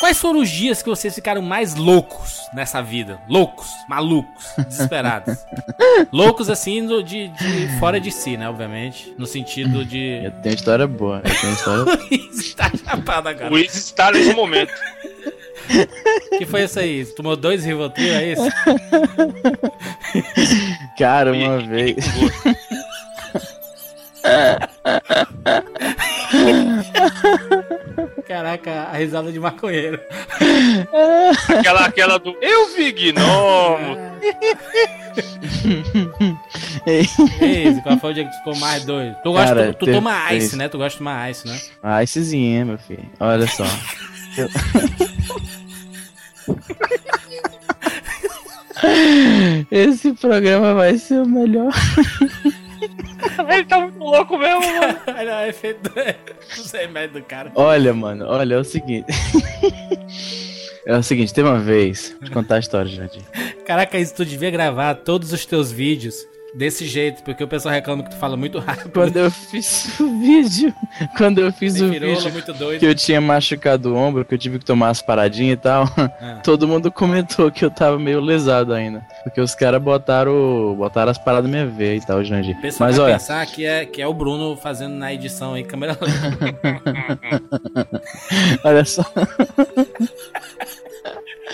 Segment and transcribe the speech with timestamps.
[0.00, 3.20] Quais foram os dias que vocês ficaram mais loucos nessa vida?
[3.28, 5.36] Loucos, malucos, desesperados.
[6.10, 8.48] loucos assim do, de, de fora de si, né?
[8.48, 9.14] Obviamente.
[9.18, 10.22] No sentido de.
[10.24, 11.20] Eu tenho história boa.
[11.22, 11.84] Eu tenho história.
[12.10, 13.48] Luiz tá chapado agora.
[13.48, 14.72] O Luiz está nesse momento.
[16.38, 17.04] que foi isso aí?
[17.04, 18.50] Tomou dois Rivotril, é isso?
[20.96, 21.96] Cara, uma vez.
[28.34, 29.98] Caraca, a risada de maconheiro.
[31.48, 33.96] Aquela, aquela do Eu vi gnomo.
[36.86, 39.16] Ei, qual foi o dia que tu ficou mais doido?
[39.24, 40.68] Tu, gosta, Cara, tu, tu teve- toma ice, teve- né?
[40.68, 41.60] Tu gosta de tomar ice, né?
[41.82, 43.04] Ah, Icezinha, meu filho.
[43.18, 43.64] Olha só.
[44.38, 44.48] Eu-
[49.72, 51.72] Esse programa vai ser o melhor.
[53.52, 54.98] Ele tá muito louco mesmo, mano.
[55.18, 55.90] Olha o efeito
[56.56, 57.52] dos remédios do cara.
[57.54, 59.06] Olha, mano, olha, é o seguinte.
[60.86, 62.14] É o seguinte, tem uma vez.
[62.18, 63.22] Vou te contar a história, Jardim.
[63.66, 68.02] Caraca, isso tu devia gravar todos os teus vídeos desse jeito, porque o pessoal reclama
[68.02, 68.90] que tu fala muito rápido.
[68.90, 70.74] Quando eu fiz o vídeo.
[71.16, 74.58] Quando eu fiz Tem o vídeo que eu tinha machucado o ombro, que eu tive
[74.58, 75.84] que tomar as paradinhas e tal.
[75.96, 76.40] Ah.
[76.44, 79.04] Todo mundo comentou que eu tava meio lesado ainda.
[79.22, 82.56] Porque os caras botaram, botaram as paradas na minha veia e tal, Jandir.
[82.56, 85.54] O pessoal Mas vai olha, pensar que é, que é o Bruno fazendo na edição
[85.54, 86.60] aí, câmera lenta.
[88.64, 89.04] olha só.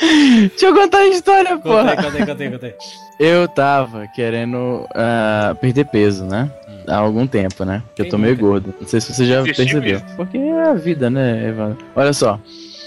[0.00, 1.96] Deixa eu contar a história, Contei, porra.
[1.96, 2.74] contei, contei, contei.
[3.18, 6.50] Eu tava querendo ah, perder peso, né?
[6.86, 7.82] Há algum tempo, né?
[7.94, 8.74] Que eu tô meio gordo.
[8.80, 9.82] Não sei se você já Existe percebeu.
[9.94, 10.16] mesmo.
[10.16, 11.78] Porque é a vida, né, Evandro?
[11.96, 12.38] Olha só.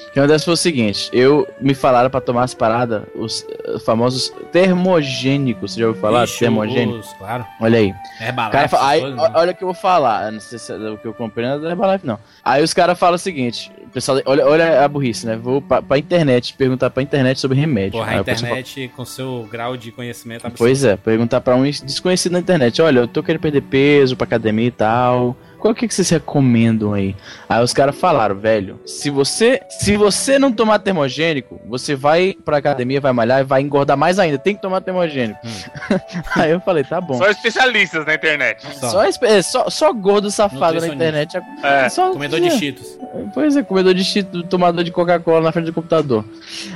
[0.09, 3.77] O que acontece foi o seguinte, eu me falaram pra tomar as paradas, os eh,
[3.79, 6.23] famosos termogênicos, você já ouviu falar?
[6.23, 6.97] Ixi, Termogênico?
[6.99, 7.45] os- Claro.
[7.61, 7.93] Olha aí.
[8.19, 8.51] Herbalife.
[8.51, 9.31] cara fala, aí, coisas, né?
[9.35, 10.31] olha o que eu vou falar.
[10.31, 12.17] Não sei se é o que eu comprei não é da Herbalife, não.
[12.43, 15.35] Aí os caras falam o seguinte: o pessoal, olha, olha a burrice, né?
[15.35, 17.99] Vou pra, pra internet perguntar pra internet sobre remédio.
[17.99, 20.57] Porra, a pessoal fala, internet com seu grau de conhecimento absurdo.
[20.57, 24.25] Pois é, perguntar pra um desconhecido na internet: olha, eu tô querendo perder peso pra
[24.25, 25.35] academia e tal.
[25.59, 27.15] Qual que, que vocês recomendam aí?
[27.47, 32.57] Aí os caras falaram, velho, se você se você não tomar termogênico, você vai pra
[32.57, 34.37] academia, vai malhar e vai engordar mais ainda.
[34.37, 35.39] Tem que tomar termogênico.
[36.35, 37.17] aí eu falei, tá bom.
[37.17, 38.65] Só especialistas na internet.
[38.75, 38.89] Só.
[39.11, 41.37] Só, é, só, só gordo safado na internet.
[41.63, 41.89] É.
[41.89, 42.97] Só, Comedor de cheetos.
[43.33, 46.23] Pois é, comedor de cheetos, tomador de Coca-Cola na frente do computador.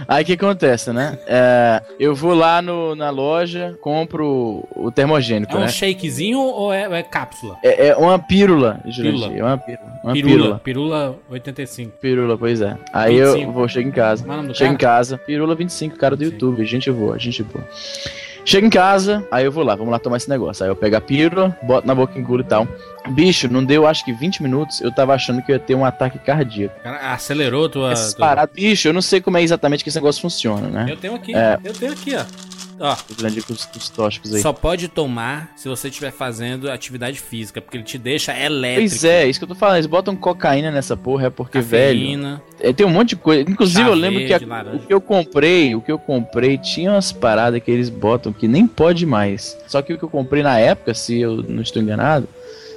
[0.07, 1.17] Aí o que acontece, né?
[1.27, 5.67] É, eu vou lá no, na loja, compro o termogênico, É um né?
[5.67, 7.57] shakezinho ou é, é cápsula?
[7.63, 9.29] É, é uma pílula, Jurandir.
[9.29, 9.38] Pílula.
[9.38, 10.00] É uma pílula.
[10.03, 10.34] Uma pirula.
[10.38, 10.59] pílula.
[10.59, 11.97] Pirula 85.
[12.00, 12.78] Pílula, pois é.
[12.91, 13.41] Aí 25.
[13.41, 14.25] eu vou, chego em casa.
[14.31, 15.17] É do Chego em casa.
[15.17, 16.45] Pirula 25, cara do 25.
[16.45, 16.66] YouTube.
[16.66, 17.63] Gente boa, gente boa.
[18.45, 20.66] Chego em casa, aí eu vou lá, vamos lá tomar esse negócio.
[20.66, 22.67] Aí eu pego a pílula, boto na boca, engulo e tal.
[23.12, 25.85] Bicho, não deu acho que 20 minutos, eu tava achando que eu ia ter um
[25.85, 26.78] ataque cardíaco.
[26.81, 27.94] Cara, acelerou tua.
[27.94, 30.88] Essas tua- bicho, eu não sei como é exatamente que esse negócio funciona, né?
[30.89, 31.33] Eu tenho aqui.
[31.33, 31.57] É.
[31.63, 32.23] Eu tenho aqui, ó.
[32.79, 32.95] Ó,
[33.78, 34.41] os, tóxicos aí.
[34.41, 38.89] só pode tomar se você estiver fazendo atividade física, porque ele te deixa elétrico.
[38.89, 39.75] Pois é, isso que eu tô falando.
[39.78, 42.00] Eles botam cocaína nessa porra, é porque, velho.
[42.00, 42.41] Cafeína.
[42.59, 43.50] É, tem um monte de coisa.
[43.50, 44.38] Inclusive, Chá eu lembro que a-
[44.73, 48.47] o que eu comprei, o que eu comprei, tinha umas paradas que eles botam que
[48.47, 49.57] nem pode mais.
[49.67, 52.28] Só que o que eu comprei na época, se eu não estou enganado,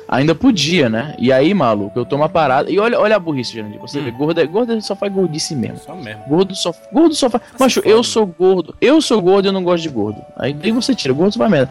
[0.08, 1.14] ainda podia, né?
[1.18, 2.70] E aí, maluco, eu tomo a parada.
[2.70, 3.80] E olha, olha a burrice, Jandir.
[3.80, 4.04] Você Hum.
[4.04, 5.78] vê, gordo, gordo só faz gordice mesmo.
[5.78, 6.22] Só mesmo.
[6.28, 7.42] Gordo só, gordo só faz.
[7.58, 7.94] Macho, foda.
[7.94, 8.74] eu sou gordo.
[8.80, 10.20] Eu sou gordo e eu não gosto de gordo.
[10.36, 11.70] Aí daí você tira, gordo só faz merda.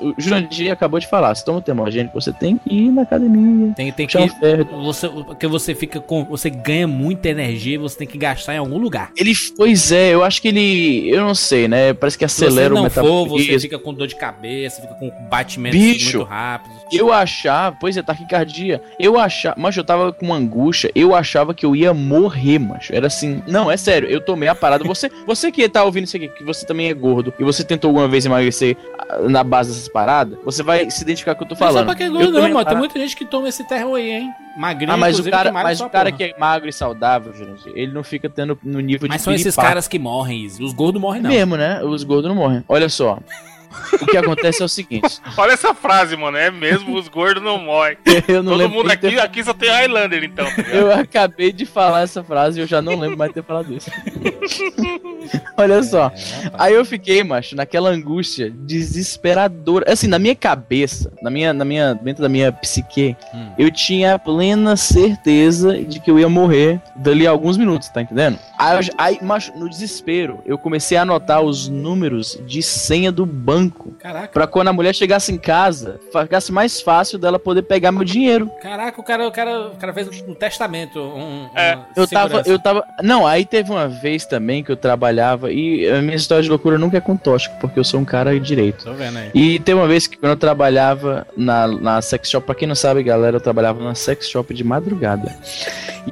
[0.00, 3.72] O Jurandir acabou de falar: se toma termogênico, você tem que ir na academia.
[3.74, 4.14] Tem, tem que.
[4.28, 4.82] Ferro.
[4.84, 6.24] Você, porque você fica com.
[6.24, 9.10] Você ganha muita energia e você tem que gastar em algum lugar.
[9.16, 11.92] Ele, pois é, eu acho que ele, eu não sei, né?
[11.94, 13.52] Parece que Se você acelera o não for, metabolismo.
[13.52, 16.18] você fica com dor de cabeça, fica com batimento Bicho.
[16.18, 16.74] muito rápido.
[16.92, 18.80] Eu achava, pois é, taquicardia.
[18.98, 22.94] Eu achava, mas eu tava com angústia, eu achava que eu ia morrer, macho.
[22.94, 24.84] Era assim, não, é sério, eu tomei a parada.
[24.84, 27.88] Você, você que tá ouvindo isso aqui, que você também é gordo e você tentou
[27.88, 28.76] alguma vez emagrecer
[29.08, 31.68] ah, na base dessas paradas, você vai se identificar com o que eu tô Não
[31.68, 31.86] é só falando.
[31.86, 32.64] pra quem é gordo, não, mano.
[32.64, 34.30] Tem muita gente que toma esse terror aí, hein?
[34.56, 36.16] Magrinho, Ah, mas o cara, mas o cara porra.
[36.16, 39.32] que é magro e saudável, Jurandir, ele não fica tendo no nível Mas de são
[39.32, 39.68] esses piripaque.
[39.68, 40.46] caras que morrem.
[40.46, 41.30] Os gordos morrem, não.
[41.30, 41.82] mesmo, né?
[41.82, 42.62] Os gordos não morrem.
[42.68, 43.18] Olha só.
[44.00, 45.20] O que acontece é o seguinte.
[45.36, 46.36] Olha essa frase, mano.
[46.36, 47.96] É mesmo, os gordos não morrem.
[48.28, 50.44] Eu não Todo lembro mundo ter aqui, aqui só tem Highlander, então.
[50.46, 50.62] tá?
[50.72, 53.72] Eu acabei de falar essa frase e eu já não lembro mais de ter falado
[53.72, 53.90] isso.
[55.56, 56.06] Olha só.
[56.06, 56.50] É.
[56.54, 59.90] Aí eu fiquei, macho, naquela angústia desesperadora.
[59.92, 63.50] Assim, na minha cabeça, na minha, na minha, dentro da minha psique, Hum.
[63.58, 68.38] eu tinha plena certeza de que eu ia morrer dali a alguns minutos, tá entendendo?
[68.98, 73.94] Aí, macho, no desespero, eu comecei a anotar os números de senha do banco banco.
[73.98, 74.28] Caraca.
[74.28, 78.50] Pra quando a mulher chegasse em casa, ficasse mais fácil dela poder pegar meu dinheiro.
[78.62, 81.00] Caraca, o cara, o cara, o cara fez um testamento.
[81.00, 81.78] Um, É.
[81.96, 82.84] Eu tava, eu tava.
[83.02, 86.78] Não, aí teve uma vez também que eu trabalhava e a minha história de loucura
[86.78, 88.84] nunca é com tóxico, porque eu sou um cara direito.
[88.84, 89.30] Tô vendo aí.
[89.34, 92.74] E tem uma vez que quando eu trabalhava na, na sex shop, pra quem não
[92.74, 95.34] sabe, galera, eu trabalhava na sex shop de madrugada.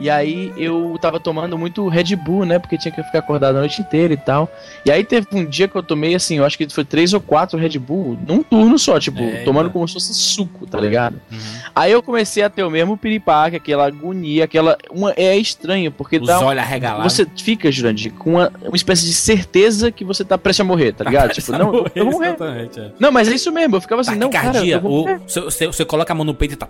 [0.01, 2.59] E aí eu tava tomando muito Red Bull, né?
[2.59, 4.51] Porque tinha que ficar acordado a noite inteira e tal.
[4.85, 7.21] E aí teve um dia que eu tomei, assim, eu acho que foi três ou
[7.21, 9.45] quatro Red Bull num turno só, tipo, Eita.
[9.45, 11.21] tomando como se fosse suco, tá ligado?
[11.31, 11.39] Uhum.
[11.75, 14.77] Aí eu comecei a ter o mesmo piripaque, aquela agonia, aquela.
[14.91, 16.41] Uma, é estranho, porque Os dá.
[16.41, 17.13] um- olhos arregalados.
[17.13, 20.93] Você fica, Jurandir, com uma, uma espécie de certeza que você tá prestes a morrer,
[20.93, 21.33] tá ligado?
[21.35, 22.37] tipo, não, eu- eu vou morrer.
[22.77, 22.91] É.
[22.99, 25.21] Não, mas é isso mesmo, eu ficava assim, não, cara, eu vou morrer.
[25.27, 26.69] você- você coloca a mão no peito e tá.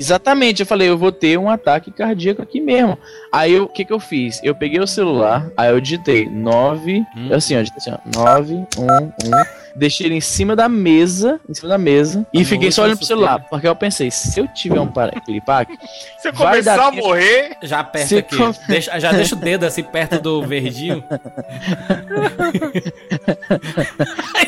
[0.00, 2.96] Exatamente, eu falei, eu vou ter um ataque cardíaco aqui mesmo.
[3.30, 4.40] Aí o que que eu fiz?
[4.42, 7.28] Eu peguei o celular, aí eu digitei 9, Hum.
[7.34, 9.10] assim, ó, digitei assim, ó, 9, 1, 1,
[9.76, 12.98] deixei ele em cima da mesa, em cima da mesa, e Nossa, fiquei só olhando
[12.98, 14.90] pro celular, porque eu pensei, se eu tiver um
[15.26, 15.76] piripaque,
[16.20, 18.36] Você Vai começar dar a morrer, Já aperta Se aqui.
[18.36, 21.02] com- Deixa- já deixa o dedo assim perto do verdinho.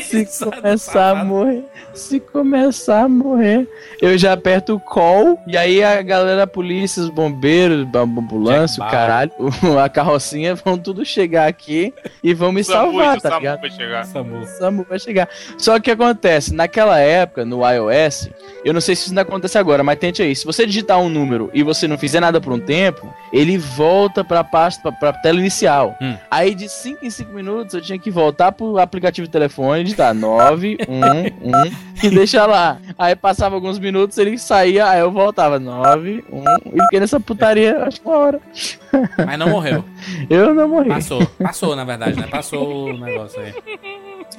[0.01, 3.67] se começar a morrer, se começar a morrer,
[4.01, 8.77] eu já aperto o call, e aí a galera, a polícia, os bombeiros, a ambulância,
[8.77, 9.31] Jack o caralho,
[9.83, 11.93] a carrocinha vão tudo chegar aqui
[12.23, 13.61] e vão me o Samu, salvar, o tá Samu ligado?
[13.61, 14.05] vai chegar.
[14.05, 14.45] Samu.
[14.45, 15.12] SAMU vai chegar.
[15.57, 18.29] Só que o que acontece, naquela época, no iOS,
[18.63, 20.35] eu não sei se isso ainda acontece agora, mas tente aí.
[20.35, 24.23] Se você digitar um número e você não fizer nada por um tempo, ele volta
[24.23, 25.95] pra pasta, pra, pra tela inicial.
[26.01, 26.15] Hum.
[26.31, 30.13] Aí de 5 em 5 minutos eu tinha que voltar pro aplicativo de telefone, digitar
[30.13, 31.01] 9, 1,
[31.49, 32.77] 1 e deixar lá.
[32.97, 36.43] Aí passava alguns minutos, ele saía, aí eu voltava 9, 1
[36.73, 38.39] e fiquei nessa putaria, acho que uma hora.
[39.25, 39.83] Mas não morreu.
[40.29, 40.89] Eu não morri.
[40.89, 41.25] Passou.
[41.41, 42.27] Passou, na verdade, né?
[42.27, 43.53] Passou o negócio aí.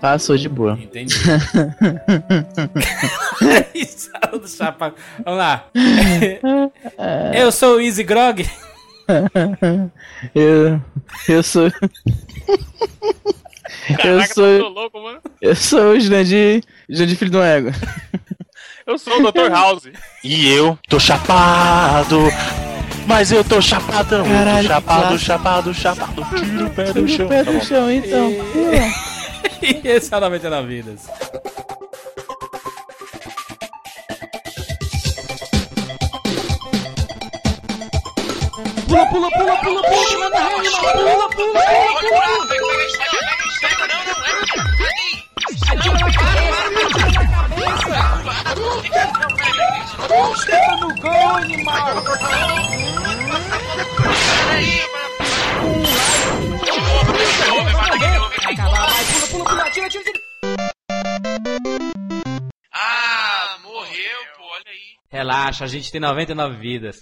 [0.05, 0.79] Passou de boa.
[0.79, 1.15] Entendi.
[4.39, 4.93] Do chapa.
[5.25, 5.65] Vamos lá.
[7.35, 8.47] Eu sou o Easy Grog.
[10.35, 10.79] Eu,
[11.27, 11.69] eu sou.
[11.69, 11.73] eu
[13.97, 14.69] Caraca, sou.
[14.69, 15.21] louco, mano.
[15.41, 16.63] Eu sou o Jurandir.
[16.87, 17.71] Jurandir Filho do Ego.
[18.87, 19.51] Eu sou o Dr.
[19.51, 19.89] House.
[20.23, 22.19] E eu tô chapado.
[23.07, 24.23] Mas eu tô chapadão.
[24.27, 26.27] Caralho, tô chapado, que chapado, chapado.
[26.39, 27.27] Tira o pé do Tira chão.
[27.27, 27.65] o pé Tá do bom.
[27.65, 28.31] chão, então.
[28.31, 29.14] E
[29.85, 31.07] esse é o 99 Vidas.
[38.87, 41.95] Pula, pula, pula, pula, pula, manda rima, pula, pula, pula, pula.
[51.77, 52.04] Ah,
[65.55, 67.01] Relaxa, a gente tem 99 vidas.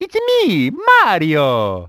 [0.00, 1.86] It's me, Mario!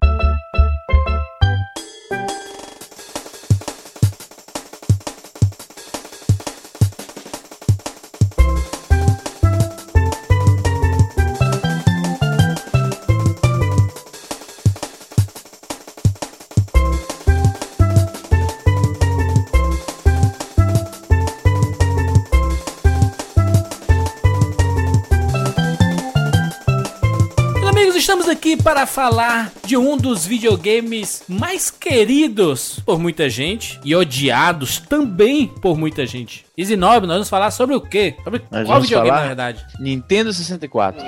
[28.50, 35.48] Aqui para falar de um dos videogames mais queridos por muita gente e odiados também
[35.48, 36.46] por muita gente.
[36.58, 38.16] Easy Nobre, nós vamos falar sobre o quê?
[38.24, 39.64] Sobre Nós qual videogame, na verdade?
[39.80, 41.06] Nintendo 64.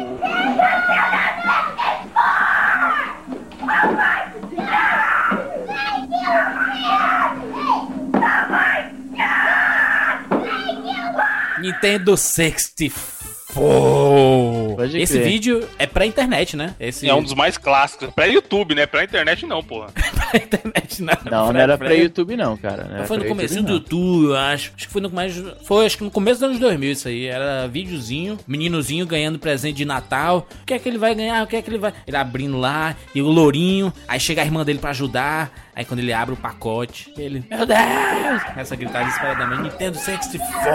[11.59, 14.60] Nintendo 64.
[14.81, 15.27] Pode Esse crer.
[15.27, 16.73] vídeo é pra internet, né?
[16.79, 18.09] Esse É um dos mais clássicos.
[18.15, 18.87] Pra YouTube, né?
[18.87, 19.91] Pra internet não, porra.
[19.93, 21.13] pra internet, não.
[21.29, 22.85] Não, não era pra YouTube, não, cara.
[22.85, 23.73] Não Foi no pra começo do.
[23.73, 24.71] YouTube, eu acho.
[24.75, 25.41] Acho que foi no mais.
[25.65, 27.25] Foi acho que no começo dos anos 2000 isso aí.
[27.25, 30.47] Era videozinho, meninozinho ganhando presente de Natal.
[30.61, 31.43] O que é que ele vai ganhar?
[31.43, 31.93] O que é que ele vai.
[32.07, 33.93] Ele abrindo lá, e o lourinho.
[34.07, 35.70] Aí chega a irmã dele pra ajudar.
[35.73, 37.45] Aí quando ele abre o pacote, ele.
[37.49, 38.41] Meu Deus!
[38.57, 40.69] Essa gritada desesperadamente: Nintendo 64!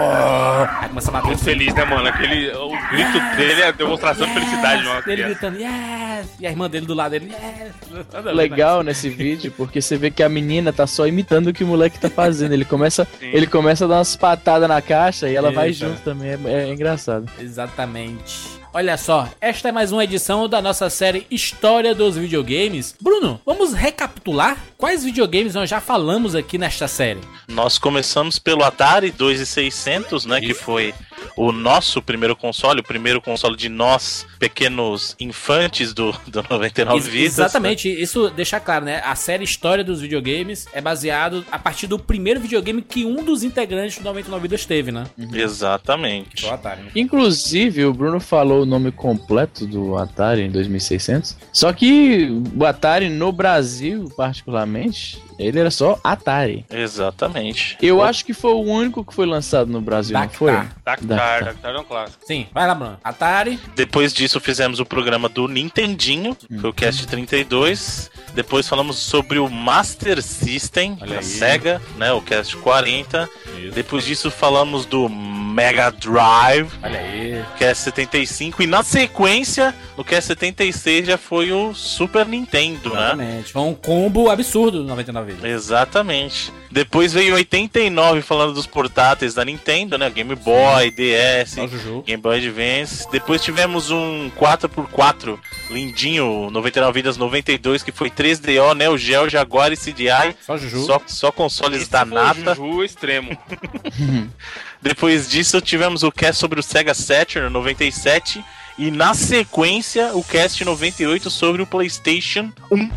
[0.81, 2.07] Aí começa a bater Muito feliz, né, mano?
[2.07, 2.49] Aquele.
[2.51, 5.27] O grito dele é- deu demonstração de felicidade de uma Ele criança.
[5.29, 6.27] gritando, yes!
[6.39, 8.33] E a irmã dele do lado dele, yes!
[8.33, 11.67] legal nesse vídeo porque você vê que a menina tá só imitando o que o
[11.67, 12.53] moleque tá fazendo.
[12.53, 13.27] Ele começa, Sim.
[13.31, 15.87] ele começa a dar umas patadas na caixa e ela vai Eita.
[15.87, 16.31] junto também.
[16.45, 17.29] É, é engraçado.
[17.39, 18.57] Exatamente.
[18.73, 22.95] Olha só, esta é mais uma edição da nossa série História dos Videogames.
[23.01, 27.21] Bruno, vamos recapitular quais videogames nós já falamos aqui nesta série.
[27.47, 30.39] Nós começamos pelo Atari 2600, né?
[30.39, 30.61] Que Isso.
[30.63, 30.93] foi
[31.35, 37.07] o nosso primeiro console, o primeiro console de nós, pequenos infantes do, do 99 Ex-
[37.07, 37.33] Vidas.
[37.39, 39.01] Exatamente, isso deixa claro, né?
[39.03, 43.43] A série História dos Videogames é baseado a partir do primeiro videogame que um dos
[43.43, 45.05] integrantes do 99 Vidas teve, né?
[45.17, 45.27] né?
[45.33, 46.41] Exatamente.
[46.41, 46.81] Foi o Atari.
[46.81, 46.91] né?
[46.95, 51.37] Inclusive, o Bruno falou o nome completo do Atari em 2600.
[51.51, 56.65] Só que o Atari no Brasil, particularmente, ele era só Atari.
[56.69, 57.77] Exatamente.
[57.81, 60.51] Eu acho que foi o único que foi lançado no Brasil, não foi?
[60.51, 60.75] Dactar.
[60.83, 62.23] Dactar, Dactar é um clássico.
[62.25, 62.97] Sim, vai lá, Bruno.
[63.03, 66.59] Atari, Depois disso fizemos o programa do Nintendinho, Hum.
[66.59, 68.09] foi o Cast 32.
[68.33, 71.23] Depois falamos sobre o Master System Olha da aí.
[71.23, 73.29] Sega, né, o Cast 40.
[73.73, 75.09] Depois disso falamos do
[75.57, 77.43] Mega Drive, olha aí.
[77.57, 83.05] Cast 75 e na sequência, no Cast 76 já foi o Super Nintendo, né?
[83.05, 83.53] Exatamente.
[83.53, 85.51] Foi um combo absurdo do 99 Vidas.
[85.51, 86.53] Exatamente.
[86.69, 90.07] Depois veio 89 falando dos portáteis da Nintendo, né?
[90.11, 92.03] Game Boy, DS, o.
[92.03, 93.09] Game Boy Advance.
[93.09, 95.39] Depois tivemos um 4x4
[95.71, 100.35] lindinho, 99 vidas 92, que foi 3DO, Neo Geo, Jaguar e CDI.
[100.45, 100.85] Só o Juju.
[100.85, 102.53] Só, só consoles Esse da foi o nata.
[102.53, 103.35] Juju extremo.
[104.87, 108.43] Depois disso tivemos o cast sobre o Sega Saturn 97.
[108.77, 112.89] E na sequência, o cast 98 sobre o PlayStation 1.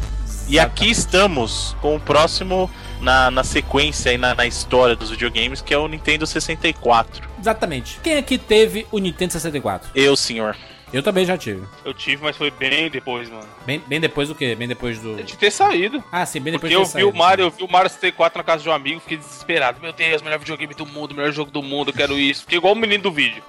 [0.49, 2.71] E aqui estamos com o próximo
[3.01, 7.29] na, na sequência e na, na história dos videogames, que é o Nintendo 64.
[7.41, 7.99] Exatamente.
[8.03, 9.91] Quem aqui teve o Nintendo 64?
[9.95, 10.57] Eu, senhor.
[10.93, 11.63] Eu também já tive.
[11.85, 13.47] Eu tive, mas foi bem depois, mano.
[13.65, 14.55] Bem, bem depois do quê?
[14.55, 15.23] Bem depois do.
[15.23, 16.03] De ter saído.
[16.11, 17.71] Ah, sim, bem depois Porque eu de ter vi o saído, Mario, eu vi o
[17.71, 19.81] Mario 64 na casa de um amigo, fiquei desesperado.
[19.81, 22.43] Meu Deus, melhor videogame do mundo, melhor jogo do mundo, eu quero isso.
[22.43, 23.43] Fiquei igual o menino do vídeo.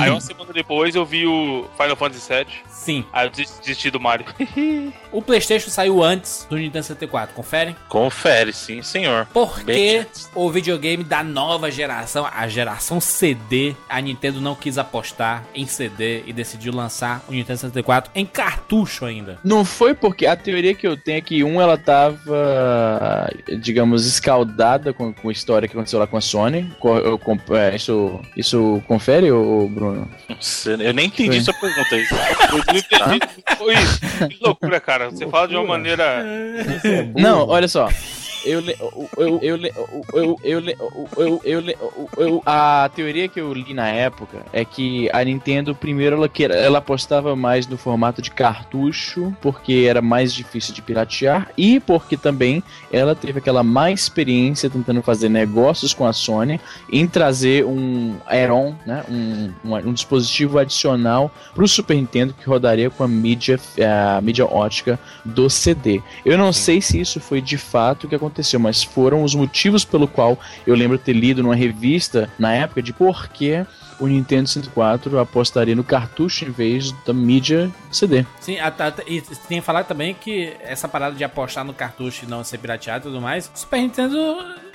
[0.00, 2.46] Aí uma semana depois eu vi o Final Fantasy VII.
[2.68, 3.04] Sim.
[3.12, 4.26] Aí eu desisti do Mario.
[5.10, 7.74] O PlayStation saiu antes do Nintendo 64, confere?
[7.88, 9.26] Confere, sim, senhor.
[9.32, 15.66] Porque o videogame da nova geração, a geração CD, a Nintendo não quis apostar em
[15.66, 19.38] CD e decidiu lançar o Nintendo 64 em cartucho ainda.
[19.42, 24.92] Não foi porque a teoria que eu tenho é que um ela tava, digamos, escaldada
[24.92, 26.70] com, com a história que aconteceu lá com a Sony.
[27.04, 30.08] Eu com- é, isso, isso confere, ô, Bruno?
[30.80, 31.44] Eu nem entendi Foi.
[31.44, 32.06] sua pergunta aí.
[32.52, 33.20] Eu não entendi.
[33.56, 34.00] Foi isso.
[34.28, 34.97] Que loucura, cara.
[35.06, 36.24] Você fala de uma maneira.
[37.16, 37.88] Não, olha só.
[38.44, 41.64] Eu, eu, eu, eu, eu, eu, eu,
[42.16, 46.44] eu, a teoria que eu li na época é que a Nintendo primeiro ela, que-
[46.44, 52.16] ela apostava mais no formato de cartucho porque era mais difícil de piratear e porque
[52.16, 58.16] também ela teve aquela má experiência tentando fazer negócios com a Sony em trazer um
[58.26, 63.08] add-on, né, um, um, um dispositivo adicional para o Super Nintendo que rodaria com a
[63.08, 63.58] mídia,
[64.16, 66.00] a mídia ótica do CD.
[66.24, 69.84] Eu não sei se isso foi de fato o que aconteceu, mas foram os motivos
[69.84, 73.64] pelo qual eu lembro ter lido numa revista na época de por que
[73.98, 78.24] o Nintendo 64 apostaria no cartucho em vez da mídia CD.
[78.40, 82.24] Sim, a, a, e tem que falar também que essa parada de apostar no cartucho
[82.24, 84.16] e não ser pirateado e tudo mais, Super Nintendo,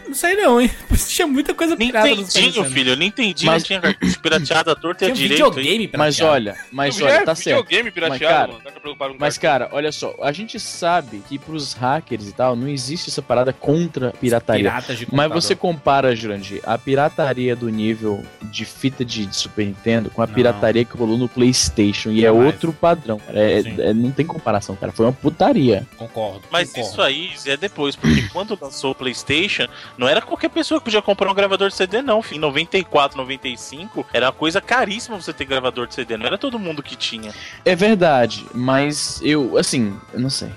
[0.08, 0.70] não sei não, hein?
[1.08, 2.76] Tinha muita coisa pirata no Super Nintendinho, Nintendo.
[2.76, 2.92] filho.
[2.92, 3.46] Eu nem entendi.
[3.46, 5.44] Mas- Não tinha cartucho pirateado à torta e um direita.
[5.44, 5.50] hein?
[5.52, 6.32] videogame Mas pirateado.
[6.34, 7.58] olha, mas olha, vi tá certo.
[7.64, 8.64] videogame pirateado, Mas, cara, mano.
[8.64, 12.56] Tá preocupado com Mas, cara, olha só, a gente sabe que pros hackers e tal,
[12.56, 14.64] não existe essa parada contra pirataria.
[14.70, 19.66] Piratas de Mas você compara, Jurandir, a pirataria do nível de fita de, de Super
[19.66, 20.34] Nintendo com a Não.
[20.34, 23.20] pirataria que rolou no PlayStation e é outro padrão.
[23.30, 23.76] É- Sim.
[23.80, 24.92] é- não tem comparação, cara.
[24.92, 25.86] Foi uma putaria.
[25.98, 26.42] Concordo.
[26.52, 26.90] Mas concordo.
[26.92, 31.02] isso aí é depois, porque quando lançou o PlayStation, não era qualquer pessoa que podia
[31.02, 32.24] comprar um gravador de CD, não.
[32.32, 36.18] Em 94, 95, era uma coisa caríssima você ter gravador de CD.
[36.18, 37.34] Não era todo mundo que tinha.
[37.64, 40.52] É verdade, mas eu, assim, eu não sei.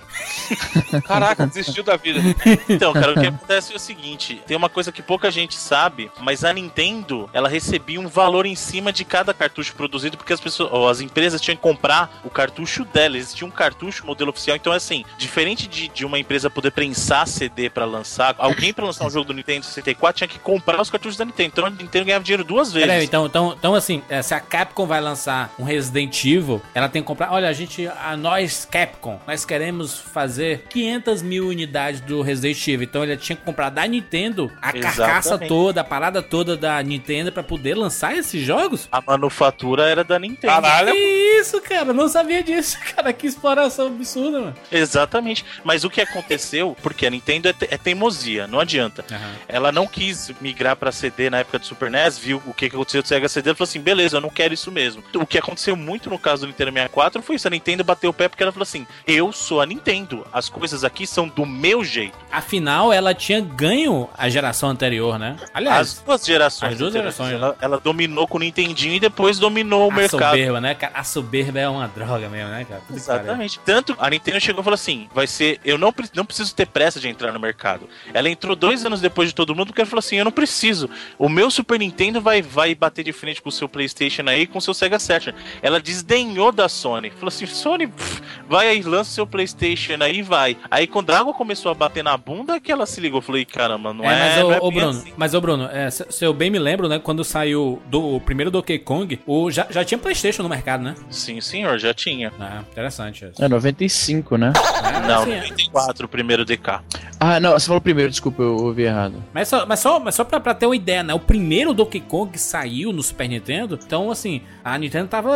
[1.05, 2.21] Caraca, desistiu da vida.
[2.69, 6.11] Então, cara, o que acontece é o seguinte: tem uma coisa que pouca gente sabe,
[6.21, 10.41] mas a Nintendo ela recebia um valor em cima de cada cartucho produzido, porque as
[10.41, 13.17] pessoas, ou as empresas tinham que comprar o cartucho dela.
[13.17, 14.57] Existia um cartucho modelo oficial.
[14.57, 19.07] Então, assim, diferente de, de uma empresa poder prensar CD pra lançar, alguém pra lançar
[19.07, 21.51] um jogo do Nintendo 64 tinha que comprar os cartuchos da Nintendo.
[21.53, 22.89] Então a Nintendo ganhava dinheiro duas vezes.
[22.89, 26.89] Peraí, então, então, então assim, é, se a Capcom vai lançar um Resident Evil, ela
[26.89, 27.33] tem que comprar.
[27.33, 32.85] Olha, a gente, a nós, Capcom, nós queremos fazer 500 mil unidades do Resident Evil.
[32.85, 35.49] Então ele tinha que comprar da Nintendo a carcaça Exatamente.
[35.49, 38.89] toda, a parada toda da Nintendo pra poder lançar esses jogos.
[38.91, 40.53] A manufatura era da Nintendo.
[40.53, 40.93] Caralho.
[40.93, 40.99] Que
[41.41, 41.93] isso, cara?
[41.93, 43.13] Não sabia disso, cara.
[43.13, 44.55] Que exploração absurda, mano.
[44.71, 45.45] Exatamente.
[45.65, 49.05] Mas o que aconteceu, porque a Nintendo é, te- é teimosia, não adianta.
[49.49, 53.03] Ela não quis migrar pra CD na época do Super NES, viu o que, aconteceu
[53.03, 55.03] com o Sega CD, ela falou assim, beleza, eu não quero isso mesmo.
[55.15, 58.13] O que aconteceu muito no caso do Nintendo 64 foi isso, a Nintendo bateu o
[58.13, 59.87] pé porque ela falou assim, eu sou a Nintendo,
[60.33, 62.17] as coisas aqui são do meu jeito.
[62.31, 65.37] Afinal, ela tinha ganho a geração anterior, né?
[65.55, 66.73] Aliás, As duas gerações.
[66.73, 67.33] as duas gerações?
[67.33, 70.31] Ela, ela dominou com o Nintendinho e depois dominou o a mercado.
[70.31, 70.93] soberba, né, cara?
[70.95, 72.81] A soberba é uma droga mesmo, né, cara?
[72.81, 72.97] Pariu.
[72.97, 73.59] Exatamente.
[73.65, 75.61] Tanto a Nintendo chegou e falou assim: vai ser.
[75.65, 77.89] Eu não, não preciso ter pressa de entrar no mercado.
[78.13, 80.91] Ela entrou dois anos depois de todo mundo porque ela falou assim: eu não preciso.
[81.19, 84.59] O meu Super Nintendo vai, vai bater de frente com o seu PlayStation aí com
[84.59, 85.39] o seu Sega Saturn.
[85.63, 87.11] Ela desdenhou da Sony.
[87.11, 90.57] Falou assim: Sony, pff, vai aí, lança o seu PlayStation aí e vai.
[90.71, 93.19] Aí quando a água começou a bater na bunda, que ela se ligou.
[93.19, 94.09] Eu falei: caramba, não é.
[94.09, 95.13] É, mas não ô, é ô, Bruno, assim.
[95.17, 98.21] mas ô Bruno, é, se, se eu bem me lembro, né, quando saiu do o
[98.21, 100.95] primeiro Donkey Kong, o, já, já tinha Playstation no mercado, né?
[101.11, 102.33] Sim, senhor, já tinha.
[102.39, 103.43] Ah, interessante isso.
[103.43, 104.53] É 95, né?
[104.57, 105.41] É, Não, assim, é.
[105.41, 106.81] 94, o primeiro DK.
[107.19, 109.23] Ah, não, você falou primeiro, desculpa, eu ouvi errado.
[109.33, 111.15] Mas só, mas só, mas só pra, pra ter uma ideia, né?
[111.15, 113.79] O primeiro Donkey Kong saiu no Super Nintendo.
[113.85, 115.35] Então, assim, a Nintendo tava,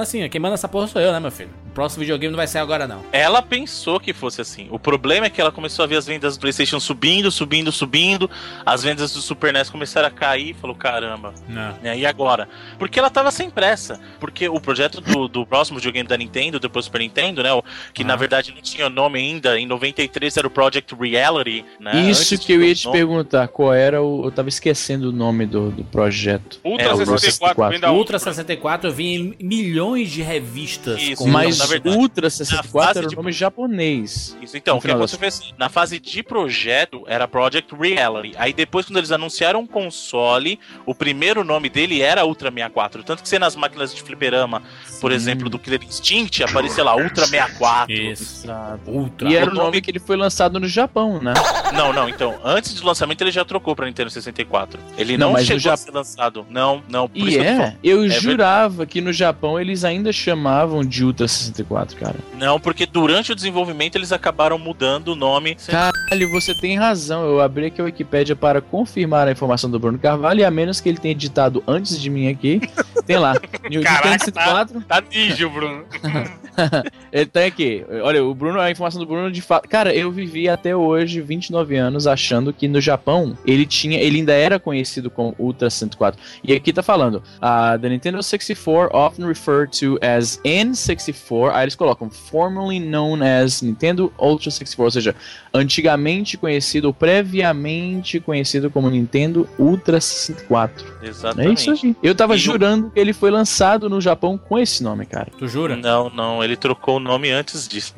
[0.00, 1.50] assim, queimando essa porra sou eu, né, meu filho?
[1.66, 3.02] O próximo videogame não vai sair agora, não.
[3.12, 4.66] Ela pensou que fosse assim.
[4.70, 8.28] O problema é que ela começou a ver as vendas do PlayStation subindo, subindo, subindo.
[8.66, 10.54] As vendas do Super NES começaram a cair.
[10.54, 11.32] Falou, caramba.
[11.46, 11.74] Não.
[11.82, 12.48] né, E agora?
[12.78, 14.00] Porque ela tava sem pressa.
[14.18, 17.52] Porque o projeto do, do próximo videogame da Nintendo, depois do Super Nintendo, né?
[17.52, 18.16] o- Que na Ah.
[18.16, 19.60] verdade não tinha nome ainda.
[19.60, 21.64] Em 93 era o Project Reality.
[21.80, 22.98] Né, Isso antes que eu de ia te nome.
[22.98, 24.24] perguntar, qual era o.
[24.24, 26.60] Eu tava esquecendo o nome do, do projeto.
[26.64, 28.18] Ultra É, o 64, vem da Ultra Ultra.
[28.18, 31.00] 64 eu vi em milhões de revistas.
[31.00, 34.36] Isso, com- Então, Mas na verdade, Ultra na 64 fase era o de- nome japonês.
[34.42, 38.34] Isso, então, o que aconteceu foi assim, na fase de projeto era Project Reality.
[38.38, 43.02] Aí depois, quando eles anunciaram um console, o primeiro nome dele era Ultra 64.
[43.02, 44.62] Tanto que você nas máquinas de fliperama,
[45.00, 47.92] por exemplo, do Killer Instinct, aparecia lá Ultra 64.
[47.92, 48.46] Isso.
[48.86, 49.28] Ultra.
[49.30, 51.32] E era o nome- que ele foi lançado no Japão, né?
[51.74, 54.78] Não, não, então, antes do lançamento ele já trocou pra Nintendo 64.
[54.96, 56.46] Ele Não, não, chegou a Jap- ser lançado.
[56.50, 59.84] Não, não, por E isso que eu é, eu É jurava que no Japão eles
[59.84, 62.16] ainda chamavam de Ultra 64, cara.
[62.38, 65.56] Não, porque durante o desenvolvimento eles acabaram mudando o nome.
[65.66, 67.24] Caralho, você tem razão.
[67.24, 70.80] Eu abri aqui a Wikipédia para confirmar a informação do Bruno Carvalho e a menos
[70.80, 72.60] que ele tenha editado antes de mim aqui,
[73.06, 73.34] tem lá.
[73.38, 75.84] Caraca, 64, Tá nítido, Bruno.
[77.12, 77.84] ele tem aqui.
[78.02, 79.68] Olha, o Bruno, a informação do Bruno de fato.
[79.68, 84.32] Cara, eu vivi até hoje, 29 anos, achando que no Japão ele tinha, ele ainda
[84.32, 86.20] era conhecido como Ultra 64.
[86.42, 91.74] E aqui tá falando, uh, the Nintendo 64 often referred to as N64, aí eles
[91.74, 95.14] colocam formerly known as Nintendo Ultra 64, ou seja,
[95.52, 100.84] antigamente conhecido ou previamente conhecido como Nintendo Ultra 64.
[101.02, 101.70] É Exatamente.
[101.70, 101.96] isso aí.
[102.02, 105.28] Eu tava E jurando que ele foi lançado no Japão com esse nome, cara.
[105.38, 105.76] Tu jura?
[105.76, 107.94] Não, não, ele trocou o nome antes disso.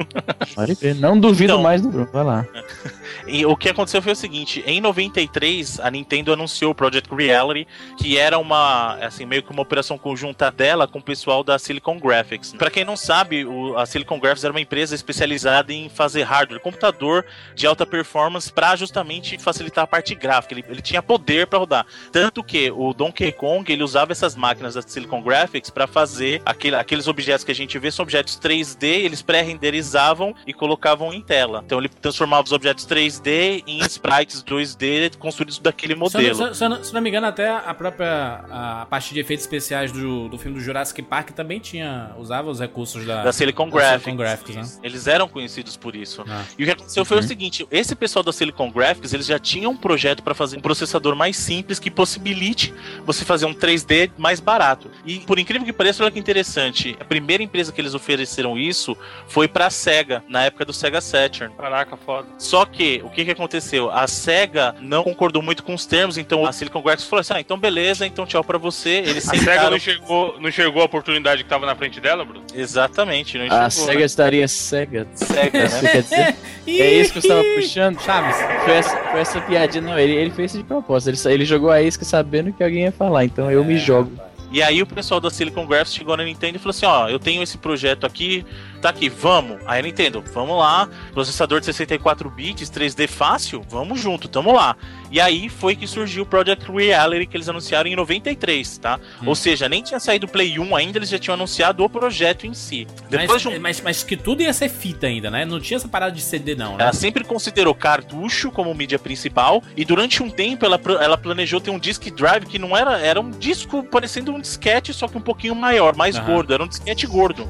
[0.54, 0.94] Pode crer.
[0.94, 2.08] Não duvido Então- mais do Bruno.
[2.12, 2.46] Vai lá.
[3.26, 7.66] E o que aconteceu foi o seguinte: em 93, a Nintendo anunciou o Project Reality,
[7.96, 11.98] que era uma, assim, meio que uma operação conjunta dela com o pessoal da Silicon
[11.98, 12.52] Graphics.
[12.52, 16.60] Pra quem não sabe, o- a Silicon Graphics era uma empresa especializada em fazer hardware,
[16.60, 17.24] computador
[17.54, 20.54] de alta performance pra justamente facilitar a parte gráfica.
[20.54, 21.86] Ele, ele tinha poder pra rodar.
[22.12, 26.76] Tanto que o Donkey Kong, ele usava essas máquinas da Silicon Graphics pra fazer aquele-
[26.76, 31.62] aqueles objetos que a gente vê, são objetos 3D, eles pré-renderizavam e colocavam em tela.
[31.64, 36.34] Então ele transformava os objetos 3D em sprites 2D construídos daquele modelo.
[36.34, 39.14] se, eu- se eu não, se eu não me engano, até a própria a parte
[39.14, 42.12] de efeitos especiais do, do filme do Jurassic Park também tinha.
[42.18, 44.02] usava os recursos da, Da Silicon da Graphics.
[44.02, 44.80] Silicon Graphics, né?
[44.82, 46.24] Eles eram conhecidos por isso.
[46.28, 46.44] Ah.
[46.58, 49.72] E o que aconteceu foi o seguinte: esse pessoal da Silicon Graphics eles já tinham
[49.72, 52.72] um projeto para fazer um processador mais simples que possibilite
[53.04, 54.90] você fazer um 3D mais barato.
[55.04, 58.96] E por incrível que pareça, olha que interessante: a primeira empresa que eles ofereceram isso
[59.28, 61.54] foi para a Sega na época do Sega Saturn.
[61.56, 62.28] Caraca, foda.
[62.38, 63.90] Só que, o que que aconteceu?
[63.90, 67.40] A SEGA não concordou muito com os termos, então a Silicon Graphics falou assim, ah,
[67.40, 68.90] então beleza, então tchau pra você.
[69.06, 69.70] Eles A SEGA sentaram...
[69.70, 72.44] não enxergou, não enxergou a oportunidade que tava na frente dela, Bruno?
[72.54, 75.06] Exatamente, não A enxergou, SEGA estaria cega.
[75.14, 75.90] SEGA, É isso que né?
[75.90, 76.36] quer dizer?
[76.70, 78.00] É isso que eu estava puxando.
[78.00, 78.36] Chaves.
[78.64, 79.82] Foi essa, foi essa piadinha.
[79.82, 81.26] Não, ele, ele fez isso de propósito.
[81.26, 83.24] Ele, ele jogou a isca sabendo que alguém ia falar.
[83.24, 84.12] Então eu me jogo.
[84.52, 87.20] E aí o pessoal da Silicon Graphics chegou na Nintendo e falou assim, ó, eu
[87.20, 88.44] tenho esse projeto aqui,
[88.80, 89.58] tá aqui, vamos.
[89.66, 94.76] Aí a Nintendo, vamos lá, processador de 64 bits, 3D fácil, vamos junto, tamo lá.
[95.10, 98.98] E aí foi que surgiu o Project Reality que eles anunciaram em 93, tá?
[99.22, 99.28] Hum.
[99.28, 102.46] Ou seja, nem tinha saído o Play 1 ainda, eles já tinham anunciado o projeto
[102.46, 102.86] em si.
[103.08, 105.44] Depois Mas, de um mas, mas que tudo ia ser fita ainda, né?
[105.44, 106.84] Não tinha essa parada de CD, não, né?
[106.84, 111.70] Ela sempre considerou cartucho como mídia principal e durante um tempo ela, ela planejou ter
[111.70, 115.20] um disk drive que não era era um disco parecendo um disquete só que um
[115.20, 116.26] pouquinho maior, mais Aham.
[116.26, 117.48] gordo, era um disquete gordo.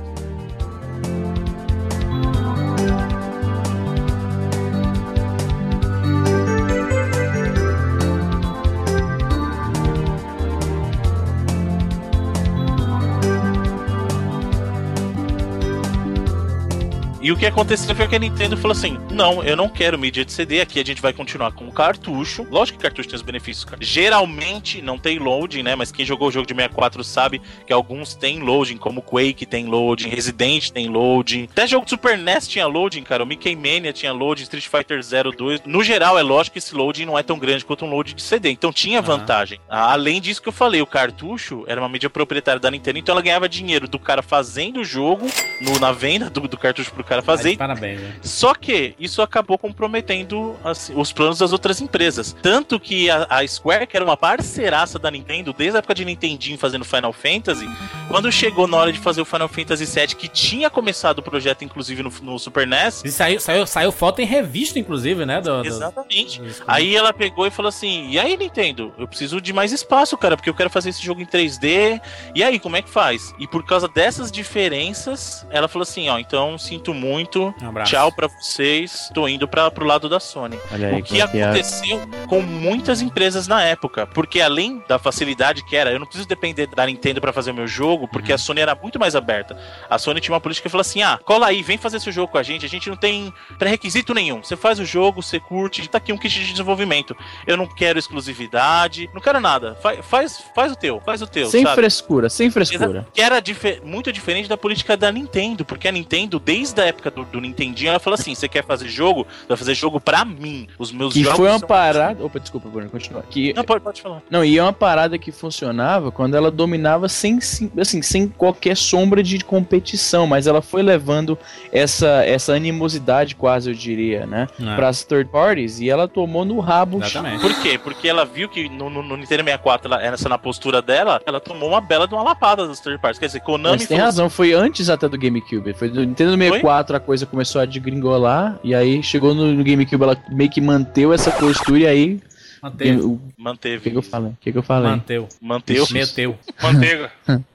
[17.31, 20.25] E o que aconteceu foi que a Nintendo falou assim: não, eu não quero mídia
[20.25, 22.45] de CD, aqui a gente vai continuar com o cartucho.
[22.51, 23.64] Lógico que cartucho tem os benefícios.
[23.81, 25.77] Geralmente não tem loading, né?
[25.77, 29.66] Mas quem jogou o jogo de 64 sabe que alguns têm loading, como Quake tem
[29.66, 31.47] loading, Resident tem loading.
[31.53, 33.23] Até jogo de Super NES tinha loading, cara.
[33.23, 35.61] O Mickey Mania tinha loading, Street Fighter 02.
[35.64, 38.23] No geral, é lógico que esse loading não é tão grande quanto um load de
[38.23, 38.51] CD.
[38.51, 39.61] Então tinha vantagem.
[39.69, 43.12] Ah, Além disso que eu falei, o cartucho era uma mídia proprietária da Nintendo, então
[43.12, 45.29] ela ganhava dinheiro do cara fazendo o jogo,
[45.61, 47.51] no- na venda do, do cartucho pro cara fazer.
[47.53, 48.14] de Parabéns, né?
[48.23, 52.35] Só que isso acabou comprometendo assim, os planos das outras empresas.
[52.42, 56.05] Tanto que a, a Square, que era uma parceiraça da Nintendo, desde a época de
[56.05, 57.68] Nintendinho fazendo Final Fantasy,
[58.09, 61.62] quando chegou na hora de fazer o Final Fantasy VII, que tinha começado o projeto,
[61.64, 63.03] inclusive, no, no Super NES.
[63.05, 65.40] E saiu, saiu, saiu foto em revista, inclusive, né?
[65.40, 66.42] Do, do- Exatamente.
[66.44, 66.62] Isso.
[66.66, 70.37] Aí ela pegou e falou assim: E aí, Nintendo, eu preciso de mais espaço, cara,
[70.37, 72.01] porque eu quero fazer esse jogo em 3D.
[72.35, 73.35] E aí, como é que faz?
[73.38, 77.55] E por causa dessas diferenças, ela falou assim: Ó, então sinto muito.
[77.63, 77.91] Um abraço.
[77.91, 80.59] Tchau pra vocês, tô indo pra, pro lado da Sony.
[80.73, 81.43] Olha aí, o que é é.
[81.45, 86.29] aconteceu com muitas empresas na época, porque além da facilidade que era, eu não preciso
[86.29, 89.57] depender da Nintendo pra fazer o meu jogo, porque a Sony era muito mais aberta.
[89.89, 92.33] A Sony tinha uma política que falou assim: ah, cola aí, vem fazer seu jogo
[92.33, 94.43] com a gente, a gente não tem pré-requisito nenhum.
[94.43, 97.17] Você faz o jogo, você curte, tá aqui um kit de desenvolvimento.
[97.47, 99.75] Eu não quero exclusividade, não quero nada.
[99.77, 101.47] Fa- Faz, faz o teu, faz o teu.
[101.51, 101.75] Sem sabe?
[101.75, 103.07] frescura, sem frescura.
[103.13, 107.11] Que era dife- muito diferente da política da Nintendo, porque a Nintendo, desde a época
[107.11, 109.26] do, do Nintendinho, ela falou assim: você quer fazer jogo?
[109.48, 110.66] Vai fazer jogo pra mim.
[110.79, 111.37] Os meus Que jogos.
[111.38, 112.24] foi uma são- parada.
[112.24, 113.22] Opa, desculpa, Bruno, continua.
[113.29, 114.22] Que, Não, pode, pode falar.
[114.31, 117.38] não, e é uma parada que funcionava quando ela dominava sem,
[117.79, 121.38] assim, sem qualquer sombra de competição, mas ela foi levando
[121.72, 124.46] essa, essa animosidade, quase eu diria, né?
[124.61, 124.74] É.
[124.76, 126.98] Para as third parties e ela tomou no rabo.
[126.98, 127.40] Exatamente.
[127.40, 127.79] Por quê?
[127.79, 131.40] Porque ela viu que no, no, no Nintendo 64, ela, essa na postura dela, ela
[131.40, 133.18] tomou uma bela de uma lapada das third parties.
[133.18, 135.73] Quer dizer, Konami Mas tem falou razão, foi antes até do GameCube.
[135.73, 140.03] Foi do Nintendo 64 a coisa começou a degringolar, e aí chegou no, no GameCube,
[140.03, 142.21] ela meio que manteve essa postura, e aí.
[142.62, 143.85] O assim, manteve.
[143.85, 144.33] que, que eu falei?
[144.33, 144.90] O que, que eu falei?
[144.90, 145.29] Manteu.
[145.40, 145.87] Manteu.
[145.90, 146.37] Meteu.
[146.62, 147.11] Manteiga.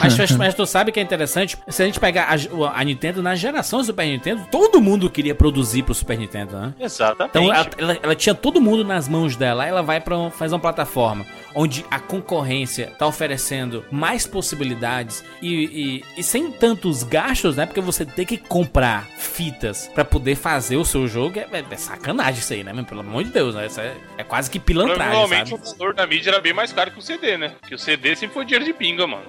[0.00, 1.56] Mas, mas, tu sabe que é interessante?
[1.68, 5.34] Se a gente pegar a, a Nintendo, na geração do Super Nintendo, todo mundo queria
[5.34, 6.74] produzir pro Super Nintendo, né?
[6.80, 7.30] Exatamente.
[7.30, 10.54] Então ela, ela- ela tinha todo mundo nas mãos dela, ela vai para um, fazer
[10.54, 11.24] uma plataforma
[11.54, 17.64] onde a concorrência tá oferecendo mais possibilidades e, e- e sem tantos gastos, né?
[17.66, 21.76] Porque você tem que comprar fitas pra poder fazer o seu jogo é, é- é
[21.76, 22.72] sacanagem isso aí, né?
[22.88, 23.68] Pelo amor de Deus, né?
[23.78, 25.62] É, é quase que pilantragem, Provavelmente sabe?
[25.62, 27.52] o valor da mídia era bem mais caro que o CD, né?
[27.60, 29.24] Porque o CD sempre foi dinheiro de pinga, mano.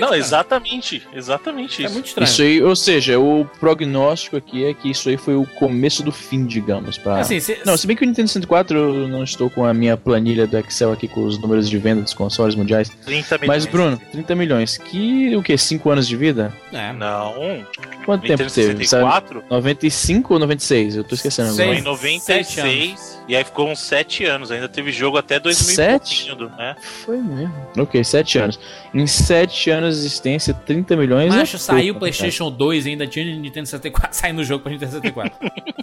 [0.00, 1.02] Não, exatamente.
[1.12, 1.94] Exatamente É isso.
[1.94, 2.24] muito estranho.
[2.28, 6.12] Isso aí, ou seja, o prognóstico aqui é que isso aí foi o começo do
[6.12, 6.96] fim, digamos.
[6.98, 7.20] Pra...
[7.20, 9.96] Assim, se, Não, se bem que o Nintendo 64 eu não estou com a minha
[9.96, 12.88] planilha do Excel aqui com os números de venda dos consoles mundiais.
[13.04, 13.64] 30 milhões.
[13.64, 14.78] Mas, Bruno, 30 milhões.
[14.78, 15.58] Que o quê?
[15.58, 16.52] 5 anos de vida?
[16.72, 17.34] é, Não.
[18.04, 18.86] Quanto tempo Nintendo teve?
[18.86, 19.04] Sabe?
[19.04, 20.96] 64 95 ou 96?
[20.96, 21.68] Eu tô esquecendo agora.
[21.68, 24.50] foi em 96 e aí ficou uns 7 anos.
[24.50, 26.34] Ainda teve jogo até 2000 e Sete?
[26.56, 26.76] né?
[27.04, 27.54] Foi mesmo.
[27.78, 28.58] Ok, 7 anos.
[28.94, 31.32] Em 7 anos de existência, 30 milhões.
[31.34, 34.44] é Macho, saiu o pouco, PlayStation 2 e ainda tinha o Nintendo 64 saindo o
[34.44, 35.38] jogo pra Nintendo 64.
[35.38, 35.52] cara.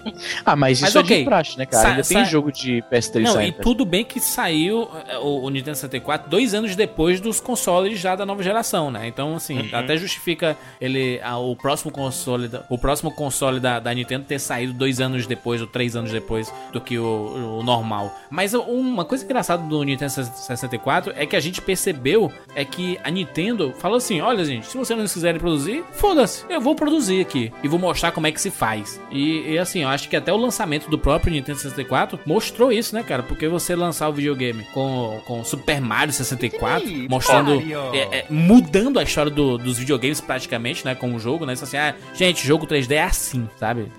[0.46, 1.18] Ah, mas isso Mas é ok.
[1.20, 1.84] de praxe, né, cara?
[1.84, 3.58] Sa- Ainda tem jogo de PS3 Não, e saindo.
[3.62, 8.16] tudo bem que saiu é, o, o Nintendo 64 dois anos depois dos consoles já
[8.16, 9.08] da nova geração, né?
[9.08, 9.70] Então, assim, Uhum.
[9.74, 14.40] até justifica ele a- o próximo console, da, o próximo console da, da Nintendo ter
[14.40, 18.16] saído dois anos depois ou três anos depois do que o, o normal.
[18.30, 23.10] Mas uma coisa engraçada do Nintendo 64 é que a gente percebeu é que a
[23.12, 27.52] Nintendo falou assim: olha, gente, se vocês não quiserem produzir, foda-se, eu vou produzir aqui
[27.64, 29.00] e vou mostrar como é que se faz.
[29.12, 32.96] E, e, assim, eu acho que até o lançamento do próprio Nintendo 64 mostrou isso,
[32.96, 33.24] né, cara?
[33.24, 37.62] Porque você lançar o videogame com, com Super Mario 64, Ih, mostrando,
[37.94, 41.54] é, é, mudando a história do- dos videogames praticamente, né, com o jogo, né?
[41.54, 43.92] Isso assim, ah, gente, jogo 3D é assim, sabe?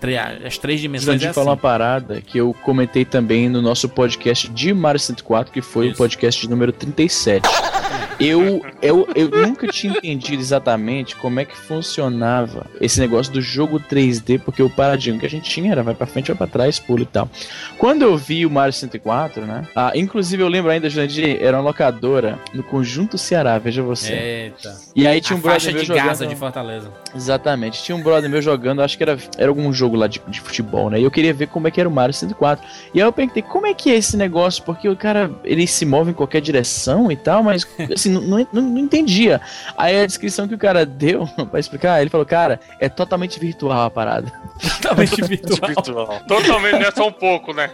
[0.45, 1.63] As três dimensões Jurandir é falou uma assim.
[1.63, 6.49] parada que eu comentei também no nosso podcast de Mario 64, que foi o podcast
[6.49, 7.47] número 37.
[8.19, 13.79] Eu, eu, eu nunca tinha entendido exatamente como é que funcionava esse negócio do jogo
[13.79, 16.79] 3D, porque o paradigma que a gente tinha era vai pra frente, vai pra trás,
[16.79, 17.29] pula e tal.
[17.79, 19.67] Quando eu vi o Mario 64, né?
[19.75, 24.15] Ah, inclusive eu lembro ainda, Jurandir, era uma locadora no Conjunto Ceará, veja você.
[24.15, 24.77] Eita.
[24.95, 26.29] E aí tinha um a faixa brother de meu Gaza jogando...
[26.31, 26.91] de Fortaleza.
[27.15, 27.83] Exatamente.
[27.83, 30.89] Tinha um brother meu jogando, acho que era, era algum jogo lá de, de futebol,
[30.89, 31.01] né?
[31.01, 32.65] E eu queria ver como é que era o Mario 64.
[32.95, 34.63] E aí eu perguntei, como é que é esse negócio?
[34.63, 37.67] Porque o cara, ele se move em qualquer direção e tal, mas
[38.09, 39.41] assim, não, não, não- entendia.
[39.77, 43.87] Aí a descrição que o cara deu pra explicar, ele falou, cara, é totalmente virtual
[43.87, 44.33] a parada.
[44.81, 45.69] Totalmente virtual.
[45.69, 46.21] Virtual.
[46.27, 47.71] Totalmente, não é só um pouco, né?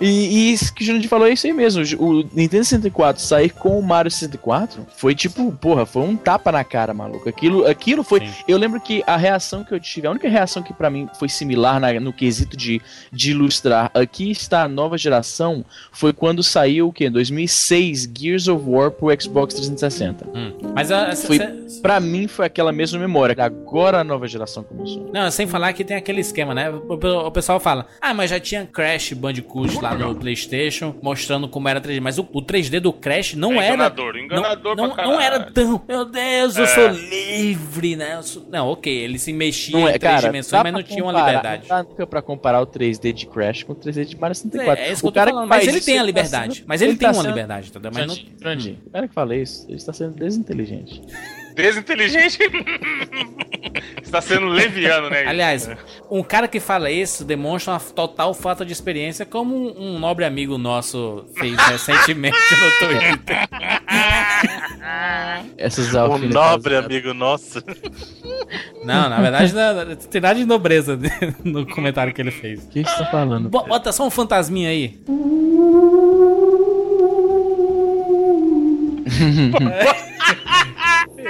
[0.00, 1.82] E, e isso que o Jurandir falou é isso aí mesmo.
[1.98, 6.62] O Nintendo 64 sair com o Mario 64 foi tipo, porra, foi um tapa na
[6.64, 7.28] cara, maluco.
[7.28, 8.20] Aquilo, aquilo foi.
[8.20, 8.32] Sim.
[8.46, 11.28] Eu lembro que a reação que eu tive, a única reação que pra mim foi
[11.28, 12.80] similar na- no quesito de,
[13.12, 17.10] de ilustrar aqui está a nova geração foi quando saiu o que?
[17.10, 20.26] 2006 Gears of War pro Xbox 360.
[20.34, 20.52] Hum.
[20.74, 23.34] Mas a, Foi- cê- Pra mim foi aquela mesma memória.
[23.42, 25.08] Agora a nova geração começou.
[25.12, 26.68] Não, sem falar que tem aquele esquema, né?
[26.70, 31.48] O, o- o pessoal fala, ah, mas já tinha Crash Bandicoot lá no PlayStation, mostrando
[31.48, 32.00] como era 3D.
[32.00, 33.74] Mas o, o 3D do Crash não É era.
[33.74, 35.80] enganador, enganador não, pra não, não era tão.
[35.88, 36.66] Meu Deus, eu É.
[36.66, 38.20] sou livre, né?
[38.22, 41.02] Sou- não, ok, ele se mexia Não em é, três cara, dimensões, mas não tinha
[41.04, 41.62] uma comparar- liberdade.
[41.68, 44.82] Não dá nunca pra comparar o 3D de Crash com o 3D de Mario 64.
[44.82, 45.44] É, é isso que O eu tô cara falando.
[45.44, 46.54] que Mas ele tem a tá liberdade.
[46.56, 47.90] sendo- mas ele, ele tem tá uma sendo- liberdade, entendeu?
[47.94, 48.16] Mas não.
[48.42, 51.02] Jandir, Cara que fala isso, ele está sendo desinteligente.
[51.54, 52.38] Desinteligente.
[54.02, 55.24] Está sendo leviano, né?
[55.26, 55.68] Aliás,
[56.10, 60.24] um cara que fala isso demonstra uma total falta de experiência, como um, um nobre
[60.24, 63.36] amigo nosso fez recentemente no Twitter.
[65.56, 67.62] Essas Um nobre amigo nosso.
[68.84, 69.54] Não, na verdade,
[70.08, 70.98] tem nada de nobreza
[71.44, 72.64] no comentário que ele fez.
[72.64, 73.48] O que você tá falando?
[73.48, 74.98] Bo- Bota só um fantasminha aí.
[79.52, 80.09] but,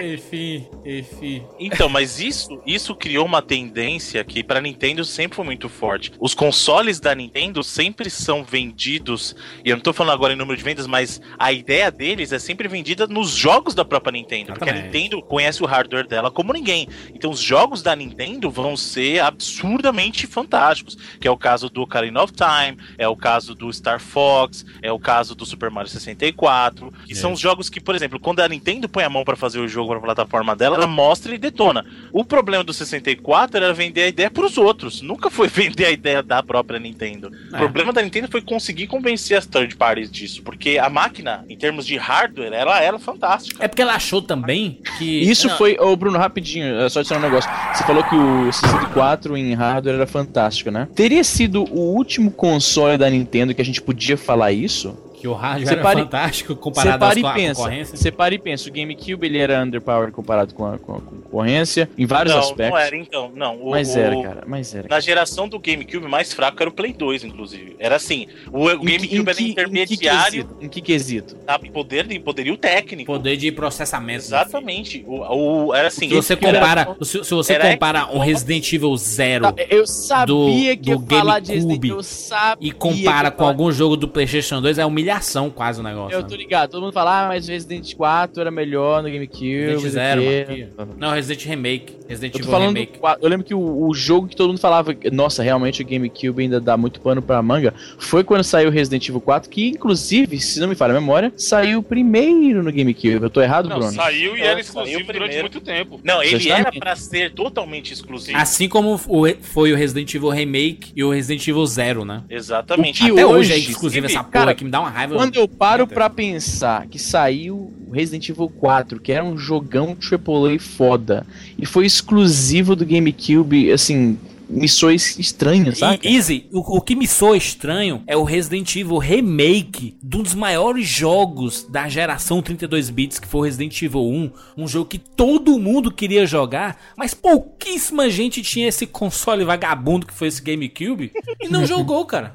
[0.02, 1.44] enfim, enfim.
[1.58, 6.12] Então, mas isso, isso criou uma tendência que pra Nintendo sempre foi muito forte.
[6.20, 10.56] Os consoles da Nintendo sempre são vendidos, e eu não tô falando agora em número
[10.56, 14.70] de vendas, mas a ideia deles é sempre vendida nos jogos da própria Nintendo, porque
[14.70, 14.74] a.
[14.74, 16.88] Nintendo conhece o hardware dela como ninguém.
[17.14, 22.22] Então, os jogos da Nintendo vão ser absurdamente fantásticos, que é o caso do Ocarina
[22.22, 26.92] of Time, é o caso do Star Fox, é o caso do Super Mario 64,
[27.06, 29.60] que são os jogos que, por exemplo, quando a Nintendo põe a mão pra fazer
[29.60, 31.84] o jogo pra plataforma dela, ela mostra e detona.
[32.12, 36.22] O problema do 64 era vender a ideia pros outros, nunca foi vender a ideia
[36.22, 37.30] da própria Nintendo.
[37.52, 37.56] É.
[37.56, 41.56] O problema da Nintendo foi conseguir convencer as third parties disso, porque a máquina, em
[41.56, 43.64] termos de hardware, ela era fantástica.
[43.64, 45.22] É porque ela achou também que.
[45.22, 45.76] Isso Não, foi.
[45.78, 47.50] Ô, Bruno, rapidinho, é só adicionar um negócio.
[47.74, 50.88] Você falou que o 64 em hardware era fantástico, né?
[50.94, 54.96] Teria sido o último console da Nintendo que a gente podia falar isso?
[55.20, 57.54] Que o rádio Você era pare- fantástico comparado às e à pensa.
[57.62, 57.96] concorrência.
[57.96, 58.68] Você para e pensa.
[58.68, 62.70] O GameCube ele era underpowered comparado com a, com a concorrência em vários não, aspectos.
[62.70, 63.56] não era então, não.
[63.60, 64.44] O- Mas era, cara.
[64.46, 64.88] Mas era.
[64.88, 67.76] Na geração do GameCube, o mais fraco era o Play 2, inclusive.
[67.78, 71.36] Era assim, o, o que- GameCube era que- intermediário, Em que quesito?
[71.36, 71.70] Em que quesito?
[71.72, 73.12] poder, em poderio técnico.
[73.12, 74.24] Poder de processamento.
[74.24, 75.04] Exatamente.
[75.06, 76.08] O, o- era assim.
[76.08, 78.18] Se você era- compara, se, se você era compara um.
[78.18, 82.68] Resident Evil Zero Tá, Eu sabia do- que do falar de GameCube Resident Eu sabia
[82.68, 86.16] e compara com falar- algum jogo do PlayStation 2, é humilhação quase o negócio.
[86.16, 86.28] Eu né?
[86.28, 86.70] tô ligado.
[86.70, 89.66] Todo mundo fala, ah, mas o Resident 4 era melhor no GameCube.
[89.66, 90.70] Resident não sei Zero.
[90.96, 91.96] Não, Resident Remake.
[92.08, 92.98] Resident Eu Evil falando do Remake.
[92.98, 93.24] 4.
[93.24, 96.60] Eu lembro que o, o jogo que todo mundo falava, nossa, realmente o GameCube ainda
[96.60, 100.60] dá muito pano pra manga, foi quando saiu o Resident Evil 4, que inclusive, se
[100.60, 103.22] não me falha a memória, saiu primeiro no GameCube.
[103.22, 103.92] Eu tô errado, Não, Bruno?
[103.92, 105.42] saiu e Não, era saiu exclusivo durante primeiro.
[105.42, 106.00] muito tempo.
[106.02, 106.66] Não, ele Justamente.
[106.66, 108.36] era pra ser totalmente exclusivo.
[108.38, 112.22] Assim como o foi o Resident Evil Remake e o Resident Evil Zero, né?
[112.28, 113.02] Exatamente.
[113.02, 114.99] O que Até hoje é hoje, exclusivo essa porra cara, que me dá uma raiva.
[115.08, 119.96] Quando eu paro pra pensar que saiu o Resident Evil 4, que era um jogão
[120.00, 121.26] AAA foda,
[121.58, 126.00] e foi exclusivo do GameCube, assim, me soa es- estranho, sabe?
[126.08, 130.34] Easy, o, o que me soa estranho é o Resident Evil Remake de um dos
[130.34, 134.30] maiores jogos da geração 32 bits, que foi o Resident Evil 1.
[134.56, 140.14] Um jogo que todo mundo queria jogar, mas pouquíssima gente tinha esse console vagabundo que
[140.14, 142.34] foi esse GameCube e não jogou, cara.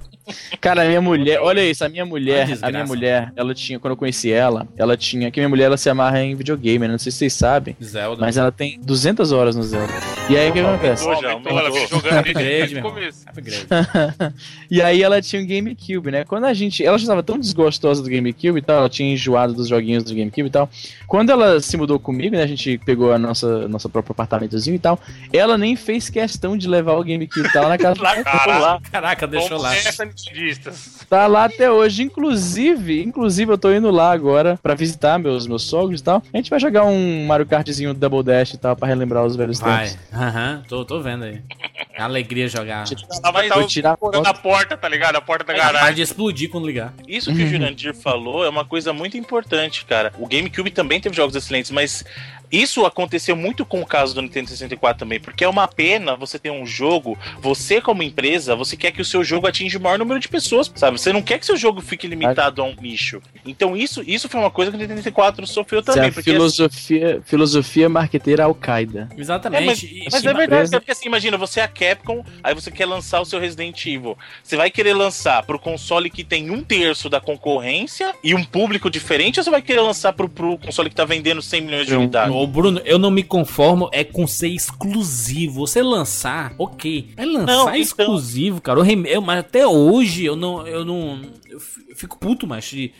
[0.59, 3.91] Cara, a minha mulher, olha isso, a minha mulher, a minha mulher, ela tinha, quando
[3.91, 6.93] eu conheci ela, ela tinha, que minha mulher ela se amarra em videogame, né?
[6.93, 8.21] não sei se vocês sabem, Zelda.
[8.21, 9.93] mas ela tem 200 horas no Zelda.
[10.29, 11.05] E aí o que acontece?
[14.69, 16.25] E aí ela tinha um GameCube, né?
[16.25, 19.53] Quando a gente, ela já estava tão desgostosa do GameCube e tal, ela tinha enjoado
[19.53, 20.69] dos joguinhos do GameCube e tal.
[21.07, 24.79] Quando ela se mudou comigo, né, a gente pegou a nossa nosso próprio apartamentozinho e
[24.79, 24.99] tal,
[25.31, 28.81] ela nem fez questão de levar o GameCube e tal na casa Lá, lá.
[28.91, 29.75] Caraca, deixou Como lá.
[30.15, 31.05] Essa nitidistas.
[31.09, 32.03] Tá lá até hoje.
[32.03, 36.23] Inclusive, inclusive eu tô indo lá agora pra visitar meus, meus sogros e tal.
[36.33, 39.59] A gente vai jogar um Mario Kartzinho Double Dash e tal, pra relembrar os velhos
[39.59, 39.89] Vai.
[39.89, 39.97] tempos.
[40.13, 41.41] Aham, tô, tô vendo aí.
[41.93, 42.85] É uma alegria jogar.
[43.23, 45.15] Ela vai estar tirar na porta, tá ligado?
[45.15, 45.95] A porta da Capaz garagem.
[45.95, 46.93] de explodir quando ligar.
[47.07, 50.11] Isso que o Jurandir falou é uma coisa muito importante, cara.
[50.19, 52.03] O GameCube também teve jogos excelentes, mas
[52.51, 56.37] isso aconteceu muito com o caso do Nintendo 64 também, porque é uma pena você
[56.39, 59.97] ter um jogo, você como empresa, você quer que o seu jogo atinja o maior
[59.99, 60.99] número de pessoas, sabe?
[60.99, 63.21] Você não quer que seu jogo fique limitado a um nicho.
[63.45, 66.13] Então isso, isso foi uma coisa que o Nintendo 64 sofreu Isso é também, a
[66.13, 69.09] porque filosofia, filosofia marqueteira Al-Qaeda.
[69.15, 69.65] É, Exatamente.
[69.65, 72.23] mas, E- mas e- é verdade, empresa- cara, porque assim, imagina, você é a Capcom,
[72.43, 74.17] aí você quer lançar o seu Resident Evil.
[74.43, 78.89] Você vai querer lançar pro console que tem um terço da concorrência e um público
[78.89, 81.95] diferente, ou você vai querer lançar pro, pro console que tá vendendo 100 milhões de
[81.95, 82.33] Um- unidades?
[82.45, 85.65] Ô, Bruno, eu não me conformo é com ser exclusivo.
[85.65, 87.09] Você lançar, ok.
[87.17, 88.79] Mas lançar Não, então- exclusivo, cara.
[88.79, 90.65] O eu, mas até hoje eu não.
[90.67, 91.21] Eu não.
[91.49, 91.59] Eu
[91.95, 92.91] fico puto, mas de,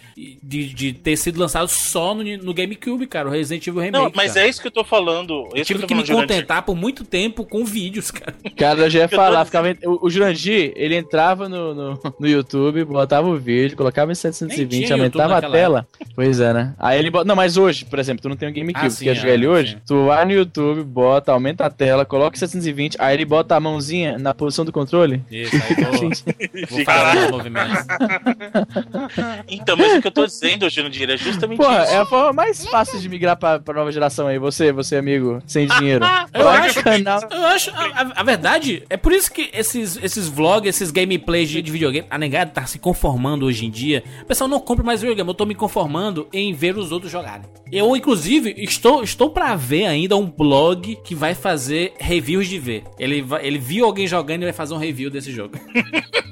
[0.41, 3.27] de, de ter sido lançado só no, no GameCube, cara.
[3.27, 4.03] O Resident Evil Remake.
[4.03, 4.45] Não, mas cara.
[4.45, 5.49] é isso que eu tô falando.
[5.53, 8.33] Eu tive eu tô que me contentar por muito tempo com vídeos, cara.
[8.55, 12.83] Cara, eu já ia falar, ficava, o, o Jurandir, ele entrava no, no, no YouTube,
[12.85, 15.87] botava o vídeo, colocava em Nem 720, tinha YouTube aumentava a tela.
[16.15, 16.73] Pois é, né?
[16.79, 17.25] Aí ele bota.
[17.25, 19.24] Não, mas hoje, por exemplo, tu não tem um GameCube, Ah, sim, quer jogar é,
[19.33, 19.71] ele hoje?
[19.73, 19.77] sim.
[19.85, 23.59] Tu vai no YouTube, bota, aumenta a tela, coloca em 720, aí ele bota a
[23.59, 25.21] mãozinha na posição do controle.
[25.31, 25.75] Isso, aí
[26.69, 26.83] vou,
[27.29, 27.85] vou movimentos.
[29.47, 31.93] Então, mas o que eu tô dizendo, Jurandir, é justamente Porra, isso.
[31.93, 34.37] é a forma mais fácil de migrar pra, pra nova geração aí.
[34.39, 36.05] Você, você, amigo, sem dinheiro.
[36.33, 37.19] Eu acho- canal.
[37.31, 41.49] Eu acho, a, a- a verdade, é por isso que esses, esses vlogs, esses gameplays
[41.49, 44.03] de, de videogame, a negada tá se conformando hoje em dia.
[44.21, 47.45] O pessoal não compra mais videogame, eu tô me conformando em ver os outros jogarem.
[47.71, 52.83] Eu, inclusive, estou, estou pra ver ainda um blog que vai fazer reviews de ver.
[52.99, 55.57] Ele, vai- ele viu alguém jogando e vai fazer um review desse jogo.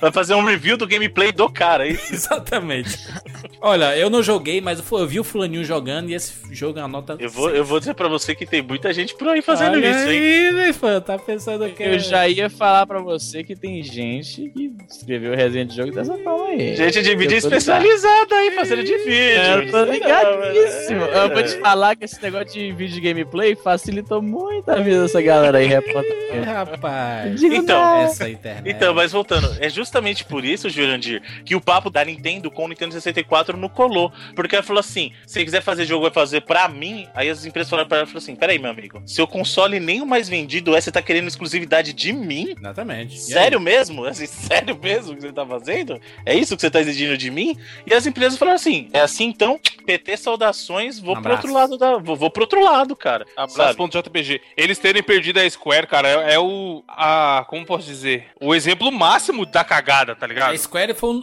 [0.00, 2.12] Vai fazer um review do gameplay do cara, é isso.
[2.12, 2.98] Exatamente.
[3.60, 6.82] Olha, eu não joguei, mas eu, eu vi o fulaninho jogando e esse jogo é
[6.82, 7.16] uma nota...
[7.18, 9.88] Eu vou, eu vou dizer pra você que tem muita gente por aí fazendo Olha
[9.90, 10.20] isso, hein?
[10.20, 11.00] aí, né, fã?
[11.00, 11.82] Tá pensando que...
[11.82, 16.16] Eu já ia falar pra você que tem gente que escreveu resenha de jogo dessa
[16.18, 16.74] forma aí.
[16.74, 19.12] Gente de mídia especializada aí, fazendo de vídeo.
[19.12, 21.04] É, eu tô ligadíssimo.
[21.04, 21.24] É.
[21.24, 25.02] Eu vou te falar que esse negócio de vídeo de gameplay facilitou muito a vida
[25.02, 25.66] dessa galera aí.
[25.66, 27.40] Rapaz...
[27.40, 28.02] Digo Então, nada.
[28.02, 28.68] Essa internet.
[28.68, 32.68] Então, mas voltando, é justamente por isso, Jurandir, que o papo da Nintendo com o
[32.68, 34.12] Nintendo 64 não colou.
[34.34, 37.06] Porque ela falou assim: se quiser fazer jogo, vai fazer pra mim.
[37.14, 40.06] Aí as empresas falaram pra ela falaram assim: peraí, meu amigo, seu console nem o
[40.06, 42.54] mais vendido é, você tá querendo exclusividade de mim?
[42.58, 43.14] Exatamente.
[43.14, 43.42] E aí?
[43.42, 44.04] Sério mesmo?
[44.12, 46.00] Assim, sério mesmo que você tá fazendo?
[46.26, 47.56] É isso que você tá exigindo de mim?
[47.86, 51.78] E as empresas falaram assim: é assim então, PT saudações, vou Um pro outro lado
[51.78, 51.91] da.
[51.98, 53.24] Vou, vou pro outro lado, cara.
[53.36, 53.76] Abraço sabe?
[53.76, 54.40] ponto JPG.
[54.56, 56.82] Eles terem perdido a Square, cara, é, é o.
[56.88, 58.26] A, como posso dizer?
[58.40, 60.56] O exemplo máximo da cagada, tá A ligado?
[60.58, 61.22] Square foi um-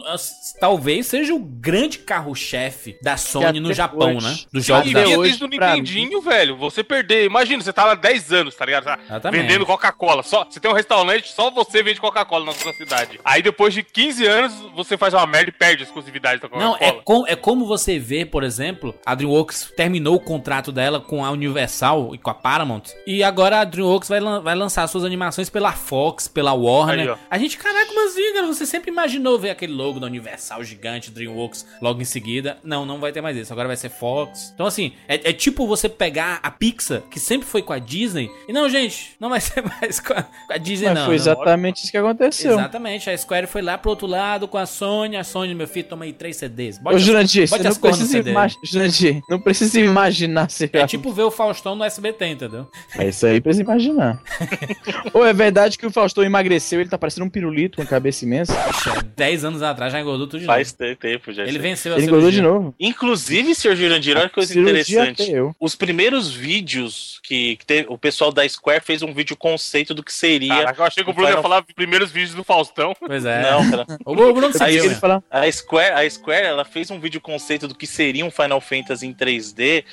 [0.58, 4.36] talvez seja o grande carro-chefe da Sony no Japão, hoje- né?
[4.52, 6.56] Dos jogos da hoje, desde o Nintendinho, velho.
[6.56, 7.24] Você perder.
[7.24, 8.84] Imagina, você tá lá 10 anos, tá ligado?
[9.20, 10.22] Tá vendendo Coca-Cola.
[10.22, 13.18] Só, você tem um restaurante, só você vende Coca-Cola na sua cidade.
[13.24, 16.72] Aí depois de 15 anos, você faz uma merda e perde a exclusividade da Não,
[16.72, 16.98] Coca-Cola.
[16.98, 21.24] é, com- é como você vê, por exemplo, a DreamWorks terminou o contrato dela com
[21.24, 22.82] a Universal e com a Paramount.
[23.06, 27.12] E agora a DreamWorks vai, lan- vai lançar suas animações pela Fox, pela Warner.
[27.12, 28.46] Aí, a gente, caraca, assim, cara?
[28.46, 32.58] Você sempre imaginou ver aquele logo da Universal gigante, DreamWorks, logo em seguida.
[32.62, 33.52] Não, não vai ter mais isso.
[33.52, 34.50] Agora vai ser Fox.
[34.54, 38.30] Então, assim, é, é tipo você pegar a Pixar, que sempre foi com a Disney,
[38.48, 41.04] e não, gente, não vai ser mais com a, com a Disney, Mas não.
[41.06, 41.22] foi não.
[41.22, 42.52] exatamente isso que aconteceu.
[42.52, 45.16] Exatamente, a Square foi lá pro outro lado com a Sony.
[45.16, 46.78] A Sony, meu filho, toma aí três CDs.
[46.78, 48.22] Bote Ô, as- Jurandir, você as não precisa,
[48.64, 52.68] Jurandir, não precisa imaginar É tipo ver o Faustão no SBT, entendeu?
[52.98, 54.20] É isso aí, precisa imaginar.
[55.14, 58.24] Ou é verdade que o Faustão emagreceu, ele tá parecendo um pirulito com a cabeça
[58.24, 58.54] imensa.
[58.54, 60.96] Poxa, Dez anos atrás já engordou tudo de Faz novo.
[60.96, 61.42] tempo já.
[61.42, 61.58] Ele aí.
[61.58, 62.74] venceu a Ele engordou de novo.
[62.78, 65.32] Inclusive, senhor Jurandir, olha que coisa interessante.
[65.58, 70.02] Os primeiros vídeos que, que teve- o pessoal da Square fez um vídeo conceito do
[70.02, 70.54] que seria.
[70.54, 72.94] Caraca, eu achei que o Bruno ia falar os primeiros vídeos do Faustão.
[72.98, 73.42] Pois é.
[73.50, 73.86] Não, cara.
[74.04, 75.00] O Bruno conseguiu, ele né?
[75.00, 78.60] falar, A Square, a Square, ela fez um vídeo conceito do que seria um Final
[78.60, 79.84] Fantasy em 3D,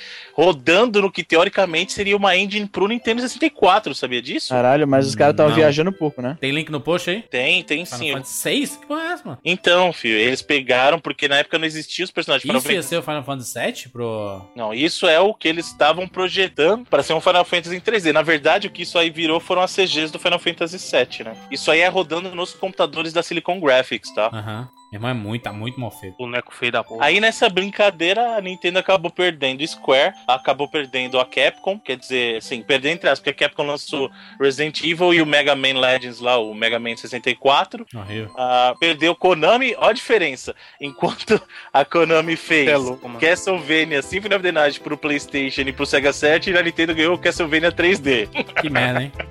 [0.48, 4.48] rodando no que teoricamente seria uma engine pro Nintendo 64, sabia disso?
[4.48, 6.36] caralho, mas os caras estavam viajando um pouco, né?
[6.40, 7.22] Tem link no post aí?
[7.22, 8.12] Tem, tem Final sim.
[8.12, 8.76] Fantasy 6?
[8.76, 9.38] Que porra é essa, mano?
[9.44, 12.74] Então, filho, eles pegaram, porque na época não existiam os personagens de Final Isso ia
[12.74, 12.88] Fantasy.
[12.88, 14.42] ser o Final Fantasy 7 pro...
[14.56, 18.12] Não, isso é o que eles estavam projetando para ser um Final Fantasy em 3D.
[18.12, 21.36] Na verdade, o que isso aí virou foram as CGs do Final Fantasy VII, né?
[21.50, 24.30] Isso aí é rodando nos computadores da Silicon Graphics, tá?
[24.32, 24.68] Aham.
[24.90, 26.16] Meu irmão é muito, tá muito mal feito.
[26.16, 27.04] Boneco feio da porra.
[27.04, 32.62] Aí nessa brincadeira, a Nintendo acabou perdendo Square, acabou perdendo a Capcom, quer dizer, assim,
[32.62, 36.38] perdendo entre aspas, porque a Capcom lançou Resident Evil e o Mega Man Legends lá,
[36.38, 37.86] o Mega Man 64.
[37.94, 38.32] Horrível.
[38.36, 40.54] Ah, perdeu Konami, ó a diferença.
[40.80, 41.40] Enquanto
[41.72, 43.10] a Konami fez é louco.
[43.18, 47.18] Castlevania Symphony of the Night pro PlayStation e pro Sega 7, a Nintendo ganhou o
[47.18, 48.28] Castlevania 3D.
[48.60, 49.12] Que merda, hein?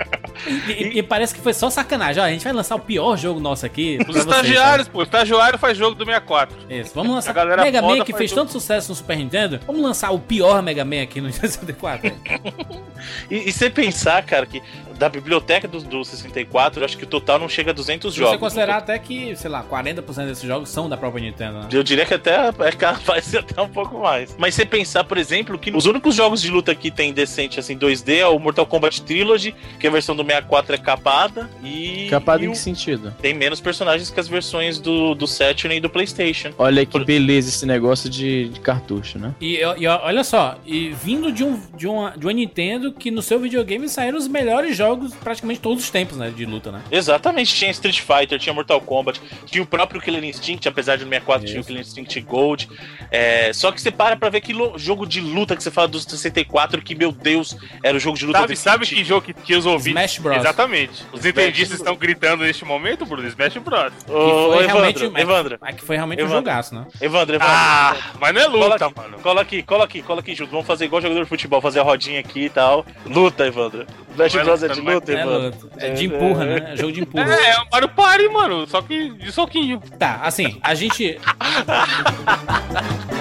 [0.46, 2.22] E, e- e parece que foi só sacanagem.
[2.22, 3.98] Ó, a gente vai lançar o pior jogo nosso aqui.
[4.02, 5.00] Os pra vocês, estagiários, pô.
[5.00, 5.04] O
[5.48, 6.56] estagiário faz jogo do 64.
[6.56, 6.74] tá?
[6.76, 7.32] Isso, vamos lançar.
[7.32, 8.42] A galera Mega Man que fez jogo.
[8.42, 9.60] tanto sucesso no Super Nintendo.
[9.66, 12.12] Vamos lançar o pior Mega Man aqui no 64.
[13.30, 14.62] E, e você pensar, cara, que
[14.98, 18.20] da biblioteca do, do 64, eu acho que o total não chega a 200 Se
[18.20, 18.34] jogos.
[18.34, 21.68] você considerar até que, sei lá, 40% desses jogos são da própria Nintendo, né?
[21.72, 24.36] Eu diria que até é capaz de ser até um pouco mais.
[24.40, 27.78] Mas você pensar, por exemplo, que os únicos jogos de luta que tem decente assim
[27.78, 32.42] 2D é o Mortal Kombat Trilogy, que a versão do 64 é capada e Capado
[32.44, 33.14] e em o- que sentido?
[33.22, 36.52] tem menos personagens que as versões do, do Saturn e do PlayStation.
[36.58, 39.34] Olha que beleza esse negócio de, de cartucho, né?
[39.40, 43.22] E, e olha só, e vindo de, um, de, uma, de uma Nintendo que no
[43.22, 46.32] seu videogame saíram os melhores jogos praticamente todos os tempos, né?
[46.36, 46.82] De luta, né?
[46.92, 51.10] Exatamente, tinha Street Fighter, tinha Mortal Kombat, tinha o próprio Killer Instinct, apesar de no
[51.10, 51.68] 64 tinha o Isso.
[51.68, 52.70] Killer Instinct Gold.
[53.12, 56.04] É, só que você para pra ver que jogo de luta que você fala dos
[56.04, 59.56] 64, que meu Deus, era o jogo de luta Sabe, sabe que jogo que, que
[59.56, 59.92] os ouvintes.
[59.92, 60.38] Smash Bros.
[60.38, 61.06] Exatamente.
[61.12, 63.28] Os nintendistas estão gritando neste momento, Bruno.
[63.28, 63.94] Smash Bros.
[64.06, 65.27] Que Ô, foi Evandro, realmente, Evandro,
[65.66, 66.38] é que foi realmente um Evandro.
[66.40, 66.86] jogaço, né?
[67.02, 67.54] Evandro, Evandro.
[67.56, 69.20] Ah, mas não é Cola luta, aqui, mano.
[69.20, 70.52] cola aqui, cola aqui, cola aqui junto.
[70.52, 72.86] Vamos fazer igual jogador de futebol, fazer a rodinha aqui e tal.
[73.06, 73.86] Luta, Evandro.
[74.16, 75.44] Vai Bros é de vai- luta, É, Evandro.
[75.68, 75.70] luta.
[75.86, 76.72] é de empurra, né?
[76.74, 77.34] É jogo de empurra.
[77.36, 78.66] É, é um Mario Party, mano.
[78.68, 79.80] Só que de soquinho.
[80.00, 81.20] Tá, assim, a gente.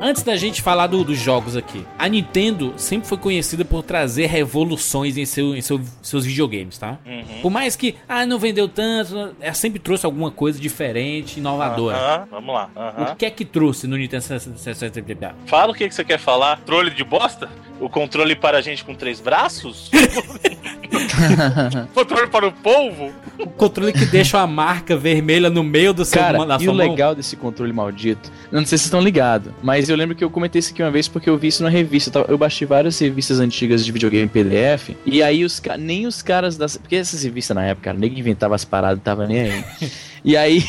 [0.00, 4.26] Antes da gente falar do- dos jogos aqui, a Nintendo sempre foi conhecida por trazer
[4.26, 6.98] revoluções em, seu, em seu- seus videogames, tá?
[7.04, 7.40] Uhum.
[7.42, 11.96] Por mais que, ah, não vendeu tanto, ela sempre trouxe alguma coisa diferente, inovadora.
[11.96, 12.70] Aham, Vamos lá.
[13.12, 15.34] O que é que trouxe no Nintendo 60?
[15.46, 16.60] Fala o que, que você quer falar.
[16.60, 17.48] Trolle de bosta?
[17.80, 19.90] O controle para a gente com três braços?
[21.94, 23.12] Controle para o polvo?
[23.38, 26.72] O controle que deixa a marca vermelha no meio do seu Cara, da e sua
[26.72, 26.88] o mão.
[26.90, 30.24] legal desse controle maldito, eu não sei se vocês estão ligados, mas eu lembro que
[30.24, 32.08] eu comentei isso aqui uma vez porque eu vi isso na revista.
[32.10, 36.06] Eu tava- Eu baixei várias revistas antigas de videogame em PDF, e aí os nem
[36.06, 36.76] os caras das.
[36.76, 39.64] Porque essas revistas na época, cara, nem inventava as paradas, tava nem aí.
[40.24, 40.64] E aí.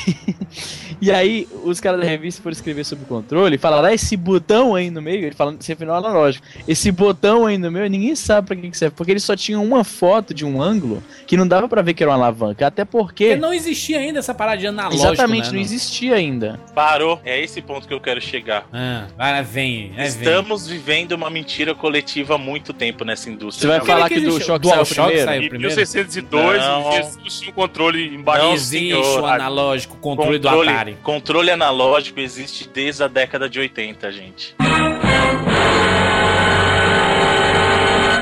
[1.01, 4.15] e aí, os caras da revista foram escrever sobre o controle e falaram: ah, esse
[4.15, 8.15] botão aí no meio, ele falando sempre no analógico, esse botão aí no meio, ninguém
[8.15, 11.35] sabe pra que que serve, porque ele só tinha uma foto de um ângulo que
[11.37, 13.29] não dava pra ver que era uma alavanca, até porque.
[13.29, 16.59] Porque não existia ainda essa parada de analógico, Exatamente, né, não existia ainda.
[16.73, 17.19] Parou.
[17.25, 18.67] É esse ponto que eu quero chegar.
[18.73, 20.05] Ah, vai, vem, é, vem.
[20.07, 23.69] Estamos vivendo uma mentira coletiva há muito tempo nessa Você indústria.
[23.69, 25.25] vai Não, falar que que do Shock Dual saiu Shock primeiro?
[25.25, 25.75] saiu Em primeiro?
[25.75, 26.91] 1602, Não.
[26.91, 28.39] Jesus tinha um controle embaixo.
[28.41, 29.21] Não Não, existe senhor.
[29.21, 30.97] o analógico, o controle, do controle, Atari.
[31.03, 34.55] controle analógico existe desde a década de 80, gente.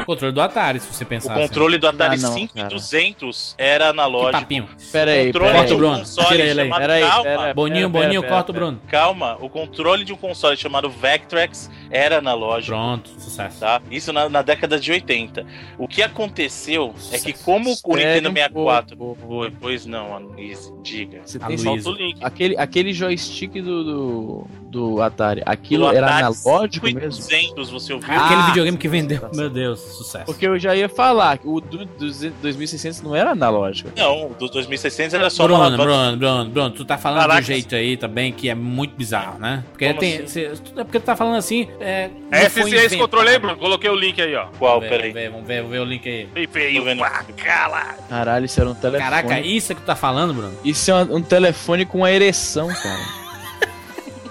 [0.07, 3.93] Controle do Atari, se você O pensar controle do Atari Ah, não, 5200 era assim.
[3.93, 4.31] Que analógico.
[4.41, 4.69] papinho.
[4.91, 6.03] Pera aí, controle pera Corta de o um Bruno.
[6.27, 6.69] Tira ele aí.
[6.69, 8.81] Pera aí, calma, pera- Boninho, pera- Boninho, pera- corta o Bruno.
[8.87, 9.37] calma.
[9.41, 12.71] O controle de um console chamado Vectrex era analógico.
[12.77, 13.59] Pronto, sucesso.
[13.59, 13.81] Tá?
[13.91, 15.45] Isso na, na década de 80.
[15.77, 18.97] O que aconteceu é que, como o Nintendo um 64.
[18.97, 19.27] pouco.
[19.27, 21.21] Foi, pois não, Aloysio, diga.
[21.25, 21.57] Você tem.
[21.57, 22.17] Solta o link.
[22.23, 27.11] aquele, aquele joystick do, do, do Atari, aquilo era Atari analógico mesmo?
[27.13, 28.09] 5200, você ouviu?
[28.11, 29.19] Ah, Aquele Ah, videogame que vendeu.
[29.21, 30.25] tá Meu Deus, sucesso.
[30.25, 32.09] Porque eu já ia falar, que o do, do
[32.41, 33.89] 2600 não era analógico.
[33.95, 35.77] Não, do 2600 era só Bruno, uma.
[35.77, 37.41] Bruno, Bruno, Bruno, tu tá falando Caraca.
[37.41, 39.63] de um jeito aí também que é muito bizarro, né?
[39.71, 40.15] Porque Como tem.
[40.17, 40.27] assim?
[40.27, 41.67] cê- é porque tu tá falando assim.
[41.79, 43.57] É, É foi esse, controle aí, Bruno.
[43.57, 44.47] Coloquei o link aí, ó.
[44.59, 44.81] Qual?
[44.81, 45.29] Vamos ver, Peraí.
[45.29, 46.47] vamos ver, vamos ver, o link aí.
[46.47, 46.83] Feio.
[46.83, 47.03] vendo.
[48.09, 49.03] Caralho, isso era um telefone.
[49.09, 50.53] Caraca, isso é que tu tá falando, Bruno?
[50.63, 53.26] Isso é um, um telefone com uma ereção, cara.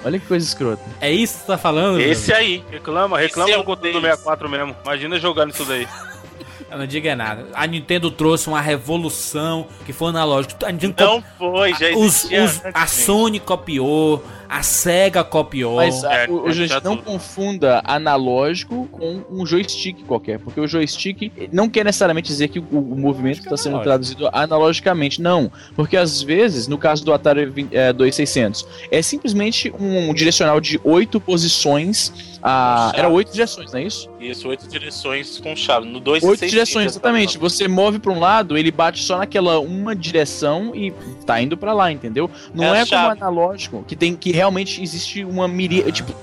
[0.07, 0.83] Olha que coisa escrota.
[1.01, 2.01] É isso que tu tá falando?
[2.01, 2.63] Esse aí.
[2.71, 4.17] Reclama, reclama Esse é do um controle do deles.
[4.19, 4.77] 64 mesmo.
[4.85, 5.87] Imagina jogando isso daí.
[6.71, 7.47] Eu não diga nada.
[7.55, 10.65] A Nintendo trouxe uma revolução que foi analógico.
[10.65, 12.45] A Nintendo Não foi, já os, existia.
[12.45, 12.87] os- antes, a.
[12.87, 15.77] Sony copiou, a Sega copiou.
[15.77, 20.39] Mas a- é, o, o é, gente já não confunda analógico com um joystick qualquer,
[20.39, 23.85] porque o joystick não quer necessariamente dizer que o, o movimento está sendo analógico.
[23.85, 25.51] traduzido analogicamente, não.
[25.75, 30.81] Porque às vezes, no caso do Atari 20, é, 2600, é simplesmente um direcional de
[30.85, 32.37] oito posições.
[32.43, 34.09] A, era oito direções, não é isso?
[34.21, 35.87] Isso, oito direções com chave.
[35.87, 37.39] No 2 Oito direções, exatamente.
[37.39, 40.93] Você move para um lado, ele bate só naquela uma direção e
[41.25, 42.31] tá indo para lá, entendeu?
[42.55, 46.15] Não É é, como analógico, que tem que realmente existe uma miríade, tipo,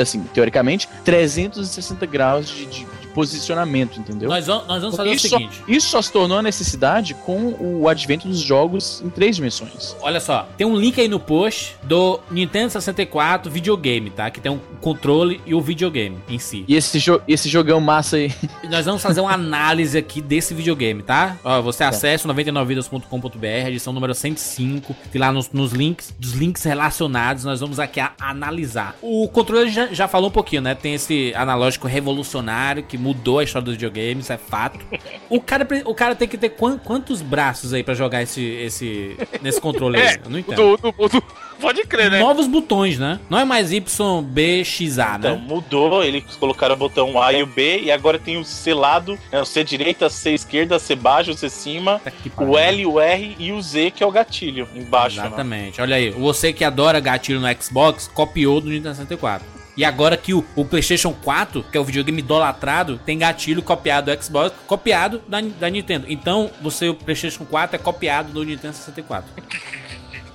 [0.00, 4.28] assim, teoricamente, 360 graus de- de posicionamento, entendeu?
[4.28, 5.62] Nós vamos, nós vamos fazer isso, o seguinte.
[5.68, 9.94] Isso só se tornou a necessidade com o advento dos jogos em três dimensões.
[10.00, 14.30] Olha só, tem um link aí no post do Nintendo 64 videogame, tá?
[14.30, 16.64] Que tem um controle e o videogame em si.
[16.68, 18.32] E esse, jo esse jogão massa aí.
[18.62, 21.38] E nós vamos fazer uma análise aqui desse videogame, tá?
[21.44, 26.62] Ó, você acessa o 99vidas.com.br, edição número 105, tem lá nos, nos links, dos links
[26.64, 28.96] relacionados, nós vamos aqui a- analisar.
[29.00, 30.74] O controle já, já falou um pouquinho, né?
[30.74, 34.80] Tem esse analógico revolucionário que mudou a história dos videogames, é fato.
[35.28, 39.16] O cara, o cara tem que ter quan- quantos braços aí pra jogar esse, esse
[39.42, 40.06] nesse controle aí?
[40.06, 40.76] É, Eu não entendo.
[40.78, 41.22] do, do-
[41.60, 42.18] Pode crer, né?
[42.18, 43.20] Novos botões, né?
[43.30, 45.44] Não é mais Y, B, X, A, Então, né?
[45.46, 49.16] mudou, eles colocaram o botão A e o B, e agora tem o C lado,
[49.30, 52.10] né, o C direita, C esquerda, C baixo, C cima, Tá
[52.44, 52.58] o.
[52.58, 55.18] L, o R e o Z, que é o gatilho, embaixo.
[55.20, 55.26] né?
[55.26, 55.80] Exatamente.
[55.80, 59.53] Olha aí, você que adora gatilho no Xbox, copiou do Nintendo 64.
[59.76, 64.14] E agora que o, o PlayStation 4, que é o videogame idolatrado, tem gatilho copiado
[64.14, 66.06] do Xbox, copiado da, da Nintendo.
[66.08, 69.30] Então, você, o PlayStation 4 é copiado do Nintendo 64.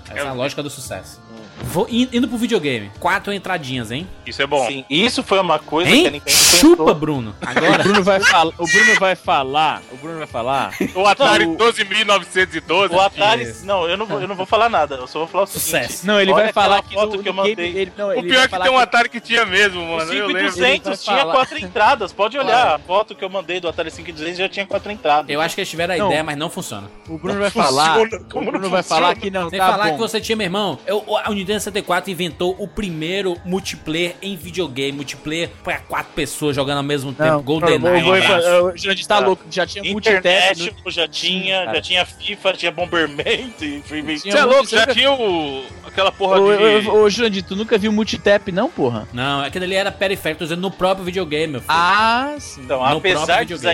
[0.10, 1.22] Essa é a lógica do sucesso.
[1.64, 2.92] Vou, in- indo pro videogame.
[3.00, 4.08] Quatro entradinhas, hein?
[4.26, 4.66] Isso é bom.
[4.68, 6.04] Sim, isso foi uma coisa que a Hein?
[6.12, 6.96] Nintendo Chupa, pensou.
[6.96, 7.36] Bruno.
[7.42, 7.84] O Agora.
[7.84, 8.54] Bruno vai falar.
[8.58, 9.82] O Bruno vai falar.
[9.92, 10.74] O Bruno vai falar.
[10.96, 12.92] O Atari Não, o- 12.912.
[12.96, 13.44] O Atari.
[13.44, 13.66] Isso.
[13.66, 15.66] Não, eu não, vou, eu não vou falar nada, eu só vou falar o seguinte.
[15.88, 16.08] Sucesso.
[16.08, 17.82] Não, ele Olha vai falar que foto no- que eu no game- mandei.
[17.82, 20.10] ele- não, O pior é que tem um Atari que tinha mesmo, O mano.
[20.12, 20.28] Lembro.
[20.28, 21.34] 5200 Ele vai tinha falar.
[21.34, 22.76] quatro entradas, pode olhar.
[22.76, 25.30] A foto que eu mandei do Atari 5200 já tinha quatro entradas.
[25.30, 26.08] Eu acho que eles tiveram a Não.
[26.08, 26.90] ideia, mas não funciona.
[27.08, 28.02] O Bruno vai Funciona, falar.
[28.02, 29.94] O como não Bruno vai falar que não Sem tá falar bom.
[29.94, 34.36] que você tinha, meu irmão, eu, o o Nintendo 64 inventou o primeiro multiplayer em
[34.36, 38.04] videogame, multiplayer pra quatro pessoas jogando ao mesmo tempo, Não, GoldenEye.
[38.04, 39.44] um O Jurandir tá louco.
[39.50, 40.20] Já tinha multitap.
[40.20, 41.76] Internet já tinha, cara.
[41.76, 44.68] já tinha FIFA, tinha Bomberman, Você é louco?
[44.68, 45.64] Já tinha o...
[45.86, 46.88] aquela porra Ô, de...
[46.88, 49.08] ô, ô, Jurandir, tu nunca viu multitap, não, porra?
[49.12, 51.74] Não, aquele ali era periférico, tô dizendo no próprio videogame, meu filho.
[51.74, 52.62] Ah, sim.
[52.62, 53.74] Então, No apesar de já-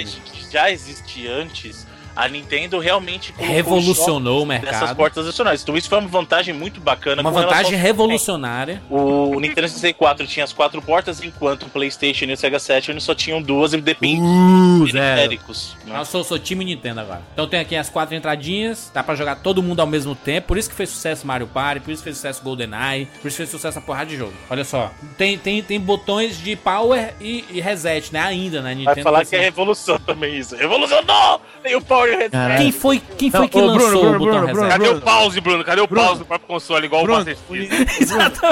[0.49, 1.86] já existir antes,
[2.16, 4.95] a Nintendo realmente Revolucionou o jogos dessas mercado.
[4.97, 5.61] portas adicionais.
[5.61, 7.22] Então isso foi uma vantagem muito bacana.
[7.22, 8.82] Uma vantagem revolucionária.
[8.89, 13.13] O Nintendo 64 tinha as quatro portas, enquanto o PlayStation e o Sega Saturn só
[13.16, 15.76] tinham duas e dependiam Uh, periféricos.
[15.86, 15.99] né?
[15.99, 17.22] Eu sou, sou time Nintendo agora.
[17.34, 20.47] Então tem aqui as quatro entradinhas, dá pra jogar todo mundo ao mesmo tempo.
[20.47, 23.38] Por isso que fez sucesso Mario Party, por isso que fez sucesso GoldenEye, por isso
[23.38, 24.34] que fez sucesso a porrada de jogo.
[24.49, 28.22] Olha só, tem, tem, tem botões de power e, e reset, né?
[28.22, 28.74] Ainda, né?
[28.76, 30.55] Nintendo Vai falar que é revolução também isso.
[30.55, 31.41] Revolucionou!
[31.63, 32.58] Tem o Power Caralho.
[32.62, 34.53] Quem foi, quem foi Não, que ô, lançou Bruno, o Bruno, botão Bruno, reset?
[34.56, 34.97] Bruno, Cadê Bruno.
[34.99, 35.64] o pause, Bruno?
[35.64, 36.06] Cadê o Bruno.
[36.08, 36.86] pause do próprio console?
[36.86, 37.38] Igual Bruno, o Master.
[37.49, 37.70] Ni-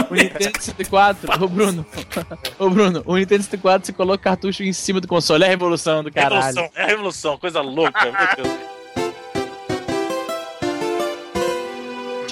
[0.09, 1.85] o Nintendo 64, ô Bruno,
[2.59, 6.03] ô Bruno, o Nintendo 64 você coloca cartucho em cima do console, é a revolução
[6.03, 6.35] do caralho.
[6.45, 8.13] Revolução, é a revolução, coisa louca, meu
[8.45, 8.57] Deus.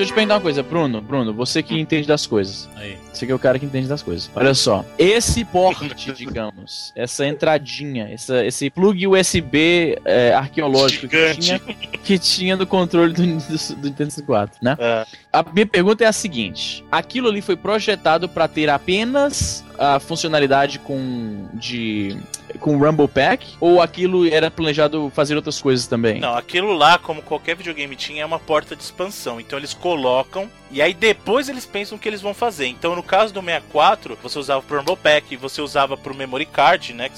[0.01, 2.67] Deixa eu te perguntar uma coisa, Bruno, Bruno, você que entende das coisas.
[2.75, 2.97] Aí.
[3.13, 4.31] Você que é o cara que entende das coisas.
[4.33, 11.59] Olha só, esse porte, digamos, essa entradinha, essa, esse plug USB é, arqueológico que tinha,
[11.59, 14.75] que tinha no controle do, do, do Nintendo 64, né?
[14.79, 15.05] É.
[15.31, 20.79] A minha pergunta é a seguinte: aquilo ali foi projetado para ter apenas a funcionalidade
[20.79, 22.17] com de
[22.59, 26.19] com Rumble Pack ou aquilo era planejado fazer outras coisas também?
[26.19, 29.39] Não, aquilo lá, como qualquer videogame tinha, é uma porta de expansão.
[29.39, 32.67] Então eles colocam e aí depois eles pensam o que eles vão fazer.
[32.67, 36.93] Então no caso do 64, você usava pro Rumble Pack, você usava pro Memory Card,
[36.93, 37.09] né?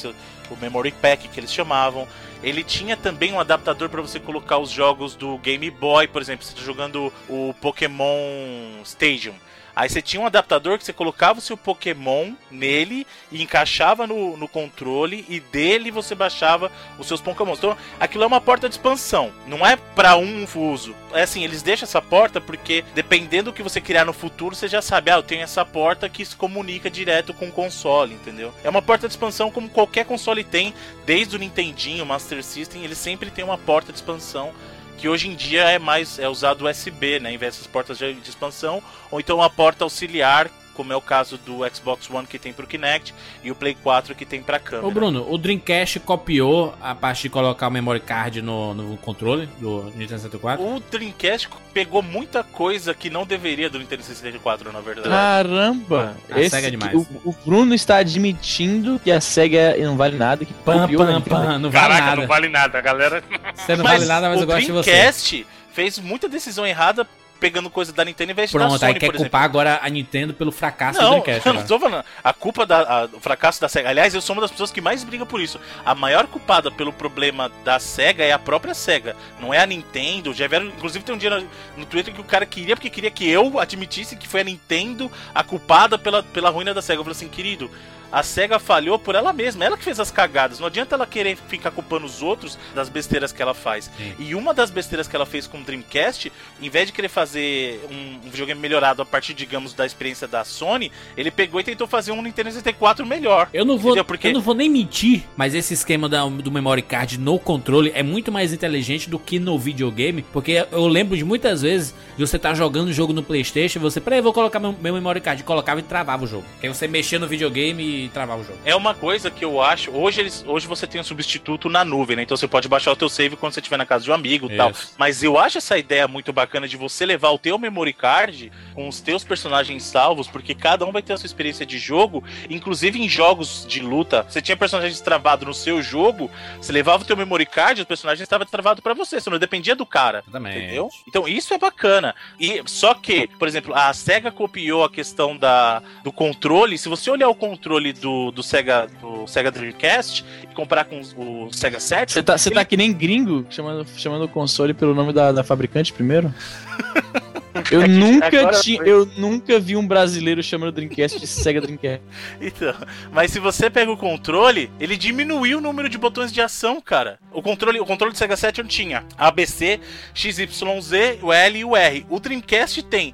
[0.50, 2.08] O Memory Pack que eles chamavam.
[2.44, 6.46] Ele tinha também um adaptador para você colocar os jogos do Game Boy, por exemplo,
[6.46, 9.34] você tá jogando o Pokémon Stadium.
[9.76, 14.38] Aí você tinha um adaptador que você colocava o seu Pokémon nele e encaixava no,
[14.38, 17.54] no controle e dele você baixava os seus Pokémon.
[17.54, 20.96] Então aquilo é uma porta de expansão, não é para um uso.
[21.14, 24.68] É assim, eles deixam essa porta porque dependendo do que você criar no futuro, você
[24.68, 28.54] já sabe, ah, eu tenho essa porta que se comunica direto com o console, entendeu?
[28.64, 30.74] É uma porta de expansão como qualquer console tem,
[31.06, 34.54] desde o Nintendinho, Master System, ele sempre tem uma porta de expansão
[34.98, 38.30] que hoje em dia é mais é usado USB, né, em vez portas de, de
[38.30, 38.82] expansão,
[39.12, 42.68] ou então uma porta auxiliar, como é o caso do Xbox One que tem pro
[42.68, 43.14] Kinect
[43.44, 44.88] e o Play 4 que tem pra câmera.
[44.88, 49.48] Ô Bruno, o Dreamcast copiou a parte de colocar o memory card no, no controle
[49.60, 50.64] do Nintendo 64?
[50.66, 55.10] O Dreamcast pegou muita coisa que não deveria do Nintendo 64, na verdade.
[55.10, 56.16] Caramba!
[56.30, 56.94] A SEGA é demais.
[56.96, 61.06] O, o Bruno está admitindo que a SEGA não vale nada, que Pam, copiou a
[61.06, 62.22] pam, pam, não vale Caraca, nada.
[62.22, 63.24] não vale nada, galera.
[63.56, 64.92] Você não vale nada, mas o eu gosto de você.
[64.92, 67.08] Dreamcast fez muita decisão errada
[67.44, 69.26] pegando coisa da Nintendo em vez de da Pronto, Sony, aí quer por exemplo.
[69.30, 71.46] culpar agora a Nintendo pelo fracasso do Não, Dreamcast.
[71.46, 71.60] eu agora.
[71.60, 72.06] não tô falando.
[72.24, 73.90] A culpa da, do fracasso da SEGA.
[73.90, 75.60] Aliás, eu sou uma das pessoas que mais briga por isso.
[75.86, 79.14] A maior culpada pelo problema da SEGA é a própria SEGA.
[79.42, 80.34] Não é a Nintendo.
[80.34, 83.12] Já vieram, inclusive tem um dia no, no Twitter que o cara queria, porque queria
[83.12, 87.02] que eu admitisse que foi a Nintendo a culpada pela, pela ruína da SEGA.
[87.02, 87.70] Eu falei assim, querido,
[88.14, 90.60] a SEGA falhou por ela mesma, ela que fez as cagadas.
[90.60, 93.90] Não adianta ela querer ficar culpando os outros das besteiras que ela faz.
[93.98, 94.14] Sim.
[94.20, 97.80] E uma das besteiras que ela fez com o Dreamcast, em vez de querer fazer
[97.92, 101.88] um, um videogame melhorado a partir, digamos, da experiência da Sony, ele pegou e tentou
[101.88, 103.50] fazer um Nintendo 64 melhor.
[103.54, 104.04] Eu não vou?
[104.06, 107.92] Porque- eu não vou nem mentir, mas esse esquema da- do memory card no controle
[107.96, 112.28] é muito mais inteligente do que no videogame, porque eu lembro de muitas vezes de
[112.28, 115.20] você estar jogando o jogo no PlayStation e você, peraí, vou colocar meu, meu memory
[115.22, 116.46] card, colocava e travava o jogo.
[116.62, 118.60] Aí você mexia no videogame e travava o jogo.
[118.66, 119.92] É uma coisa que eu acho.
[119.92, 122.24] Hoje, eles, hoje você tem um substituto na nuvem, né?
[122.24, 124.52] Então você pode baixar o teu save quando você estiver na casa de um amigo
[124.52, 124.72] e tal.
[124.98, 128.88] Mas eu acho essa ideia muito bacana de você levar o teu memory card com
[128.88, 133.02] os teus personagens salvos, porque cada um vai ter a sua experiência de jogo, inclusive
[133.02, 134.26] em jogos de luta.
[134.28, 136.30] Você tinha personagens travados no seu jogo,
[136.60, 139.76] você levava o teu memory card, o personagem estava travado pra você, você não dependia
[139.76, 140.24] do cara.
[140.28, 140.58] Exatamente.
[140.58, 140.90] Entendeu?
[141.08, 142.16] Então isso é bacana.
[142.40, 146.78] E só que, por exemplo, a Sega copiou a questão da, do controle.
[146.78, 151.52] Se você olhar o controle do, do Sega do Sega Dreamcast e comparar com o
[151.52, 155.14] Sega Saturn, Você tá, você tá que nem gringo chamando, chamando o console pelo nome
[155.14, 156.34] da, da fabricante primeiro?
[157.72, 158.90] Eu nunca, Agora tinha, foi.
[158.90, 162.02] eu nunca vi um brasileiro chamando o Dreamcast de Sega Dreamcast.
[162.42, 162.74] Então,
[163.12, 167.20] mas se você pega o controle, ele diminuiu o número de botões de ação, cara.
[167.32, 169.80] O controle, o controle do Sega Saturn tinha ABC,
[170.14, 172.06] XYZ, o L e o R.
[172.10, 173.14] O Dreamcast tem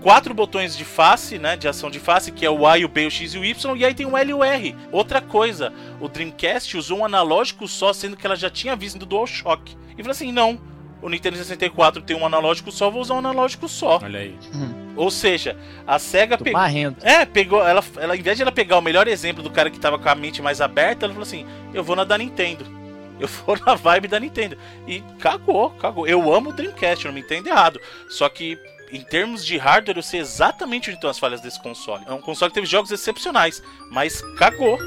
[0.00, 3.06] quatro botões de face, né, de ação de face, que é o A, o B,
[3.06, 4.76] o X e o Y, e aí tem o L e o R.
[4.92, 9.06] Outra coisa, o Dreamcast usou um analógico só, sendo que ela já tinha visto do
[9.06, 9.76] DualShock.
[9.96, 10.60] E falou assim, não,
[11.02, 14.00] o Nintendo 64 tem um analógico só, vou usar um analógico só.
[14.02, 14.34] Olha aí.
[14.96, 16.60] Ou seja, a SEGA pegou...
[17.02, 17.66] É, pegou.
[17.66, 20.08] Ela, ela, ao invés de ela pegar o melhor exemplo do cara que tava com
[20.08, 22.64] a mente mais aberta, ela falou assim: eu vou na da Nintendo.
[23.18, 24.58] Eu vou na vibe da Nintendo.
[24.86, 26.06] E cagou, cagou.
[26.06, 27.80] Eu amo o Dreamcast, não me entendo errado.
[28.10, 28.58] Só que.
[28.90, 32.04] Em termos de hardware, eu sei exatamente onde estão as falhas desse console.
[32.06, 34.78] É um console que teve jogos excepcionais, mas cagou.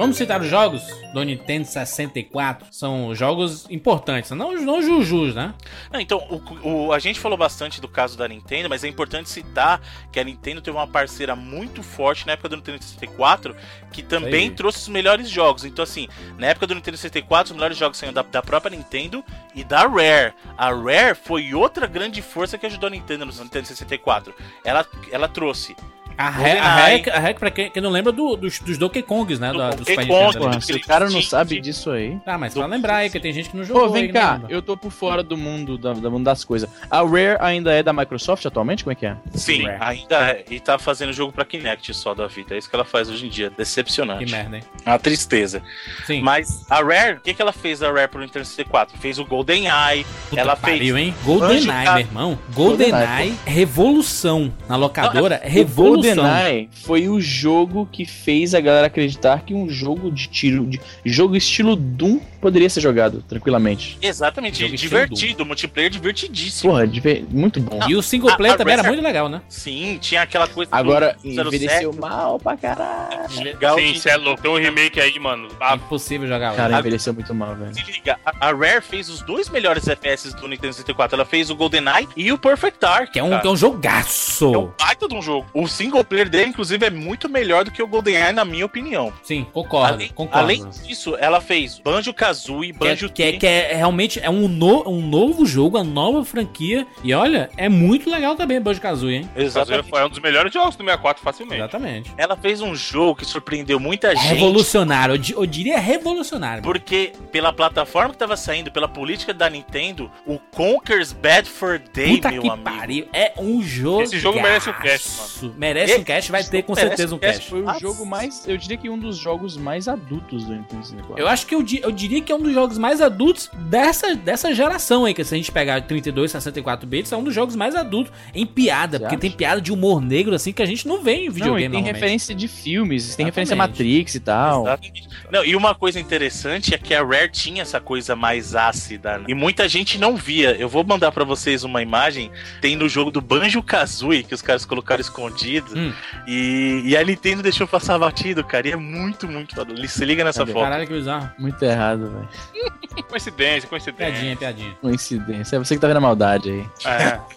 [0.00, 0.82] Vamos citar os jogos
[1.12, 2.68] do Nintendo 64.
[2.70, 5.52] São jogos importantes, não, não jujus, né?
[5.92, 6.18] Não, então,
[6.62, 9.78] o, o- a gente falou bastante do caso da Nintendo, mas é importante citar
[10.10, 13.54] que a Nintendo teve uma parceira muito forte na época do Nintendo 64,
[13.92, 14.54] que também aí.
[14.54, 15.66] trouxe os melhores jogos.
[15.66, 19.22] Então, assim, na época do Nintendo 64, os melhores jogos saíram da, da própria Nintendo
[19.54, 20.32] e da Rare.
[20.56, 24.34] A Rare foi outra grande força que ajudou a Nintendo no Nintendo 64.
[24.64, 25.76] Ela, ela trouxe
[26.18, 29.02] A Rare, a Rare, a Rare pra quem, quem não lembra do- dos, dos Donkey
[29.02, 29.52] Kongs, né?
[29.52, 30.60] Do Da- dos Donkey Kong, Nintendo, né?
[30.60, 32.18] Se o cara não sabe disso aí.
[32.26, 33.86] Ah, mas Do- pra lembrar aí, que tem gente que não jogou.
[33.86, 34.52] Pô, vem aí, cá, lembra.
[34.52, 36.68] eu tô por fora do mundo, da, da mundo das coisas.
[36.90, 38.84] A Rare ainda é da Microsoft atualmente?
[38.84, 39.16] Como é que é?
[39.34, 39.78] Sim, Rare.
[39.80, 40.44] ainda é.
[40.50, 42.54] E tá fazendo jogo pra Kinect só da vida.
[42.54, 43.50] É isso que ela faz hoje em dia.
[43.56, 44.24] Decepcionante.
[44.26, 44.62] Que merda, hein?
[44.84, 45.62] Uma tristeza.
[46.06, 46.20] Sim.
[46.22, 48.98] Mas a Rare, o que, que ela fez a Rare pro Nintendo 64?
[48.98, 51.06] Fez o Golden Eye, Puta ela pariu, fez.
[51.06, 51.14] hein?
[51.24, 52.38] GoldenEye, Anjo- meu irmão.
[52.52, 54.52] GoldenEye, revolução.
[54.68, 55.99] Na locadora, revolução.
[56.02, 60.80] GoldenEye foi o jogo que fez a galera acreditar que um jogo de tiro, de
[61.04, 63.98] jogo estilo Doom poderia ser jogado tranquilamente.
[64.00, 66.70] Exatamente, Jogo divertido, multiplayer divertidíssimo.
[66.72, 67.80] Porra, diver- muito bom.
[67.88, 69.42] E o single player A- a também era muito legal, né?
[69.48, 70.70] Sim, tinha aquela coisa.
[70.74, 71.46] Agora, do 07.
[71.48, 73.42] envelheceu mal pra caralho.
[73.42, 74.40] Legal Sim, de- cê é louco.
[74.42, 75.48] Tem um remake aí, mano.
[75.60, 76.56] Ah, Impossível jogar lá.
[76.56, 77.74] Cara, A- envelheceu muito mal, velho.
[77.74, 81.14] Se liga, a a Rare fez os dois melhores FPS do Nintendo 64.
[81.14, 83.12] Ela fez o GoldenEye e o Perfect Dark.
[83.12, 83.42] Que é um, cara.
[83.42, 84.54] que é um jogaço.
[84.54, 85.46] É um baita de um jogo.
[85.52, 89.12] O single player dele, inclusive, é muito melhor do que o GoldenEye, na minha opinião.
[89.22, 90.38] Sim, concordo, Além, concordo.
[90.44, 94.46] além disso, ela fez Banjo-Kazooie, que, é, Banjo que, é, que é realmente é um,
[94.48, 96.86] no- um novo jogo, uma nova franquia.
[97.02, 99.30] E olha, é muito legal também Banjo Kazooie, hein?
[99.36, 99.88] Exatamente.
[99.90, 101.60] foi um dos melhores jogos do 64, facilmente.
[101.60, 102.12] Exatamente.
[102.16, 104.26] Ela fez um jogo que surpreendeu muita gente.
[104.34, 106.62] Revolucionário, eu, di- eu diria revolucionário.
[106.62, 112.16] Porque pela plataforma que tava saindo, pela política da Nintendo, o Conker's Bad for Day,
[112.16, 112.64] Puta meu que amigo.
[112.64, 113.08] pariu.
[113.12, 114.02] É um jogo.
[114.02, 117.16] Esse jogo merece um cast, Merece um E- cast, vai ter com merece certeza um
[117.16, 117.48] um cast.
[117.48, 118.46] Foi o jogo mais.
[118.46, 121.22] Eu diria que um dos jogos mais adultos do Nintendo 64.
[121.22, 124.54] Eu acho que eu, eu diria que é um dos jogos mais adultos dessa, dessa
[124.54, 127.74] geração aí, que se a gente pegar 32, 64 bits, é um dos jogos mais
[127.74, 129.20] adultos em piada, Você porque acha?
[129.20, 131.82] tem piada de humor negro assim que a gente não vê em Não, videogame e
[131.82, 133.26] tem referência de filmes, tem Exatamente.
[133.26, 134.62] referência a Matrix e tal.
[134.62, 135.08] Exatamente.
[135.30, 139.18] Não, e uma coisa interessante é que a Rare tinha essa coisa mais ácida.
[139.18, 139.24] né?
[139.28, 140.52] E muita gente não via.
[140.56, 142.30] Eu vou mandar pra vocês uma imagem.
[142.60, 145.69] Tem no jogo do Banjo Kazooie, que os caras colocaram escondido.
[145.76, 145.92] Hum.
[146.26, 148.68] E, e a Nintendo deixou passar batido, cara.
[148.68, 149.74] E é muito, muito foda.
[149.88, 150.52] Se liga nessa Cadê?
[150.52, 150.62] foto.
[150.64, 151.30] Caralho, que bizarro.
[151.38, 152.28] Muito errado, velho.
[153.08, 154.12] Coincidência, coincidência.
[154.12, 154.76] Piadinha, piadinha.
[154.80, 155.56] Coincidência.
[155.56, 156.66] É você que tá vendo a maldade aí.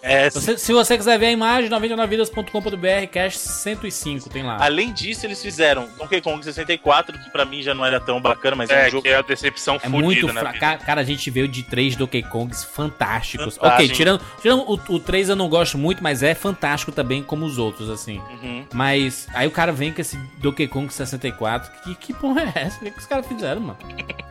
[0.02, 0.24] É.
[0.26, 4.58] É, Você- se você quiser ver a imagem, 99vidas.com.br, cash 105, tem lá.
[4.60, 8.56] Além disso, eles fizeram Donkey Kong 64, que pra mim já não era tão bacana,
[8.56, 10.42] mas é, É, um jogo que é a decepção É fodida, muito né?
[10.58, 13.56] Cara, cara, a gente veio de três Donkey Kongs fantásticos.
[13.56, 13.66] Fantástico.
[13.84, 17.44] Ok, tirando, tirando o, o 3 eu não gosto muito, mas é fantástico também como
[17.46, 18.20] os outros, assim.
[18.30, 18.64] Uhum.
[18.72, 21.70] Mas aí o cara vem com esse Donkey Kong 64.
[21.82, 22.76] Que, que porra é essa?
[22.76, 23.78] O que, que os caras fizeram, mano?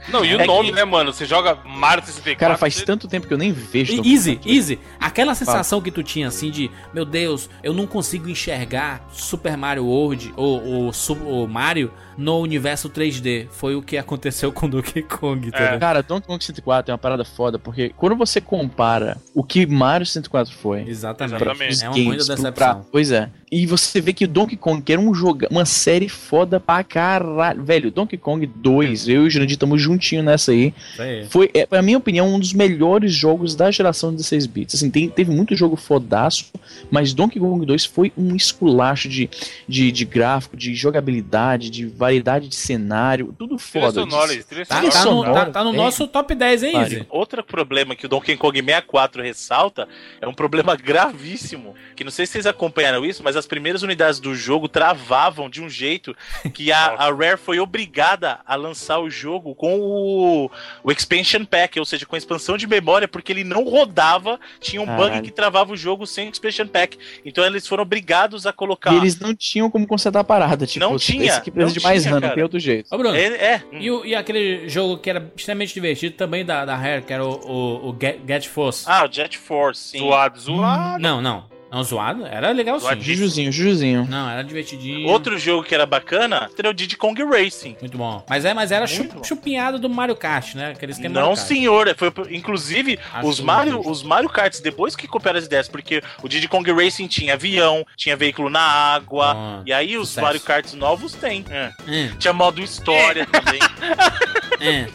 [0.09, 1.13] Não, e o É nome, que- né, mano?
[1.13, 2.37] Você joga Mario 64.
[2.39, 3.93] Cara, faz você- tanto tempo que eu nem vejo.
[3.93, 4.55] E- Donkey Easy, Kong.
[4.55, 4.79] easy.
[4.99, 9.85] Aquela sensação que tu tinha assim de, meu Deus, eu não consigo enxergar Super Mario
[9.85, 10.91] World ou, ou,
[11.25, 13.47] ou Mario no universo 3D.
[13.51, 15.61] Foi o que aconteceu com Donkey Kong, tá É.
[15.63, 15.79] ligado?
[15.79, 20.05] Cara, Donkey Kong 64 é uma parada foda, porque quando você compara o que Mario
[20.05, 21.35] 64 foi Exatamente.
[21.35, 21.83] Exatamente.
[21.83, 22.51] É uma muita decepção.
[22.53, 23.29] pra- pois é.
[23.51, 26.83] E você vê que o Donkey Kong, que era um jogo, uma série foda pra
[26.83, 27.63] caralho.
[27.63, 30.73] Velho, Donkey Kong 2, eu e o Jurandir estamos juntinho nessa aí.
[30.97, 31.27] Aí.
[31.29, 34.73] Foi, é, pra minha opinião, um dos melhores jogos da geração 16 bits.
[34.75, 36.45] Assim, tem- teve muito jogo fodaço,
[36.89, 39.29] mas Donkey Kong 2 foi um esculacho de,
[39.69, 44.01] de, de gráfico, de jogabilidade, de variedade de cenário, tudo Trilha foda.
[44.01, 45.73] sonora, trilha Tá, Trilha tá no, tá- tá no é.
[45.77, 46.75] nosso top 10, hein.
[46.77, 47.05] Easy?
[47.09, 49.87] Outro problema que o Donkey Kong 64 ressalta
[50.21, 51.73] é um problema gravíssimo.
[51.95, 55.61] Que não sei se vocês acompanharam isso, mas as primeiras unidades do jogo travavam de
[55.61, 56.15] um jeito
[56.53, 60.51] que a, a Rare foi obrigada a lançar o jogo com o,
[60.83, 64.81] o Expansion Pack, ou seja, com a expansão de memória, porque ele não rodava, tinha
[64.81, 65.23] um bug Caralho.
[65.23, 66.97] que travava o jogo sem o Expansion Pack.
[67.25, 68.93] Então eles foram obrigados a colocar.
[68.93, 70.65] E eles não tinham como consertar a parada.
[70.65, 72.33] Tipo, Não esse tinha, aqui precisa não de mais não cara.
[72.33, 72.87] tem outro jeito.
[72.93, 73.63] Ô, Bruno, É, é.
[73.73, 77.25] e, o- e aquele jogo que era extremamente divertido também da, da Rare, que era
[77.25, 78.85] o, o, o Get, Get Force?
[78.87, 79.99] Ah, o Jet Force, sim.
[79.99, 81.01] Zoado, zoado.
[81.01, 81.52] Não, não.
[81.73, 82.25] Não, zoado?
[82.27, 83.01] Era legal sim.
[83.01, 84.05] Jujuzinho, Jujuzinho.
[84.07, 85.07] Não, era divertidinho.
[85.09, 87.75] Outro jogo que era bacana era o Diddy Kong Racing.
[87.81, 88.23] Muito bom.
[88.29, 89.23] Mas, é, mas era Muito chu- bom.
[89.23, 90.71] chupinhado do Mario Kart, né?
[90.71, 91.93] Aquele esquema Não, senhor.
[91.97, 96.27] Foi, inclusive, Acho os Mario, os Mario Karts, depois que copiaram as ideias, porque o
[96.29, 100.25] Diddy Kong Racing tinha avião, tinha veículo na água, Ah, e aí os sucesso.
[100.25, 101.43] Mario Karts novos tem.
[101.49, 101.71] É.
[101.87, 103.59] É, Tinha modo história também.
[104.67, 104.87] é.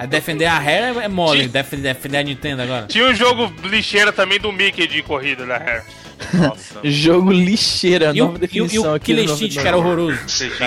[0.00, 1.48] Aí defender a Rare é mole.
[1.48, 2.86] Defender, defender a Nintendo agora.
[2.86, 5.82] Tinha um jogo lixeira também do Mickey de corrida da Rare.
[6.34, 6.80] Nossa.
[6.84, 9.06] Jogo lixeira, E o, nova e o, e definição o aqui.
[9.06, 10.18] Killer no Instinct, que era horroroso.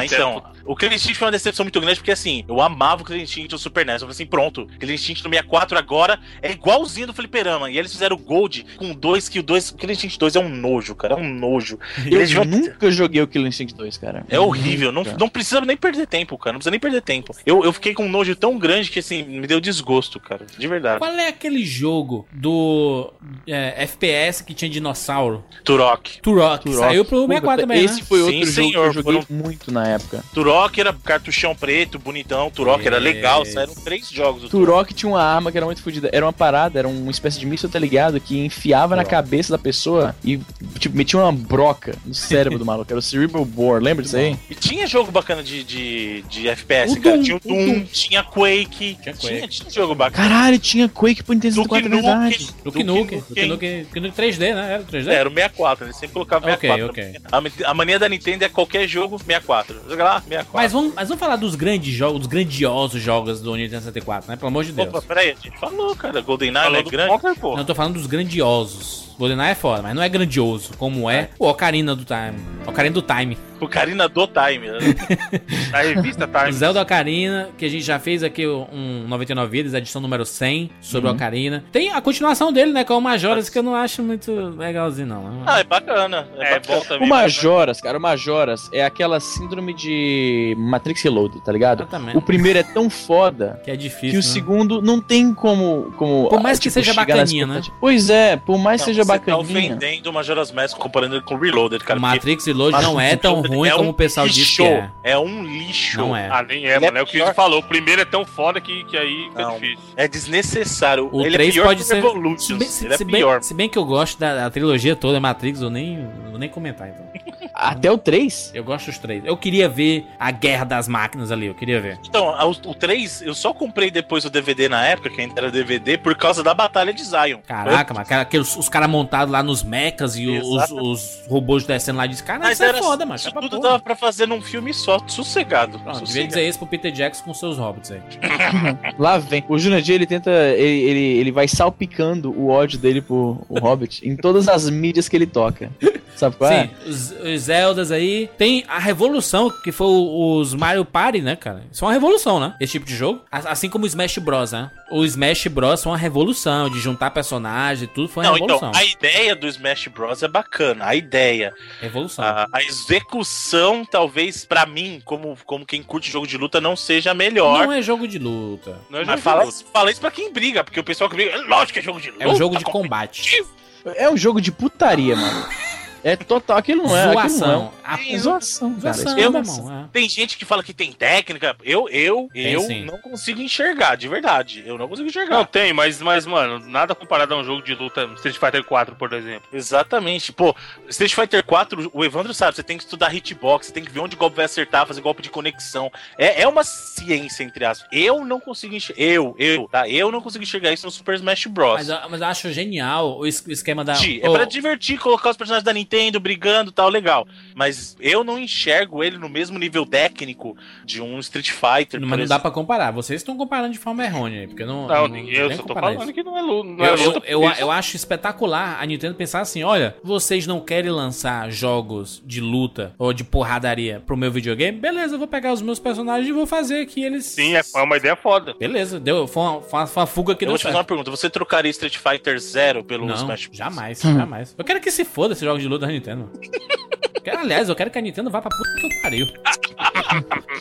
[0.03, 3.21] Então, o Killer Instinct foi uma decepção muito grande, porque assim, eu amava o Killer
[3.21, 3.95] Instinct do Super NES.
[3.95, 7.69] Eu falei assim, pronto, Killer Instinct no 64 agora é igualzinho do Fliperama.
[7.69, 10.49] E eles fizeram o Gold com dois, que o 2, o Instinct 2 é um
[10.49, 11.77] nojo, cara, é um nojo.
[12.05, 14.25] Eu Eles nunca joguei o Killer Instinct 2, cara.
[14.29, 16.53] É horrível, não, não precisa nem perder tempo, cara.
[16.53, 17.35] Não precisa nem perder tempo.
[17.45, 20.45] Eu, eu fiquei com um nojo tão grande que, assim, me deu desgosto, cara.
[20.57, 20.99] De verdade.
[20.99, 23.11] Qual é aquele jogo do
[23.47, 25.43] é, FPS que tinha dinossauro?
[25.63, 26.21] Turok.
[26.21, 26.63] Turok.
[26.63, 26.79] Turok.
[26.79, 28.05] Saiu pro Puta, 64 também, Esse né?
[28.07, 30.23] foi Sim, outro jogo senhor, que eu joguei foram- muito na época.
[30.33, 32.49] Turok era cartuchão preto, bonitão.
[32.49, 33.45] Turok era legal.
[33.45, 34.65] Saíram três jogos do Turok.
[34.73, 36.09] Turok tinha uma arma que era muito fodida.
[36.11, 38.19] Era uma parada, era uma espécie de míssil, tá ligado?
[38.19, 39.11] Que enfiava na Turok.
[39.11, 40.39] cabeça da pessoa e,
[40.79, 42.91] tipo, metia uma broca no cérebro do maluco.
[42.91, 44.37] Era o Cerebral Bore, lembra disso aí?
[44.49, 47.15] E tinha jogo bacana de, de, de FPS, O cara.
[47.17, 47.85] Doom, tinha o o Doom, Doom.
[47.91, 48.97] tinha Quake.
[49.01, 49.47] Tinha Tinha, Quake.
[49.47, 50.27] tinha jogo bacana.
[50.29, 52.49] Caralho, tinha Quake pro Nintendo Duke 64, é verdade.
[52.63, 53.19] Duke Nukem.
[53.19, 53.83] Duke Nukem.
[53.83, 54.73] Duke Nukem 3D, né?
[54.73, 55.07] Era 3D?
[55.07, 56.85] É, era o 64, ele sempre colocava Ok, 64.
[56.89, 57.53] ok.
[57.65, 59.81] A, a mania da Nintendo é qualquer jogo 64.
[59.89, 60.42] Joga lá, 64.
[60.51, 64.35] Mas vamos, mas vamos falar dos grandes jogos, dos grandiosos jogos do Nintendo 64, né?
[64.35, 64.89] Pelo amor de Deus.
[64.89, 66.21] Opa, peraí, a gente falou, cara.
[66.21, 67.09] GoldenEye é grande.
[67.09, 67.51] Conker, pô.
[67.53, 69.12] Não, eu tô falando dos grandiosos.
[69.17, 72.39] GoldenEye é foda, mas não é grandioso, como é o Ocarina do Time.
[72.65, 73.37] Ocarina do Time.
[73.59, 74.67] O Karina do Time.
[74.67, 74.79] né?
[75.71, 76.29] Na revista.
[76.49, 80.69] O Zelda Ocarina, que a gente já fez aqui um 99 Vidas, edição número 100,
[80.81, 81.63] sobre o Ocarina.
[81.71, 82.83] Tem a continuação dele, né?
[82.83, 85.43] Que é o Majora's, que eu não acho muito legalzinho, não.
[85.45, 86.27] Ah, é bacana.
[86.37, 87.07] É, É bom também.
[87.07, 91.81] O Majoras, cara, o Majoras é aquela síndrome de Matrix Reload, tá ligado?
[91.83, 92.17] Exatamente.
[92.17, 94.09] O primeiro é tão foda Que é difícil.
[94.11, 94.21] que o né?
[94.21, 95.93] segundo não tem como.
[95.97, 97.61] como Por mais que tipo, seja chegar nas bacaninha, né?
[97.79, 99.73] Pois é, por mais que Não, seja você tá bacaninha.
[99.75, 101.99] ofendendo o Majora's Mask comparando ele com o Reloaded, cara.
[101.99, 104.63] Matrix Reload não é tão Reloaded ruim é como um o pessoal diz lixo.
[104.63, 104.89] que é.
[105.03, 105.97] É um lixo.
[105.97, 106.29] Não é.
[106.31, 106.97] Ah, nem é, Ele é mano.
[106.97, 107.25] É o que pior.
[107.27, 107.59] ele falou.
[107.59, 109.53] O primeiro é tão foda que, que aí fica Não.
[109.59, 109.79] difícil.
[109.95, 111.09] É desnecessário.
[111.11, 112.01] O ele 3 é pior pode ser.
[112.39, 113.41] Se bem, se, ele é se bem- pior.
[113.43, 116.89] se bem que eu gosto da, da trilogia toda, Matrix, eu nem, vou nem comentar
[116.89, 117.05] então.
[117.53, 118.51] Até o 3?
[118.55, 119.23] Eu gosto dos três.
[119.23, 121.99] Eu queria ver a guerra das máquinas ali, eu queria ver.
[122.07, 125.51] Então, o, o 3, eu só comprei depois o DVD na época, que ainda era
[125.51, 127.39] DVD, por causa da Batalha de Zion.
[127.45, 131.97] Caraca, mas cara, aqueles, os caras montados lá nos mechas e os, os robôs descendo
[131.97, 133.15] lá de cara, isso é era foda, mano.
[133.15, 133.61] isso é tudo porra.
[133.61, 135.79] dava pra fazer num filme só, sossegado.
[135.79, 136.27] Devia sossegado.
[136.27, 138.01] dizer isso pro Peter Jackson com seus hobbits aí.
[138.99, 139.43] Lá vem.
[139.49, 140.29] O Jurandir, ele tenta.
[140.31, 145.09] Ele, ele, ele vai salpicando o ódio dele por o Hobbit em todas as mídias
[145.09, 145.71] que ele toca.
[146.15, 146.63] Sabe qual é?
[146.63, 148.29] Sim, os, os Zeldas aí.
[148.37, 151.63] Tem a revolução, que foi os Mario Party, né, cara?
[151.71, 152.55] Isso é uma revolução, né?
[152.59, 153.21] Esse tipo de jogo.
[153.31, 154.69] Assim como o Smash Bros, né?
[154.95, 158.79] O Smash Bros foi uma revolução de juntar personagens, tudo foi uma Não, então, revolução.
[158.79, 160.85] a ideia do Smash Bros é bacana.
[160.85, 161.53] A ideia.
[161.81, 162.23] Revolução.
[162.23, 167.11] A, a execução, talvez, pra mim, como, como quem curte jogo de luta, não seja
[167.11, 167.65] a melhor.
[167.65, 168.79] Não é jogo de luta.
[168.89, 169.57] Não é jogo Mas de fala, luta.
[169.73, 172.11] fala isso pra quem briga, porque o pessoal que briga, lógico que é jogo de
[172.11, 172.23] luta.
[172.23, 173.47] É um jogo de competitivo.
[173.47, 173.97] combate.
[173.97, 175.45] É um jogo de putaria, mano.
[176.03, 177.03] É total, aquilo não é.
[177.05, 177.47] aquilo Zoação.
[177.47, 178.17] Não A- é.
[178.17, 178.93] Zoação, cara.
[178.93, 179.65] Zoação, isso é zoação.
[179.65, 179.83] irmão.
[179.85, 179.89] é.
[179.93, 181.55] Tem gente que fala que tem técnica.
[181.63, 182.83] Eu, eu, Tem eu sim.
[182.85, 184.63] não consigo enxergar, de verdade.
[184.65, 185.37] Eu não consigo enxergar.
[185.37, 188.95] Não, tem, mas, mas, mano, nada comparado a um jogo de luta Street Fighter 4,
[188.95, 189.47] por exemplo.
[189.53, 190.31] Exatamente.
[190.33, 190.53] Pô,
[190.89, 194.01] Street Fighter 4, o Evandro sabe, você tem que estudar hitbox, você tem que ver
[194.01, 195.89] onde o golpe vai acertar, fazer golpe de conexão.
[196.17, 197.87] É, é uma ciência, entre aspas.
[197.91, 199.01] Eu não consigo enxergar.
[199.01, 199.87] Eu, eu, tá?
[199.87, 201.75] Eu não consigo enxergar isso no Super Smash Bros.
[201.75, 203.93] Mas, eu- mas eu acho genial o es- o esquema da.
[203.93, 207.27] É Ô, pra divertir, colocar os personagens da Nintendo brigando e tal, legal.
[207.55, 212.25] Mas eu não enxergo ele no mesmo nível técnico de um Street Fighter, Mas não
[212.25, 212.91] dá pra comparar.
[212.91, 214.87] Vocês estão comparando de forma erruna aí, porque eu não.
[214.87, 216.13] Não, ninguém, eu só tô falando isso.
[216.13, 217.21] que não é, lu- não é Eu, eu, luta.
[217.27, 217.61] eu, isso.
[217.61, 222.93] eu acho espetacular a Nintendo pensar assim: olha, vocês não querem lançar jogos de luta
[222.97, 224.77] ou de porradaria pro meu videogame?
[224.77, 227.25] Beleza, eu vou pegar os meus personagens e vou fazer que eles.
[227.25, 228.55] Sim, é, é uma ideia foda.
[228.59, 230.77] Beleza, deu, foi, uma, foi uma- foi uma fuga que Eu deu vou te fazer
[230.77, 231.11] uma pergunta.
[231.11, 233.57] Você trocaria Street Fighter Zero pelo Não, Smash Bros?
[233.57, 234.55] jamais, jamais.
[234.57, 236.29] Eu quero que se foda esses jogos de luta da Nintendo.
[237.23, 239.27] Quero- aliás, eu quero que a Nintendo vá pra puta que eu pariu.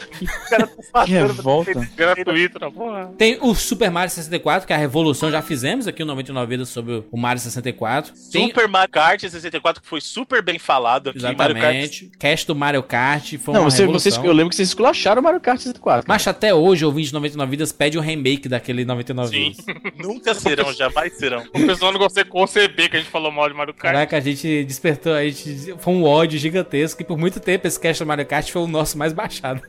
[1.04, 1.88] Que revolta.
[1.96, 3.12] Gratuito, na porra.
[3.18, 6.68] Tem o Super Mario 64, que é a revolução, já fizemos aqui o 99 Vidas
[6.68, 8.12] sobre o Mario 64.
[8.30, 11.20] Tem, Super Mario Kart 64, que foi super bem falado aqui.
[11.22, 12.12] Mario Kart exatamente.
[12.18, 15.24] Cast do Mario Kart foi Não, uma você, vocês, eu lembro que vocês esculacharam o
[15.24, 16.04] Mario Kart 64.
[16.06, 19.52] Mas até hoje, o 99 Vidas pede o remake daquele 99 Sim.
[19.52, 19.92] Vidas.
[19.98, 21.42] nunca serão, jamais serão.
[21.54, 23.92] O pessoal não consegue conceber que a gente falou mal de Mario Kart.
[23.94, 27.80] Caraca, a gente despertou, a gente foi um ódio gigantesco e por muito tempo esse
[27.80, 29.62] cast do Mario Kart foi o nosso mais baixado.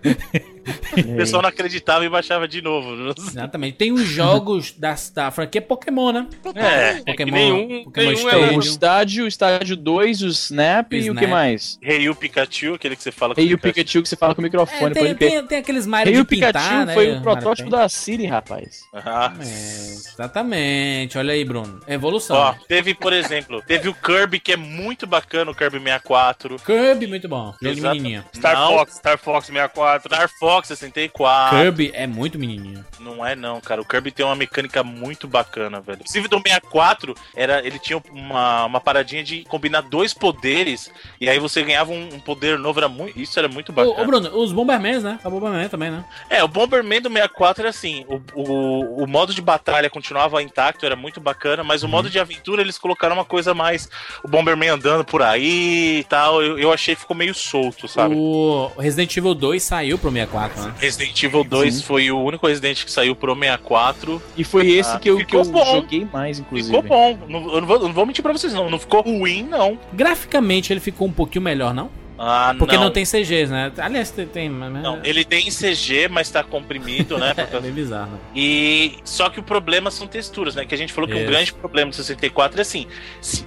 [0.97, 3.13] O pessoal não acreditava e baixava de novo.
[3.17, 3.75] Exatamente.
[3.77, 6.27] Tem os jogos da, da franquia Pokémon, né?
[6.55, 8.59] É, Pokémon, nenhum- Pokémon nenhum é Então, o Stadium.
[8.61, 11.77] estádio, o estádio 2, o Snap, O e o que mais?
[11.81, 14.43] Rei Pikachu, aquele que você fala com E o Pikachu que você fala com o
[14.45, 15.29] É, microfone, tem, pode crer.
[15.31, 16.93] tem, tem aqueles Mario E de o Pikachu pintar, né?
[16.93, 18.83] foi o protótipo da Siri, rapaz.
[18.93, 19.33] Ah.
[19.39, 21.17] É, exatamente.
[21.17, 21.79] Olha aí, Bruno.
[21.87, 22.37] Evolução.
[22.37, 26.55] Ó, teve, por exemplo, teve o Kirby, que é muito bacana, o Kirby 64.
[26.59, 26.72] Kirby,
[27.07, 27.53] muito bom.
[27.61, 27.95] Jogo de Exato.
[27.95, 28.25] menininha.
[28.35, 28.67] Star Não.
[28.69, 30.09] Fox, Star Fox 64.
[30.13, 31.57] Star Fox 64.
[31.57, 32.85] Kirby é muito menininho.
[32.99, 33.81] Não é não, cara.
[33.81, 35.99] O Kirby tem uma mecânica muito bacana, velho.
[35.99, 41.39] Inclusive do 64, era, ele tinha uma, uma paradinha de combinar dois poderes e aí
[41.39, 42.79] você ganhava um, um poder novo.
[42.79, 44.01] Era muito, isso era muito Ô, bacana.
[44.01, 45.19] ô, Bruno, os Bombermans, né?
[45.23, 46.03] A Bomberman também, né?
[46.29, 50.85] É, o Bomberman do 64 era assim, o, o, o modo de batalha continuava intacto,
[50.85, 53.89] era muito bacana, mas o modo de aventura eles colocaram uma coisa mais,
[54.23, 58.15] o Bomberman andando por aí e tal, eu, eu achei que ficou meio solto, sabe?
[58.15, 60.73] O Resident Evil 2 saiu pro 64, né?
[60.79, 64.21] Resident Evil 2 foi o único Resident que saiu pro 64.
[64.37, 65.63] E foi esse Ah, que eu, que eu bom.
[65.65, 66.75] joguei mais, inclusive.
[66.75, 67.17] Ficou bom.
[67.27, 68.69] Não, eu não vou, não vou mentir pra vocês, não.
[68.69, 69.77] Não ficou ruim, não.
[69.93, 71.89] Graficamente ele ficou um pouquinho melhor, não?
[72.25, 73.71] Ah, Porque não, não tem CGs, né?
[73.77, 74.25] Aliás, tem.
[74.25, 77.33] tem mas- Não, ele tem CG, mas tá comprimido, né?
[77.53, 78.19] É bem bizarro.
[78.35, 80.65] E só que o problema são texturas, né?
[80.65, 81.23] Que a gente falou que Isso.
[81.23, 82.87] um grande problema do 64 é assim,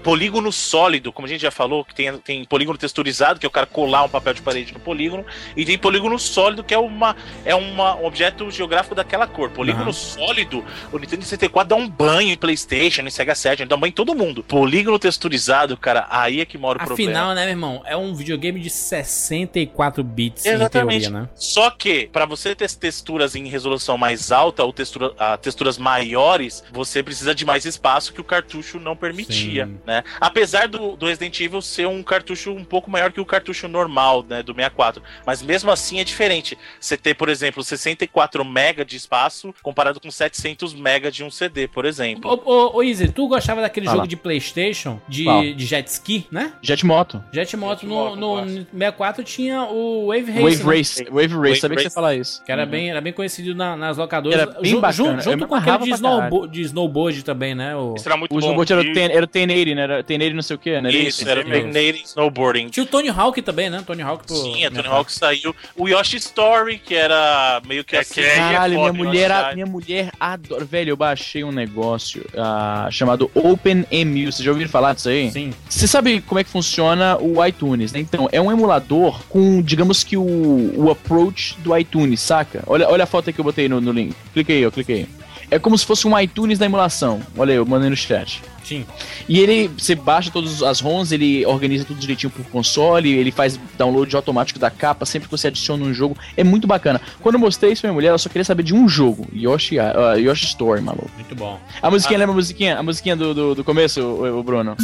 [0.03, 3.51] polígono sólido, como a gente já falou, que tem, tem polígono texturizado, que é o
[3.51, 5.25] cara colar um papel de parede no polígono,
[5.57, 9.51] e tem polígono sólido, que é uma é uma, um objeto geográfico daquela cor.
[9.51, 9.93] Polígono Aham.
[9.93, 13.91] sólido, o Nintendo 64 dá um banho em PlayStation, em Sega Saturn, dá um banho
[13.91, 14.43] em todo mundo.
[14.43, 17.11] Polígono texturizado, cara, aí é que mora o problema.
[17.11, 17.83] Afinal, né, meu irmão?
[17.85, 20.97] É um videogame de 64 bits Exatamente.
[20.97, 21.29] em teoria, né?
[21.37, 26.65] Só que, para você ter texturas em resolução mais alta ou textura, ah, texturas maiores,
[26.73, 29.79] você precisa de mais espaço que o cartucho não permitia, Sim.
[29.87, 30.03] né?
[30.21, 34.25] Apesar do, do Resident Evil ser um cartucho um pouco maior que o cartucho normal,
[34.29, 35.03] né, do 64.
[35.25, 36.59] Mas mesmo assim é diferente.
[36.81, 41.69] Você ter, por exemplo, 64 MB de espaço comparado com 700 MB de um CD,
[41.69, 42.43] por exemplo.
[42.45, 43.99] Ô, ô, ô Izzy, tu gostava daquele Fala.
[43.99, 46.53] jogo de Playstation de, de jet ski, né?
[46.61, 47.23] Jet Moto.
[47.33, 48.67] Jet Moto no, Moto, no clássico.
[48.73, 50.43] 64 tinha o Wave Race.
[50.43, 50.77] Wave né?
[50.77, 51.05] Race.
[51.05, 51.83] Wave Race, Wave sabia que Race.
[51.83, 52.45] você ia falar isso.
[52.45, 54.39] Que era, bem, era bem conhecido na- nas locadoras.
[54.41, 54.93] Era bem bacana,
[55.23, 57.75] Junto, eu com aquele de, snowbo- de snowboard também, né?
[57.77, 57.95] O...
[57.97, 58.39] Isso era muito O bom.
[58.41, 59.83] snowboard era o E- ten- era o 1080, né?
[59.83, 60.91] Era 1080 não sei o que, né?
[60.91, 61.67] Isso, era o mesmo.
[61.73, 62.69] Native Snowboarding.
[62.69, 63.83] Tinha o Tony Hawk também, né?
[63.87, 64.37] Tony Hawk pro...
[64.37, 65.55] Sim, a Tony Hawk saiu.
[65.77, 68.15] O Yoshi Story, que era meio que É assim.
[68.15, 70.65] que é- Caralho, minha foda, mulher, Yoshi minha mulher adora.
[70.65, 74.33] Velho, eu baixei um negócio ah, chamado OpenEMU.
[74.33, 75.31] Vocês já ouviram falar disso aí?
[75.31, 75.53] Sim.
[75.69, 78.01] Você sabe como é que funciona o iTunes, né?
[78.01, 82.63] Então, é um emulador com, digamos que o, o approach do iTunes, saca?
[82.67, 84.15] Olha, olha a foto que eu botei no, no link.
[84.35, 85.09] Clica aí, ó, clica aí.
[85.51, 87.23] É como se fosse um iTunes da emulação.
[87.37, 88.43] Olha aí, eu mandei no chat.
[88.63, 88.85] Sim.
[89.27, 93.59] E ele, você baixa todas as ROMs, ele organiza tudo direitinho pro console, ele faz
[93.79, 96.15] download automático da capa sempre que você adiciona um jogo.
[96.37, 97.01] É muito bacana.
[97.23, 99.79] Quando eu mostrei isso pra minha mulher, ela só queria saber de um jogo: Yoshi,
[99.79, 101.11] uh, Yoshi Story, maluco.
[101.15, 101.59] Muito bom.
[101.81, 102.79] A musiquinha, lembra a musiquinha?
[102.79, 104.77] A musiquinha do, do, do começo, o, o Bruno?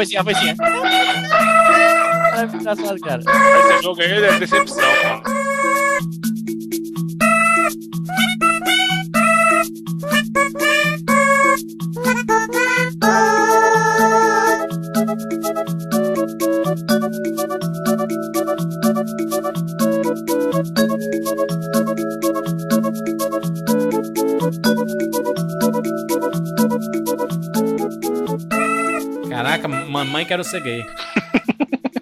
[0.00, 0.18] Tum.
[0.18, 0.56] A vozinha, a vozinha.
[2.32, 3.22] Ai, que engraçado, cara.
[3.22, 5.22] Esse jogo aí é decepção, mano.
[12.02, 13.89] Caraca,
[30.04, 30.84] mamãe quero ser gay.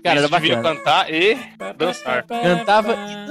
[0.03, 0.62] Cara, era bacana.
[0.62, 1.36] cantar e
[1.76, 2.24] dançar.
[2.24, 3.28] Cantava e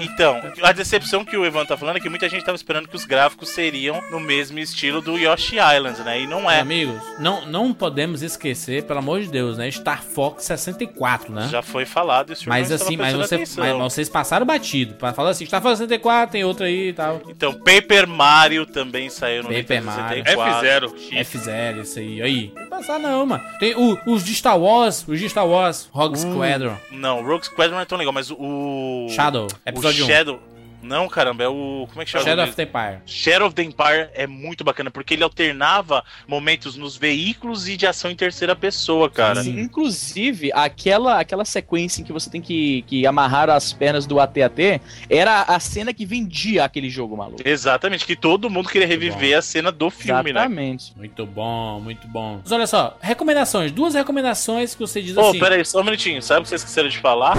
[0.00, 2.96] Então, a decepção que o Evan tá falando é que muita gente tava esperando que
[2.96, 6.20] os gráficos seriam no mesmo estilo do Yoshi Island, né?
[6.22, 6.60] E não é.
[6.60, 9.70] Amigos, não, não podemos esquecer, pelo amor de Deus, né?
[9.70, 11.48] Star Fox 64, né?
[11.50, 12.48] Já foi falado isso.
[12.48, 14.94] Mas assim, mas, você, mas, mas vocês passaram batido.
[14.94, 17.20] Pra falar assim, Star Fox 64, tem outro aí e tal.
[17.28, 20.24] Então, Paper Mario também saiu no Paper Nintendo Mario.
[20.24, 20.88] 64.
[20.88, 21.28] F0, X.
[21.46, 22.22] F0, isso aí.
[22.22, 22.52] Aí.
[22.54, 23.42] Não passar não, mano.
[23.58, 27.74] Tem o- os de Star Wars, os de Star Wars, Rogue Squadron, Não, Rogue Squadron
[27.76, 29.06] não é tão legal, mas o.
[29.08, 30.40] Shadow, O episódio 1.
[30.82, 31.86] Não, caramba, é o.
[31.88, 32.24] Como é que chama?
[32.24, 32.98] Shadow of the Empire.
[33.06, 37.86] Shadow of the Empire é muito bacana, porque ele alternava momentos nos veículos e de
[37.86, 39.42] ação em terceira pessoa, cara.
[39.42, 44.20] Sim, Inclusive, aquela, aquela sequência em que você tem que, que amarrar as pernas do
[44.20, 47.42] AT-AT era a cena que vendia aquele jogo, maluco.
[47.44, 50.40] Exatamente, que todo mundo queria reviver a cena do filme, né?
[50.40, 50.92] Exatamente.
[50.96, 52.40] Muito bom, muito bom.
[52.42, 53.72] Mas olha só, recomendações.
[53.72, 55.38] Duas recomendações que você diz Pô, assim.
[55.38, 56.22] pera aí, só um minutinho.
[56.22, 57.36] Sabe o que vocês esqueceram de falar?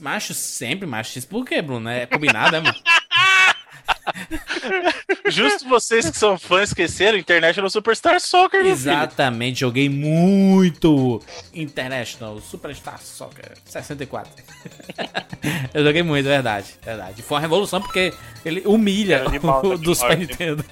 [0.00, 1.18] Macho sempre, macho.
[1.18, 1.88] Isso por quê, Bruno?
[1.88, 2.74] É combinado, é, mano?
[5.28, 8.90] Justo vocês que são fãs esqueceram, International Superstar Soccer, meu filho.
[8.92, 11.20] Exatamente, joguei muito
[11.54, 14.32] International Superstar Soccer 64.
[15.72, 17.22] Eu joguei muito, é verdade, é verdade.
[17.22, 18.12] Foi uma revolução porque
[18.44, 20.64] ele humilha É animal, o do Super Nintendo.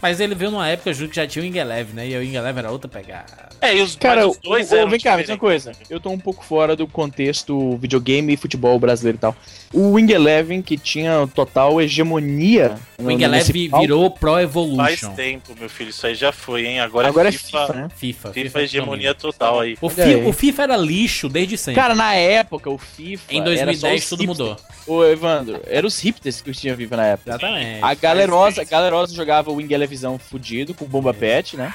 [0.00, 2.08] Mas ele veio numa época junto que já tinha o Wing Eleven, né?
[2.08, 3.50] E o Wing Eleven era outra pegada.
[3.60, 5.40] É, e os, Cara, os dois eram vem cá, uma diferentes.
[5.40, 5.72] coisa.
[5.90, 9.36] Eu tô um pouco fora do contexto videogame e futebol brasileiro e tal.
[9.72, 12.59] O Wing Eleven, que tinha total hegemonia.
[12.98, 15.14] O no- Wing Eleven virou Pro Faz Evolution.
[15.14, 16.80] tempo, meu filho, isso aí já foi, hein?
[16.80, 17.58] Agora, Agora é FIFA.
[17.58, 17.88] é FIFA, né?
[17.96, 18.32] FIFA.
[18.32, 19.76] FIFA é hegemonia total aí.
[19.80, 20.26] O, Fi- aí.
[20.26, 21.80] o FIFA era lixo desde sempre.
[21.80, 23.32] Cara, na época, o FIFA.
[23.34, 24.56] em era só 2010 os tudo mudou.
[24.86, 27.30] Ô, Evandro, eram os hipsters que tinha FIFA na época.
[27.30, 27.78] Exatamente.
[27.82, 31.72] A galerosa, a galerosa jogava o Wing Eleven fudido com bomba pet, né?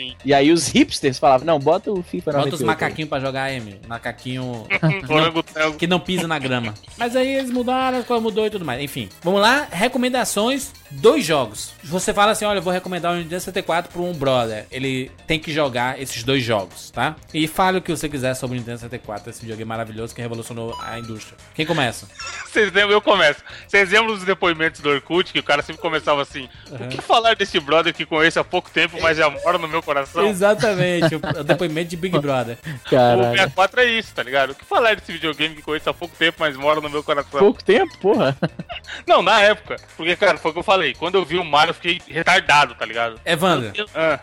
[0.00, 0.16] Sim.
[0.24, 3.52] E aí os hipsters falavam, não, bota o FIFA Bota os 98 macaquinhos pra jogar,
[3.52, 3.78] M.
[3.86, 4.66] Macaquinho
[5.08, 5.76] Orangotango.
[5.76, 6.72] que não pisa na grama.
[6.96, 8.82] Mas aí eles mudaram, a coisa mudou e tudo mais.
[8.82, 9.68] Enfim, vamos lá.
[9.70, 11.72] Recomendações: dois jogos.
[11.84, 14.66] Você fala assim: olha, eu vou recomendar o Nintendo 64 pra um brother.
[14.70, 17.16] Ele tem que jogar esses dois jogos, tá?
[17.34, 20.74] E fale o que você quiser sobre o Nintendo 64, esse videogame maravilhoso que revolucionou
[20.82, 21.36] a indústria.
[21.54, 22.06] Quem começa?
[22.46, 23.40] Vocês lembram, eu começo.
[23.68, 27.34] Vocês lembram dos depoimentos do Orkut, que o cara sempre começava assim: O que falar
[27.36, 30.26] desse brother que conheço há pouco tempo, mas já mora no meu coração?
[30.26, 32.58] Exatamente, o, o depoimento de Big Brother.
[32.86, 33.22] O Caralho.
[33.32, 34.50] 64 é isso, tá ligado?
[34.50, 37.40] O que falar desse videogame que conheço há pouco tempo, mas mora no meu coração?
[37.40, 38.36] Pouco tempo, porra.
[39.06, 39.76] Não, na época.
[39.96, 40.94] Porque, cara, foi o que eu falei.
[40.94, 43.20] Quando eu vi o Mario, eu fiquei retardado, tá ligado?
[43.24, 44.20] Evandro, Ah,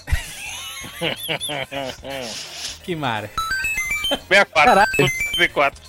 [2.84, 3.30] que mara.
[4.10, 4.54] 64.
[4.54, 4.88] Caralho.
[5.36, 5.82] 64.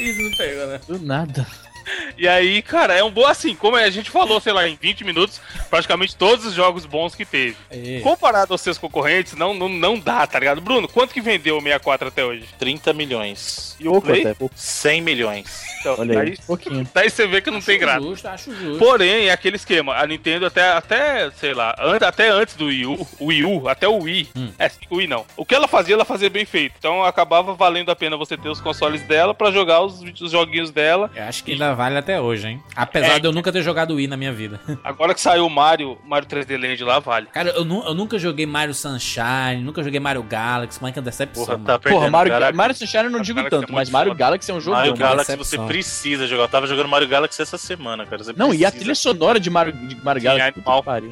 [0.00, 0.80] Isso não pegou, né?
[0.86, 1.46] Do nada.
[2.16, 5.04] E aí, cara, é um bom assim, como a gente falou, sei lá, em 20
[5.04, 7.56] minutos, praticamente todos os jogos bons que teve.
[7.70, 8.00] Aí.
[8.02, 10.60] Comparado aos seus concorrentes, não, não, não dá, tá ligado?
[10.60, 12.44] Bruno, quanto que vendeu o 64 até hoje?
[12.58, 13.76] 30 milhões.
[13.80, 14.20] E o Pouco Play?
[14.20, 14.54] até, pouco.
[14.56, 15.64] 100 milhões.
[15.80, 16.88] Então, Olha aí, daí, pouquinho.
[16.94, 18.00] daí você vê que não tem Acho graça.
[18.00, 18.78] justo, acho justo.
[18.78, 19.94] Porém, é aquele esquema.
[19.96, 23.68] A Nintendo até, até sei lá, an- até antes do Wii U, o Wii U,
[23.68, 24.28] até o Wii.
[24.36, 24.50] Hum.
[24.58, 25.26] É, sim, o Wii não.
[25.36, 26.74] O que ela fazia, ela fazia bem feito.
[26.78, 30.70] Então acabava valendo a pena você ter os consoles dela pra jogar os, os joguinhos
[30.70, 31.10] dela.
[31.14, 32.62] Eu acho que ainda vale até hoje, hein?
[32.74, 33.18] Apesar É.
[33.20, 34.60] de eu nunca ter jogado Wii na minha vida.
[34.84, 37.26] Agora que saiu o Mario, Mario 3D Land lá, vale.
[37.26, 41.02] Cara, eu, nu- eu nunca joguei Mario Sunshine, nunca joguei Mario Galaxy, mas que é
[41.02, 41.44] decepção.
[41.44, 41.66] Porra, mano.
[41.66, 41.98] tá perdendo.
[42.00, 42.56] Porra, Mario.
[42.56, 44.18] Mario Sunshine eu não digo Galaxy é tanto, muito mas Mario foda.
[44.18, 44.78] Galaxy é um jogão.
[44.80, 44.94] Mario.
[44.96, 45.62] Galaxy decepção.
[45.62, 46.44] você precisa jogar.
[46.44, 48.22] Eu tava jogando Mario Galaxy essa semana, cara.
[48.24, 48.72] Você Não, e a precisa.
[48.78, 50.62] trilha sonora de Mario, de Mario Sim, Galaxy,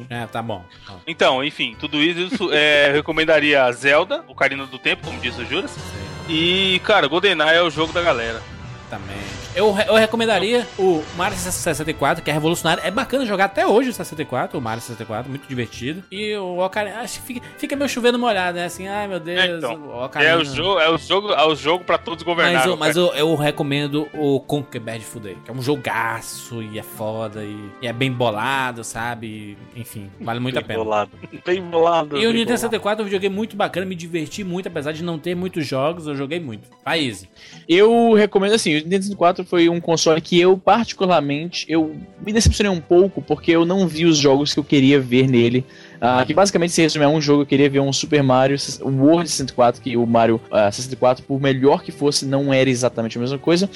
[0.09, 0.23] é.
[0.23, 0.63] É, tá bom.
[1.05, 5.75] Então, enfim, tudo isso é, eu recomendaria Zelda, Ocarina do Tempo, como diz o Juras.
[6.29, 8.41] E, cara, GoldenEye é o jogo da galera.
[8.87, 9.42] Exatamente.
[9.55, 12.83] Eu, eu recomendaria o Mario 64, que é revolucionário.
[12.83, 16.03] É bacana jogar até hoje o 64, o Mario 64, muito divertido.
[16.11, 18.65] E o Ocarina, acho que fica, fica meio chovendo molhado, né?
[18.65, 19.75] Assim, ai meu Deus, É, então.
[19.75, 20.31] o Ocarina.
[20.31, 22.53] É o jogo, é o jogo, é o jogo pra todos governar.
[22.53, 26.79] Mas, eu, mas eu, eu recomendo o Conquer Bad Day, que é um jogaço e
[26.79, 29.55] é foda e, e é bem bolado, sabe?
[29.75, 30.79] Enfim, vale muito a Bem pena.
[30.83, 31.11] bolado.
[31.45, 32.17] Bem bolado.
[32.17, 32.59] E o Nintendo bolado.
[32.59, 36.15] 64 eu joguei muito bacana, me diverti muito, apesar de não ter muitos jogos, eu
[36.15, 36.67] joguei muito.
[36.87, 37.29] Easy.
[37.69, 42.71] Eu recomendo assim, o Nintendo 64 foi um console que eu particularmente eu me decepcionei
[42.71, 45.65] um pouco porque eu não vi os jogos que eu queria ver nele.
[46.05, 49.29] Ah, que basicamente se resume a um jogo, eu queria ver um Super Mario World
[49.29, 53.37] 64, que o Mario ah, 64, por melhor que fosse, não era exatamente a mesma
[53.37, 53.69] coisa.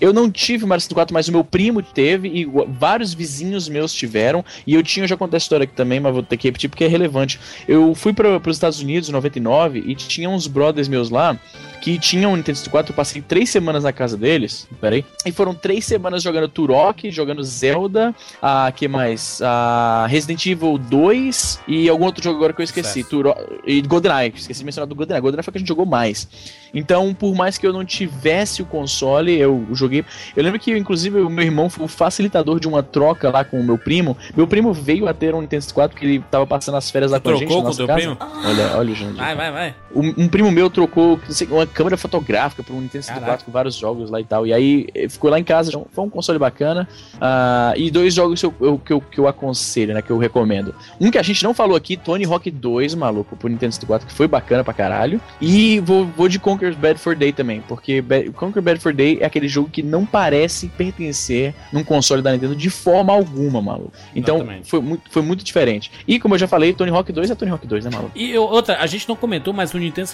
[0.00, 3.92] Eu não tive o Mario 64, mas o meu primo teve e vários vizinhos meus
[3.92, 4.42] tiveram.
[4.66, 6.70] E eu tinha, eu já contei a história aqui também, mas vou ter que repetir
[6.70, 7.38] porque é relevante.
[7.68, 11.38] Eu fui para os Estados Unidos em 99 e tinha uns brothers meus lá
[11.82, 15.54] que tinham um Nintendo 64, eu passei três semanas na casa deles, peraí, e foram
[15.54, 19.42] três semanas jogando Turok, jogando Zelda, a que mais?
[19.42, 23.04] A Resident Evil 2 e algum outro jogo agora que eu esqueci.
[23.04, 25.86] Turok, e GoldenEye, esqueci de mencionar do GoldenEye, GoldenEye foi o que a gente jogou
[25.86, 26.28] mais.
[26.74, 30.04] Então, por mais que eu não tivesse o console, eu joguei,
[30.36, 33.60] eu lembro que inclusive o meu irmão foi o facilitador de uma troca lá com
[33.60, 36.76] o meu primo, meu primo veio a ter um Nintendo 64 porque ele tava passando
[36.76, 38.00] as férias lá com a gente Trocou com o teu casa.
[38.00, 38.16] primo?
[38.44, 39.16] Olha, olha, gente.
[39.16, 39.74] Vai, vai, vai.
[39.94, 43.44] Um, um primo meu trocou sei, uma câmera fotográfica por um Nintendo 64 Caraca.
[43.44, 44.46] com vários jogos lá e tal.
[44.46, 46.88] E aí ficou lá em casa, então, foi um console bacana.
[47.20, 50.02] Ah, e dois jogos que eu, eu- que, eu, que eu aconselho, né?
[50.02, 50.74] Que eu recomendo.
[51.00, 54.12] Um que a gente não falou aqui, Tony Hawk 2, maluco, pro Nintendo 64, que
[54.12, 55.20] foi bacana pra caralho.
[55.40, 59.18] E vou, vou de Conker's Bad for Day também, porque Ba- Conquer Bad for Day
[59.20, 63.92] é aquele jogo que não parece pertencer num console da Nintendo de forma alguma, maluco.
[64.14, 64.70] Então Exatamente.
[64.70, 65.90] foi muito, foi muito diferente.
[66.06, 68.12] E como eu já falei, Tony Hawk 2 é Tony Hawk 2, né, maluco?
[68.14, 70.08] E outra, a gente não comentou, mas o Nintendo,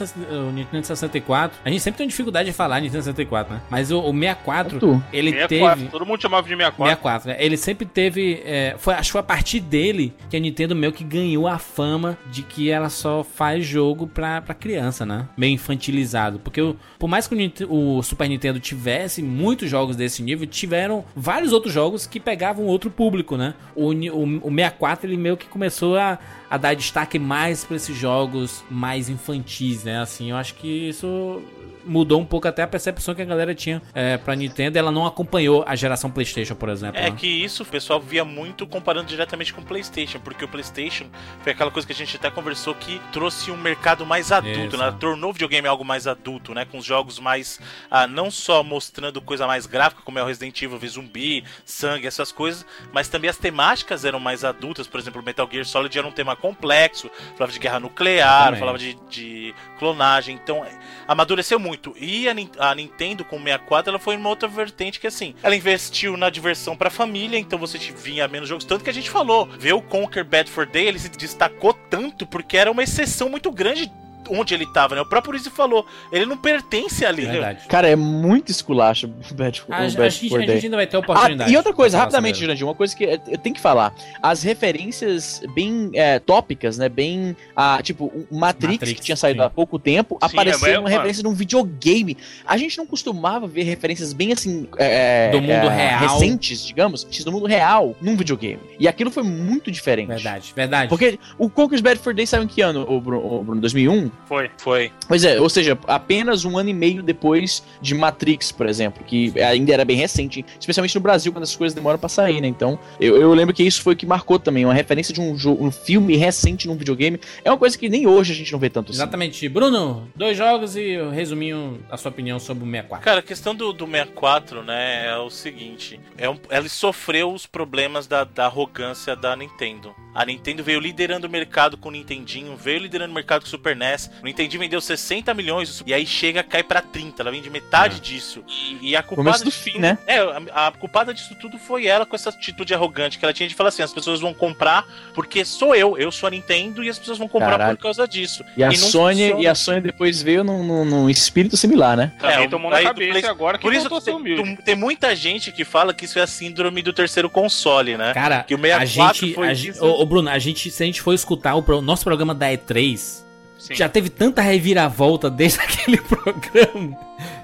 [0.48, 3.60] o Nintendo 64, a gente sempre tem dificuldade de falar Nintendo 64, né?
[3.70, 5.02] Mas o, o 64, Tu.
[5.12, 5.90] ele 64, teve...
[5.90, 6.84] todo mundo chamava de 64.
[6.84, 7.36] 64, né?
[7.38, 8.42] Ele sempre teve.
[8.44, 11.58] é, foi, acho que foi a partir dele que a Nintendo meio que ganhou a
[11.58, 15.26] fama de que ela só faz jogo pra, pra criança, né?
[15.36, 16.38] Meio infantilizado.
[16.40, 17.34] Porque o- por mais que
[17.68, 22.66] o, o Super Nintendo tivesse muitos jogos desse nível, tiveram vários outros jogos que pegavam
[22.66, 23.54] outro público, né?
[23.74, 26.18] O, o, o 64 ele meio que começou a,
[26.48, 30.00] a dar destaque mais pra esses jogos mais infantis, né?
[30.00, 31.42] Assim, eu acho que isso
[31.84, 34.78] mudou um pouco até a percepção que a galera tinha é, pra Nintendo.
[34.78, 36.98] Ela não acompanhou a geração PlayStation, por exemplo.
[36.98, 37.16] É né?
[37.16, 41.06] que isso o pessoal via muito comparando diretamente com o PlayStation, porque o PlayStation
[41.42, 44.94] foi aquela coisa que a gente até conversou que trouxe um mercado mais adulto, né?
[44.98, 46.64] tornou o videogame algo mais adulto, né?
[46.64, 47.60] Com os jogos mais.
[47.90, 52.32] Ah, não só mostrando coisa mais gráfica, como é o Resident Evil, zumbi, sangue, essas
[52.32, 54.86] coisas, mas também as temáticas eram mais adultas.
[54.86, 58.94] Por exemplo, Metal Gear Solid era um tema complexo, falava de guerra nuclear, falava de,
[59.08, 60.64] de clonagem, então
[61.06, 61.69] amadureceu muito.
[61.96, 62.34] E a,
[62.70, 66.30] a Nintendo com o 64, ela foi uma outra vertente que assim, ela investiu na
[66.30, 69.82] diversão pra família, então você vinha menos jogos, tanto que a gente falou, ver o
[69.82, 73.90] Conquer Bad for Day, ele se destacou tanto porque era uma exceção muito grande
[74.28, 75.00] onde ele tava, né?
[75.00, 77.26] O próprio Rizzi falou, ele não pertence ali.
[77.26, 80.76] É Cara, é muito esculacho o Bad, a, o Bad a, gente, a gente ainda
[80.76, 81.50] vai ter ah, oportunidade.
[81.50, 83.94] Ah, e outra coisa, rapidamente, Jurandir, uma coisa que é, eu tenho que falar.
[84.22, 86.88] As referências bem é, tópicas, né?
[86.88, 89.46] Bem, ah, tipo, Matrix, Matrix, que tinha saído sim.
[89.46, 92.16] há pouco tempo, sim, apareceu é, uma é, referência de um videogame.
[92.46, 94.68] A gente não costumava ver referências bem assim...
[94.76, 96.00] É, do mundo real.
[96.00, 98.60] Recentes, digamos, do mundo real, num videogame.
[98.78, 100.08] E aquilo foi muito diferente.
[100.08, 100.88] Verdade, verdade.
[100.88, 103.60] Porque o Conker's Bad for Day saiu em que ano, o Bruno?
[103.60, 104.09] 2001?
[104.26, 104.50] Foi.
[104.58, 104.92] Foi.
[105.08, 109.32] Pois é, ou seja, apenas um ano e meio depois de Matrix, por exemplo, que
[109.40, 112.48] ainda era bem recente, especialmente no Brasil, quando as coisas demoram para sair, né?
[112.48, 115.36] Então, eu, eu lembro que isso foi o que marcou também, uma referência de um,
[115.60, 117.20] um filme recente num videogame.
[117.44, 118.98] É uma coisa que nem hoje a gente não vê tanto assim.
[118.98, 119.36] Exatamente.
[119.46, 119.52] Assim.
[119.52, 123.04] Bruno, dois jogos e eu resuminho a sua opinião sobre o 64.
[123.04, 127.46] Cara, a questão do, do 64, né, é o seguinte: é um, ele sofreu os
[127.46, 129.94] problemas da, da arrogância da Nintendo.
[130.14, 133.50] A Nintendo veio liderando o mercado com o Nintendinho, veio liderando o mercado com o
[133.50, 137.22] Super NES o Nintendinho vendeu 60 milhões e aí chega, cai pra 30.
[137.22, 138.42] Ela vende metade disso.
[138.48, 139.98] E, e a culpada Começo do disso fim, tudo- né?
[140.06, 140.18] É,
[140.52, 143.54] a, a culpada disso tudo foi ela com essa atitude arrogante que ela tinha de
[143.54, 144.84] falar assim: as pessoas vão comprar
[145.14, 147.76] porque sou eu, eu sou a Nintendo e as pessoas vão comprar Caralho.
[147.76, 148.44] por causa disso.
[148.56, 149.42] E a, não Sony, funciona.
[149.42, 152.12] e a Sony depois veio num, num- num espírito similar, né?
[152.18, 155.50] Também É, tomou na cabeça Play- agora que Por isso a tem, tem muita gente
[155.52, 158.12] que fala que isso é a síndrome do terceiro console, né?
[158.14, 159.34] Cara, Que o a 64 gente.
[159.34, 159.62] foi A isso.
[159.64, 162.34] gente ô, ô, Bruno, a gente, se a gente for escutar o pro- nosso programa
[162.34, 163.24] da E3,
[163.60, 163.74] Sim.
[163.74, 166.98] já teve tanta reviravolta desde aquele programa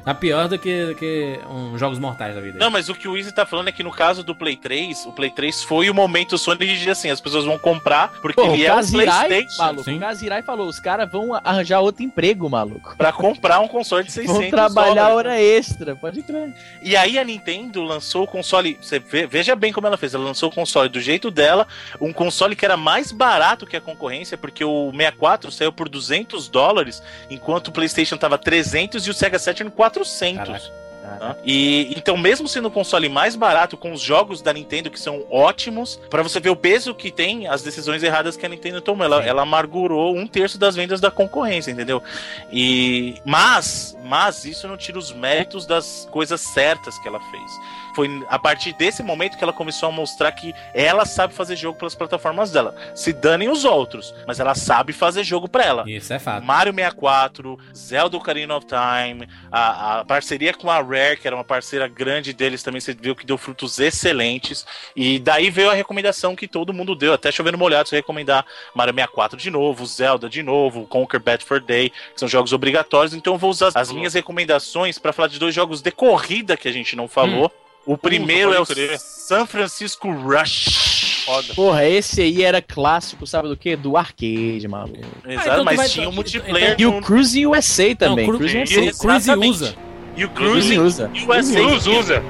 [0.06, 2.60] Tá pior do que, do que um Jogos Mortais da vida.
[2.60, 5.04] Não, mas o que o Easy tá falando é que no caso do Play 3,
[5.06, 8.40] o Play 3 foi o momento Sony de dizer assim, as pessoas vão comprar porque
[8.40, 9.96] Pô, ele o é o Kazirai, PlayStation maluco, Sim.
[9.96, 12.94] o Kazirai falou, os caras vão arranjar outro emprego, maluco.
[12.96, 15.16] pra comprar um console de 600 Vão trabalhar dólares.
[15.16, 16.54] hora extra, pode crer.
[16.80, 20.22] E aí a Nintendo lançou o console, você vê- veja bem como ela fez, ela
[20.22, 21.66] lançou o console do jeito dela,
[22.00, 26.48] um console que era mais barato que a concorrência, porque o 64 saiu por 200
[26.48, 29.68] dólares, enquanto o PlayStation tava 300 e o Sega Saturn
[30.04, 30.34] 400.
[30.36, 30.85] Caraca.
[31.18, 31.36] Tá?
[31.44, 35.24] E então, mesmo sendo um console mais barato, com os jogos da Nintendo que são
[35.30, 39.04] ótimos, pra você ver o peso que tem as decisões erradas que a Nintendo tomou.
[39.04, 42.02] Ela, ela amargurou um terço das vendas da concorrência, entendeu?
[42.50, 47.52] E mas, mas isso não tira os méritos das coisas certas que ela fez.
[47.96, 51.78] Foi a partir desse momento que ela começou a mostrar que ela sabe fazer jogo
[51.78, 52.74] pelas plataformas dela.
[52.94, 55.84] Se danem os outros, mas ela sabe fazer jogo pra ela.
[55.86, 56.44] Isso é fato.
[56.44, 61.44] Mario 64, Zelda Ocarina of Time, a, a parceria com a Rare, que era uma
[61.44, 64.64] parceira grande deles também, você viu que deu frutos excelentes.
[64.94, 68.44] E daí veio a recomendação que todo mundo deu, até chovendo molhado, você recomendar
[68.74, 73.12] Mario 64 de novo, Zelda de novo, Conquer Bad for Day, que são jogos obrigatórios.
[73.14, 76.68] Então eu vou usar as minhas recomendações para falar de dois jogos de corrida que
[76.68, 77.52] a gente não falou.
[77.84, 78.98] O primeiro é o crer.
[78.98, 81.24] San Francisco Rush.
[81.24, 81.54] Foda.
[81.54, 83.74] Porra, esse aí era clássico, sabe do quê?
[83.76, 84.98] Do arcade, maluco.
[85.26, 88.26] Exato, então tu mas tinha um então- multiplayer E o Cruising USA também.
[88.26, 88.80] Cru- Cruising e- USA.
[88.92, 89.76] Cru- Cruise usa.
[90.16, 91.10] E o Cruising Cruising usa.
[91.28, 91.54] USA.
[91.60, 92.22] Cruz usa.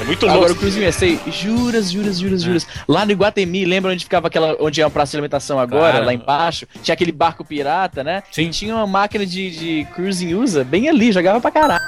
[0.00, 0.54] É muito Agora louco.
[0.54, 2.66] o Cruising USA, juras, juras, juras, juras.
[2.88, 4.56] Lá no Iguatemi, lembra onde ficava aquela.
[4.60, 6.06] onde é uma praça de alimentação agora, Claro.
[6.06, 6.66] lá embaixo?
[6.82, 8.22] Tinha aquele barco pirata, né?
[8.30, 8.50] Sim.
[8.50, 11.84] Tinha uma máquina de, de Cruising USA bem ali, jogava pra caralho.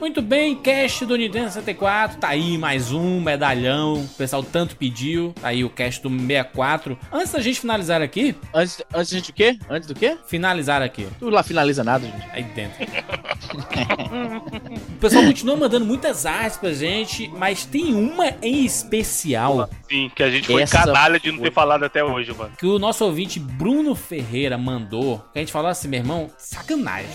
[0.00, 5.34] Muito bem, cast do Nintendo 64, tá aí mais um medalhão, o pessoal tanto pediu,
[5.40, 6.96] tá aí o cast do 64.
[7.12, 9.58] Antes da gente finalizar aqui, Antes, antes de o quê?
[9.68, 10.16] Antes do quê?
[10.28, 12.26] finalizar aqui, Tu lá finaliza nada, gente.
[12.32, 12.76] aí dentro.
[14.96, 20.22] o pessoal continua mandando muitas artes pra gente, mas tem uma em especial Sim, que
[20.22, 21.48] a gente foi Essa canalha de não foi.
[21.50, 22.52] ter falado até hoje, mano.
[22.56, 27.08] que o nosso ouvinte Bruno Ferreira mandou, que a gente falou assim, meu irmão, sacanagem.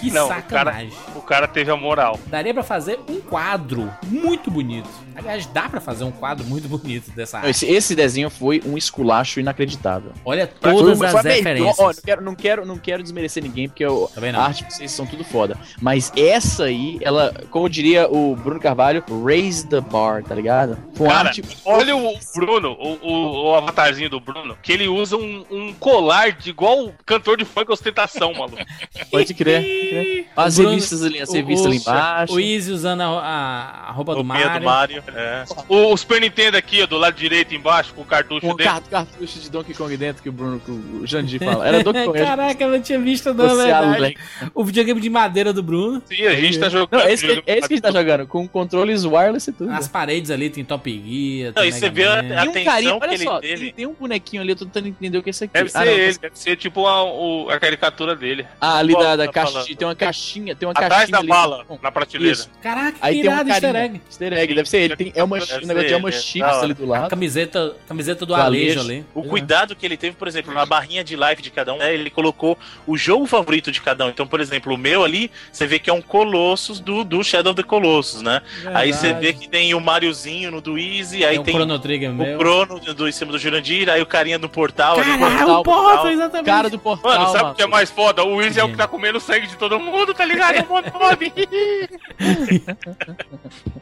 [0.00, 0.92] Que Não, o sacanagem.
[1.14, 2.18] O cara teve a moral.
[2.26, 4.88] Daria pra fazer um quadro muito bonito.
[5.20, 7.50] Aliás, dá pra fazer um quadro muito bonito dessa arte.
[7.50, 10.12] Esse, esse desenho foi um esculacho inacreditável.
[10.24, 11.78] Olha Foi todas uma- as foi referências.
[11.78, 14.40] Ó, não quero, não, quero, não quero desmerecer ninguém, porque eu, não.
[14.40, 15.56] a arte de vocês são tudo foda.
[15.80, 20.76] Mas essa aí, ela, como diria o Bruno Carvalho, raise the bar, tá ligado?
[20.94, 21.42] Foi uma Cara, arte.
[21.64, 26.32] olha o Bruno, o, o, o avatarzinho do Bruno, que ele usa um, um colar
[26.32, 28.56] de igual cantor de funk ostentação, maluco.
[29.10, 30.26] Pode crer.
[30.36, 32.34] As Bruno- revistas ali, as o- revistas ali embaixo.
[32.34, 34.60] O Easy usando a, a, a roupa do Mario.
[34.60, 35.02] do Mario.
[35.14, 35.44] É.
[35.68, 38.56] O, o Super Nintendo aqui, ó, do lado direito embaixo, com o cartucho Com um
[38.56, 38.68] dele.
[38.68, 41.66] car- cartucho de Donkey Kong dentro que o Bruno, que o Jandir fala.
[41.66, 42.18] Era Donkey Kong.
[42.24, 43.96] Caraca, eu não tinha visto não, Você é verdade.
[43.96, 44.16] além.
[44.54, 46.02] O videogame de madeira do Bruno.
[46.06, 47.00] Sim, a gente tá jogando.
[47.00, 49.52] Não, é esse, que, é esse que a gente tá jogando, com controles wireless e
[49.52, 49.70] tudo.
[49.70, 51.52] Nas paredes ali tem Top Gear.
[51.54, 53.64] Não, tem e você vê a- um atenção que olha ele só, teve.
[53.66, 55.52] tem, tem um bonequinho ali, eu tô tentando entender o que é isso aqui.
[55.54, 58.46] Deve Ah, ser não, ele, deve ser tipo a, o- a caricatura dele.
[58.60, 61.18] Ah, ali Qual da, da tá caixinha, tem uma caixinha, tem uma Atrás caixinha da
[61.18, 61.28] ali.
[61.28, 62.38] bala, na prateleira.
[62.62, 64.00] Caraca, que Aí tem um irado easter egg.
[64.08, 64.96] Easter egg, deve ser ele.
[65.00, 66.64] Tem, é uma, um negócio de é chips da hora.
[66.64, 67.08] ali do A lado.
[67.08, 68.80] camiseta, camiseta do Do Alejo Alejo.
[68.80, 69.06] ali.
[69.14, 71.94] O cuidado que ele teve, por exemplo, na barrinha de life de cada um, né,
[71.94, 74.10] ele colocou o jogo favorito de cada um.
[74.10, 77.52] Então, por exemplo, o meu ali, você vê que é um Colossus do, do Shadow
[77.52, 78.42] of the Colossus, né?
[78.74, 81.78] Aí você vê que tem o Mariozinho no do Easy, aí tem o tem Chrono
[81.78, 82.36] Trigger o meu.
[82.36, 85.18] Crono do, em cima do Jurandir, aí o carinha do portal ali.
[85.18, 86.10] Caralho, portal, o portal, portal.
[86.10, 86.46] exatamente.
[86.46, 88.22] Cara do portal, Mano, sabe o que é mais foda?
[88.22, 90.50] O Wiz é o que tá comendo sangue de todo mundo, tá ligado?
[90.60, 90.66] É o.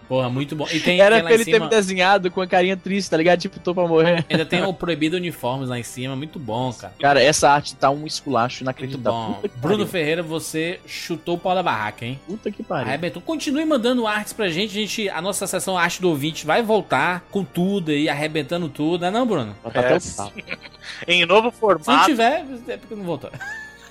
[0.09, 0.67] Porra, muito bom.
[0.73, 1.65] E tem, Era tem pra ele ter cima...
[1.67, 3.41] me desenhado com a carinha triste, tá ligado?
[3.41, 4.25] Tipo, tô pra morrer.
[4.29, 6.15] Ainda tem o Proibido Uniformes lá em cima.
[6.17, 6.93] Muito bom, cara.
[7.01, 9.13] Cara, essa arte tá um esculacho Muito inacreditável.
[9.13, 9.33] bom.
[9.35, 9.87] Puta que Bruno pariu.
[9.87, 12.19] Ferreira, você chutou o pau da barraca, hein?
[12.27, 12.89] Puta que pariu.
[12.89, 13.23] Arrebentou.
[13.23, 14.71] Continue mandando artes pra gente.
[14.77, 19.01] A, gente, a nossa sessão Arte do Ouvinte vai voltar com tudo aí, arrebentando tudo,
[19.03, 19.57] não é não, Bruno?
[19.63, 20.33] Tá até É, o pau.
[21.07, 22.07] Em novo Se não formato.
[22.07, 23.31] tiver, é porque não voltou.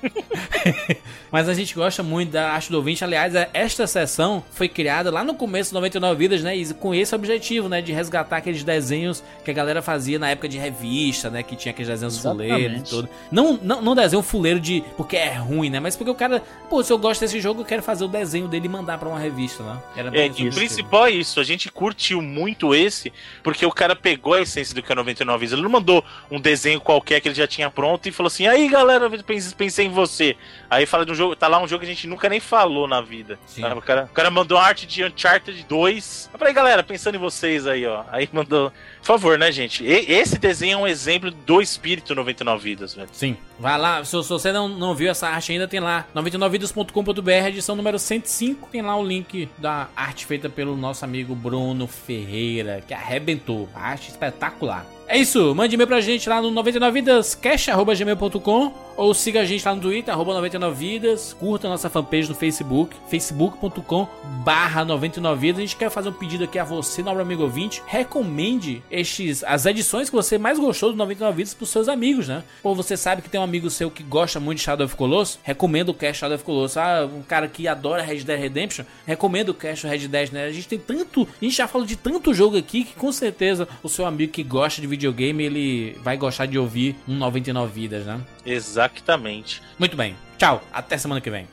[1.32, 3.04] Mas a gente gosta muito da Arte do Ouvinte.
[3.04, 6.56] Aliás, é- esta sessão foi criada lá no começo do 99 Vidas, né?
[6.56, 7.82] E com esse objetivo, né?
[7.82, 11.44] De resgatar aqueles desenhos que a galera fazia na época de revista, né?
[11.44, 13.10] Que tinha aqueles desenhos fuleiros e tudo.
[13.32, 15.80] Não, não, não desenho fuleiro de porque é ruim, né?
[15.80, 18.48] Mas porque o cara, pô, se eu gosto desse jogo, eu quero fazer o desenho
[18.48, 19.78] dele e mandar pra uma revista, né?
[19.96, 20.58] Era É, bem e o isso.
[20.58, 23.12] principal é isso, a gente curtiu muito esse,
[23.44, 25.54] porque o cara pegou a essência do que é 99 Vidas.
[25.54, 28.68] Ele não mandou um desenho qualquer que ele já tinha pronto e falou assim: aí
[28.70, 29.10] galera,
[29.56, 30.36] pensei em você.
[30.70, 32.88] Aí fala de um jogo, tá lá um jogo que a gente nunca nem falou
[32.88, 33.40] na vida.
[33.78, 36.30] O, cara, o cara mandou arte de Uncharted 2.
[36.34, 38.04] Eu falei, galera, pensando em vocês aí, ó.
[38.12, 38.72] Aí mandou.
[39.00, 39.84] Por favor, né, gente?
[39.84, 43.10] E- esse desenho é um exemplo do espírito 99 vidas, velho.
[43.14, 43.38] Sim.
[43.60, 47.76] Vai lá, se, se você não, não viu essa arte ainda, tem lá 99vidas.com.br, edição
[47.76, 48.70] número 105.
[48.72, 53.70] Tem lá o link da arte feita pelo nosso amigo Bruno Ferreira, que arrebentou.
[53.74, 54.86] A arte espetacular.
[55.10, 59.82] É isso, mande e-mail pra gente lá no 99vidascash.gmail.com ou siga a gente lá no
[59.82, 64.08] Twitter, arroba 99vidas, curta a nossa fanpage no Facebook, facebook.com
[64.44, 65.58] barra 99vidas.
[65.58, 69.68] A gente quer fazer um pedido aqui a você, nobre amigo ouvinte, recomende estes, as
[69.68, 72.44] edições que você mais gostou do 99 vidas pros seus amigos, né?
[72.64, 75.38] Ou você sabe que tem um amigo seu que gosta muito de Shadow of Colossus,
[75.44, 76.78] recomenda o cast Shadow of Colossus.
[76.78, 80.46] Ah, um cara que adora Red Dead Redemption, recomenda o cast Red Dead, né?
[80.46, 83.68] A gente tem tanto, a gente já falou de tanto jogo aqui que com certeza
[83.84, 88.06] o seu amigo que gosta de videogame, ele vai gostar de ouvir um 99 vidas,
[88.06, 88.20] né?
[88.46, 89.62] Exatamente.
[89.78, 90.16] Muito bem.
[90.38, 91.48] Tchau, até semana que vem.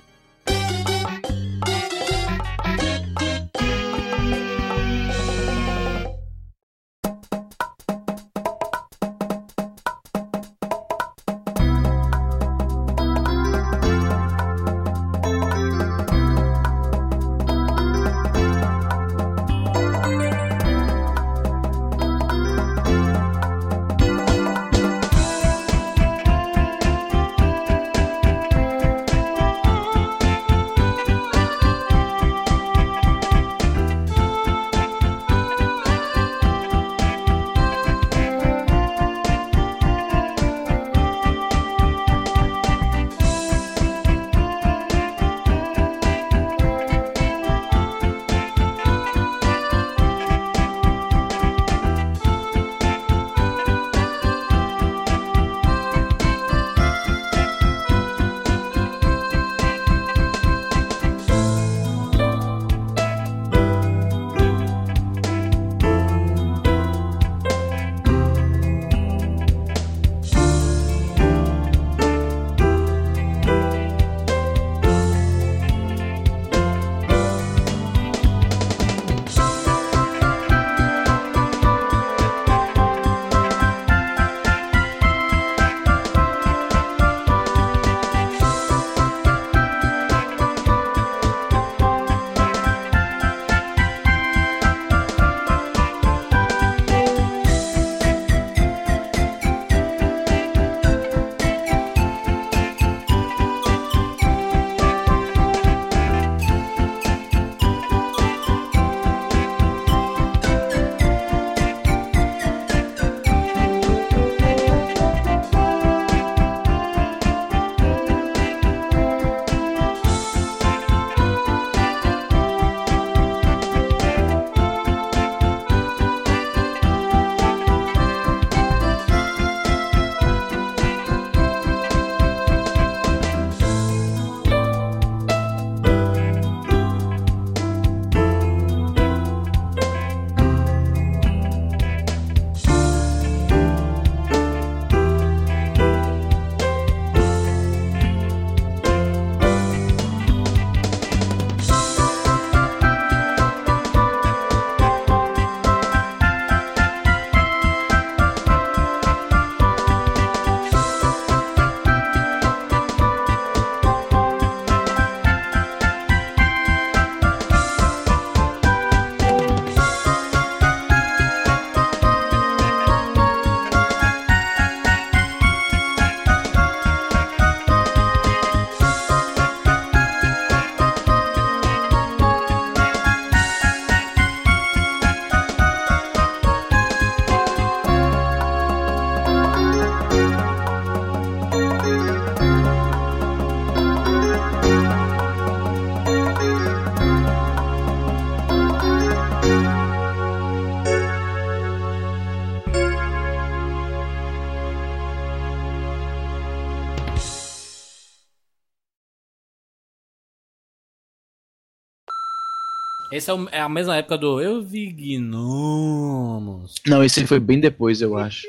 [213.17, 216.75] Esse é, o- é a mesma época do Eu vi gnomos.
[216.87, 218.47] Não, esse foi bem depois, eu acho.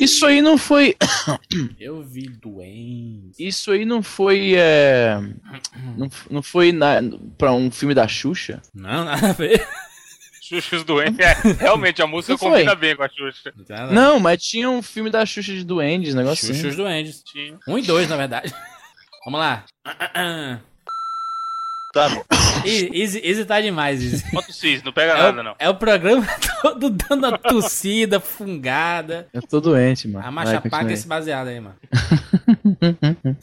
[0.00, 0.96] Isso aí não foi.
[1.78, 3.38] Eu vi doentes.
[3.38, 4.54] Isso aí não foi.
[4.56, 5.18] É,
[5.96, 6.96] não, não foi na,
[7.38, 8.60] pra um filme da Xuxa?
[8.74, 9.66] Não, nada a ver.
[10.42, 11.18] Xuxa os Doentes.
[11.20, 13.52] É, realmente, a música combina bem com a Xuxa.
[13.92, 16.68] Não, mas tinha um filme da Xuxa de Duendes, negócio Xuxa assim.
[16.68, 17.22] os Duendes.
[17.22, 17.58] Tinha.
[17.66, 18.52] Um e dois, na verdade.
[19.24, 19.64] Vamos lá.
[21.94, 22.24] Tá bom.
[22.66, 24.24] Easy, Easy tá demais, Easy.
[24.32, 25.54] Bota o Cis, não pega É nada, o, não.
[25.58, 26.26] é o programa
[26.60, 29.28] todo dando a tossida, fungada.
[29.32, 30.26] Eu tô doente, mano.
[30.26, 30.94] A paga aí.
[30.94, 31.76] esse baseado aí, mano.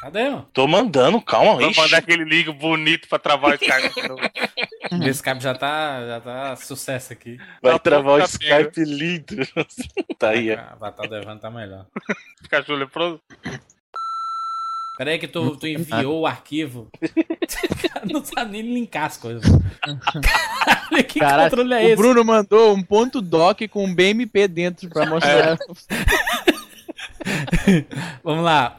[0.00, 0.46] Cadê, mano?
[0.52, 1.54] Tô mandando, calma.
[1.56, 1.80] Vamos Ixi.
[1.80, 3.94] mandar aquele link bonito pra travar o Skype.
[5.08, 7.38] Esse cabo já tá, já tá sucesso aqui.
[7.60, 8.24] Vai Tá travar o tá.
[8.26, 9.36] Skype lindo.
[10.18, 10.58] tá aí, ó.
[10.58, 11.84] A Avatar do Evan tá melhor.
[12.48, 13.20] Cachorro leproso.
[14.96, 16.88] Pera aí que tu, tu enviou o arquivo.
[18.10, 19.44] não sabe nem linkar as coisas.
[20.22, 21.96] Caralho, que Caralho, controle é o esse?
[21.96, 25.58] Bruno mandou um ponto doc com um BMP dentro pra mostrar.
[28.24, 28.78] Vamos lá.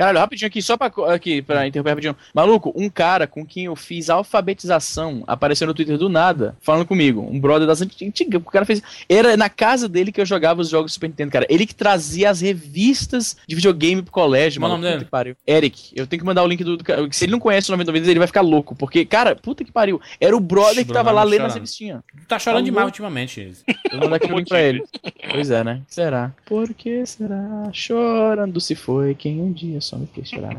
[0.00, 2.16] Caralho, rapidinho aqui, só pra, aqui, pra interromper rapidinho.
[2.32, 7.20] Maluco, um cara com quem eu fiz alfabetização apareceu no Twitter do nada, falando comigo.
[7.30, 8.40] Um brother das antigas.
[8.40, 8.82] O cara fez.
[9.06, 11.46] Era na casa dele que eu jogava os jogos do Super Nintendo, cara.
[11.50, 14.82] Ele que trazia as revistas de videogame pro colégio, Qual o mano.
[14.82, 15.10] nome dele?
[15.10, 15.36] pariu.
[15.46, 15.92] Eric.
[15.94, 16.78] Eu tenho que mandar o link do.
[16.78, 16.84] do.
[17.12, 18.74] Se ele não conhece o nome do vídeo, ele vai ficar louco.
[18.74, 20.00] Porque, cara, puta que pariu.
[20.18, 22.00] Era o brother Ixi, que tava lá lendo as revistinhas.
[22.26, 23.52] Tá chorando Tá demais ultimamente.
[23.92, 24.82] Eu vou mandar aqui o link pra ele.
[25.30, 25.82] Pois é, né?
[25.86, 26.32] Será?
[26.46, 27.68] Por que será?
[27.70, 30.56] Chorando se foi quem um dia só me fez chorar.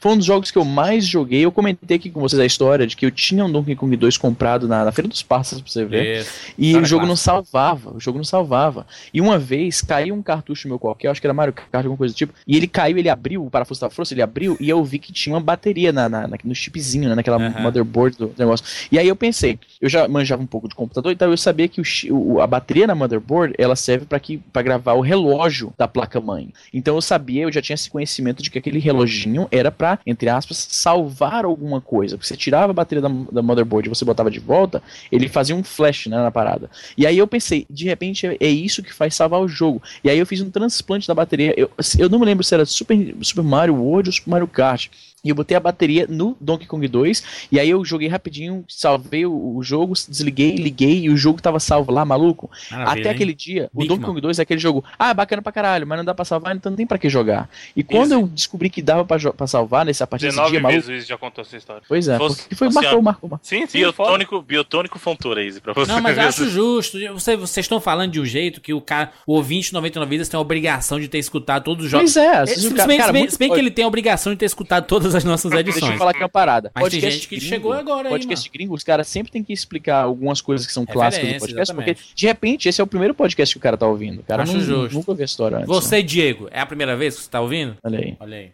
[0.00, 1.44] Foi um dos jogos que eu mais joguei.
[1.44, 4.16] Eu comentei aqui com vocês a história de que eu tinha um Donkey Kong 2
[4.16, 6.20] comprado na, na Feira dos Pássaros, pra você ver.
[6.20, 6.30] Isso.
[6.56, 8.86] E História o jogo não salvava, o jogo não salvava.
[9.12, 12.14] E uma vez caiu um cartucho meu qualquer, acho que era Mario Kart, alguma coisa
[12.14, 14.84] do tipo, e ele caiu, ele abriu, o parafuso tava frouxo, ele abriu, e eu
[14.84, 18.64] vi que tinha uma bateria na, na- na- no chipzinho, né, naquela motherboard do negócio.
[18.92, 21.82] E aí eu pensei, eu já manjava um pouco de computador, então eu sabia que
[22.12, 26.50] o, a bateria na motherboard, ela serve para que para gravar o relógio da placa-mãe.
[26.72, 30.28] Então eu sabia, eu já tinha esse conhecimento de que aquele reloginho era para, entre
[30.28, 32.16] aspas, salvar alguma coisa.
[32.16, 34.82] Porque você tirava a bateria da, da motherboard e você botava de volta,
[35.12, 36.70] ele fazia um flash né, na parada.
[36.96, 39.82] E aí eu pensei, de repente é, é isso que faz salvar o jogo.
[40.02, 41.54] E aí eu fiz um transplante da bateria.
[41.56, 44.88] Eu, eu não me lembro se era Super, Super Mario World ou Super Mario Kart.
[45.24, 47.48] E eu botei a bateria no Donkey Kong 2.
[47.50, 51.58] E aí eu joguei rapidinho, salvei o, o jogo, desliguei, liguei e o jogo tava
[51.58, 52.48] salvo lá, maluco.
[52.70, 53.14] Maravilha, Até hein?
[53.14, 54.08] aquele dia, o Big Donkey Man.
[54.08, 56.70] Kong 2 é aquele jogo, ah, bacana pra caralho, mas não dá pra salvar, então
[56.70, 57.48] não tem pra que jogar.
[57.74, 60.86] E quando eu descobri que dava pra, pra salvar nessa partir desse 19 dia, maluco.
[60.86, 61.82] vezes o já contou essa história.
[61.88, 63.46] Pois é, Fosse- porque foi fosse marcou, marcou, marcou.
[63.46, 64.10] Sim, sim, foda.
[64.10, 65.90] Biotônico, biotônico Fontoura, Izzy, pra você.
[65.90, 66.98] Não, mas eu acho justo.
[67.12, 70.38] Você- Vocês estão falando de um jeito que o cara, o ouvinte 99 vidas tem
[70.38, 72.12] a obrigação de ter escutado todos os jogos.
[72.14, 73.58] Pois é, Se, se, se o cara- bem, cara, se bem- muito- se bem que
[73.58, 75.98] ele tem a obrigação de ter escutado todas as nossas Deixa eu edições.
[75.98, 76.70] falar aqui uma parada.
[76.74, 79.42] Mas tem Podcast gente que gringo- chegou agora aí, Podcast gringo, os caras sempre tem
[79.44, 81.94] que explicar algumas coisas que são clássicas do podcast, exatamente.
[82.02, 84.20] porque de repente esse é o primeiro podcast que o cara tá ouvindo.
[84.20, 84.94] O cara Acho não, justo.
[84.94, 85.68] nunca ouviu a história antes.
[85.68, 87.70] Você, Diego, é a primeira vez que você tá ouvindo?
[87.72, 87.78] né?
[87.84, 88.16] Olha aí.
[88.20, 88.52] Olha aí.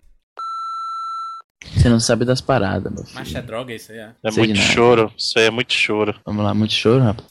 [1.77, 3.15] Você não sabe das paradas, meu filho.
[3.15, 4.11] Mas é droga isso aí, é.
[4.23, 5.11] É Sei muito choro.
[5.17, 6.15] Isso aí é muito choro.
[6.25, 7.27] Vamos lá, muito choro, rapaz.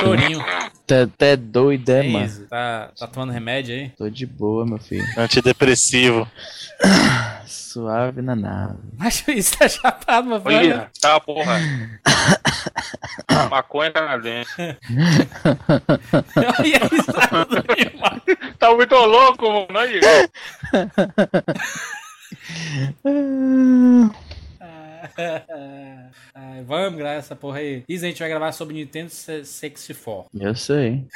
[0.00, 0.40] Chorinho.
[0.40, 2.24] Até, até doido, é, É mano.
[2.24, 2.46] isso.
[2.46, 3.90] Tá, tá tomando remédio aí?
[3.90, 5.04] Tô de boa, meu filho.
[5.16, 6.26] Antidepressivo.
[7.46, 8.78] Suave na nave.
[8.96, 10.56] Mas isso tá chapado, meu filho.
[10.56, 11.60] Olha, tá, porra.
[13.50, 14.50] Maconha canadense.
[16.36, 17.12] Olha isso.
[17.98, 18.22] mano.
[18.58, 19.78] Tá muito louco, mano.
[19.78, 20.00] Aí.
[26.34, 27.84] Ai, vamos gravar essa porra aí.
[27.88, 30.28] Isa, a gente vai gravar sobre Nintendo 64.
[30.34, 31.06] Eu sei.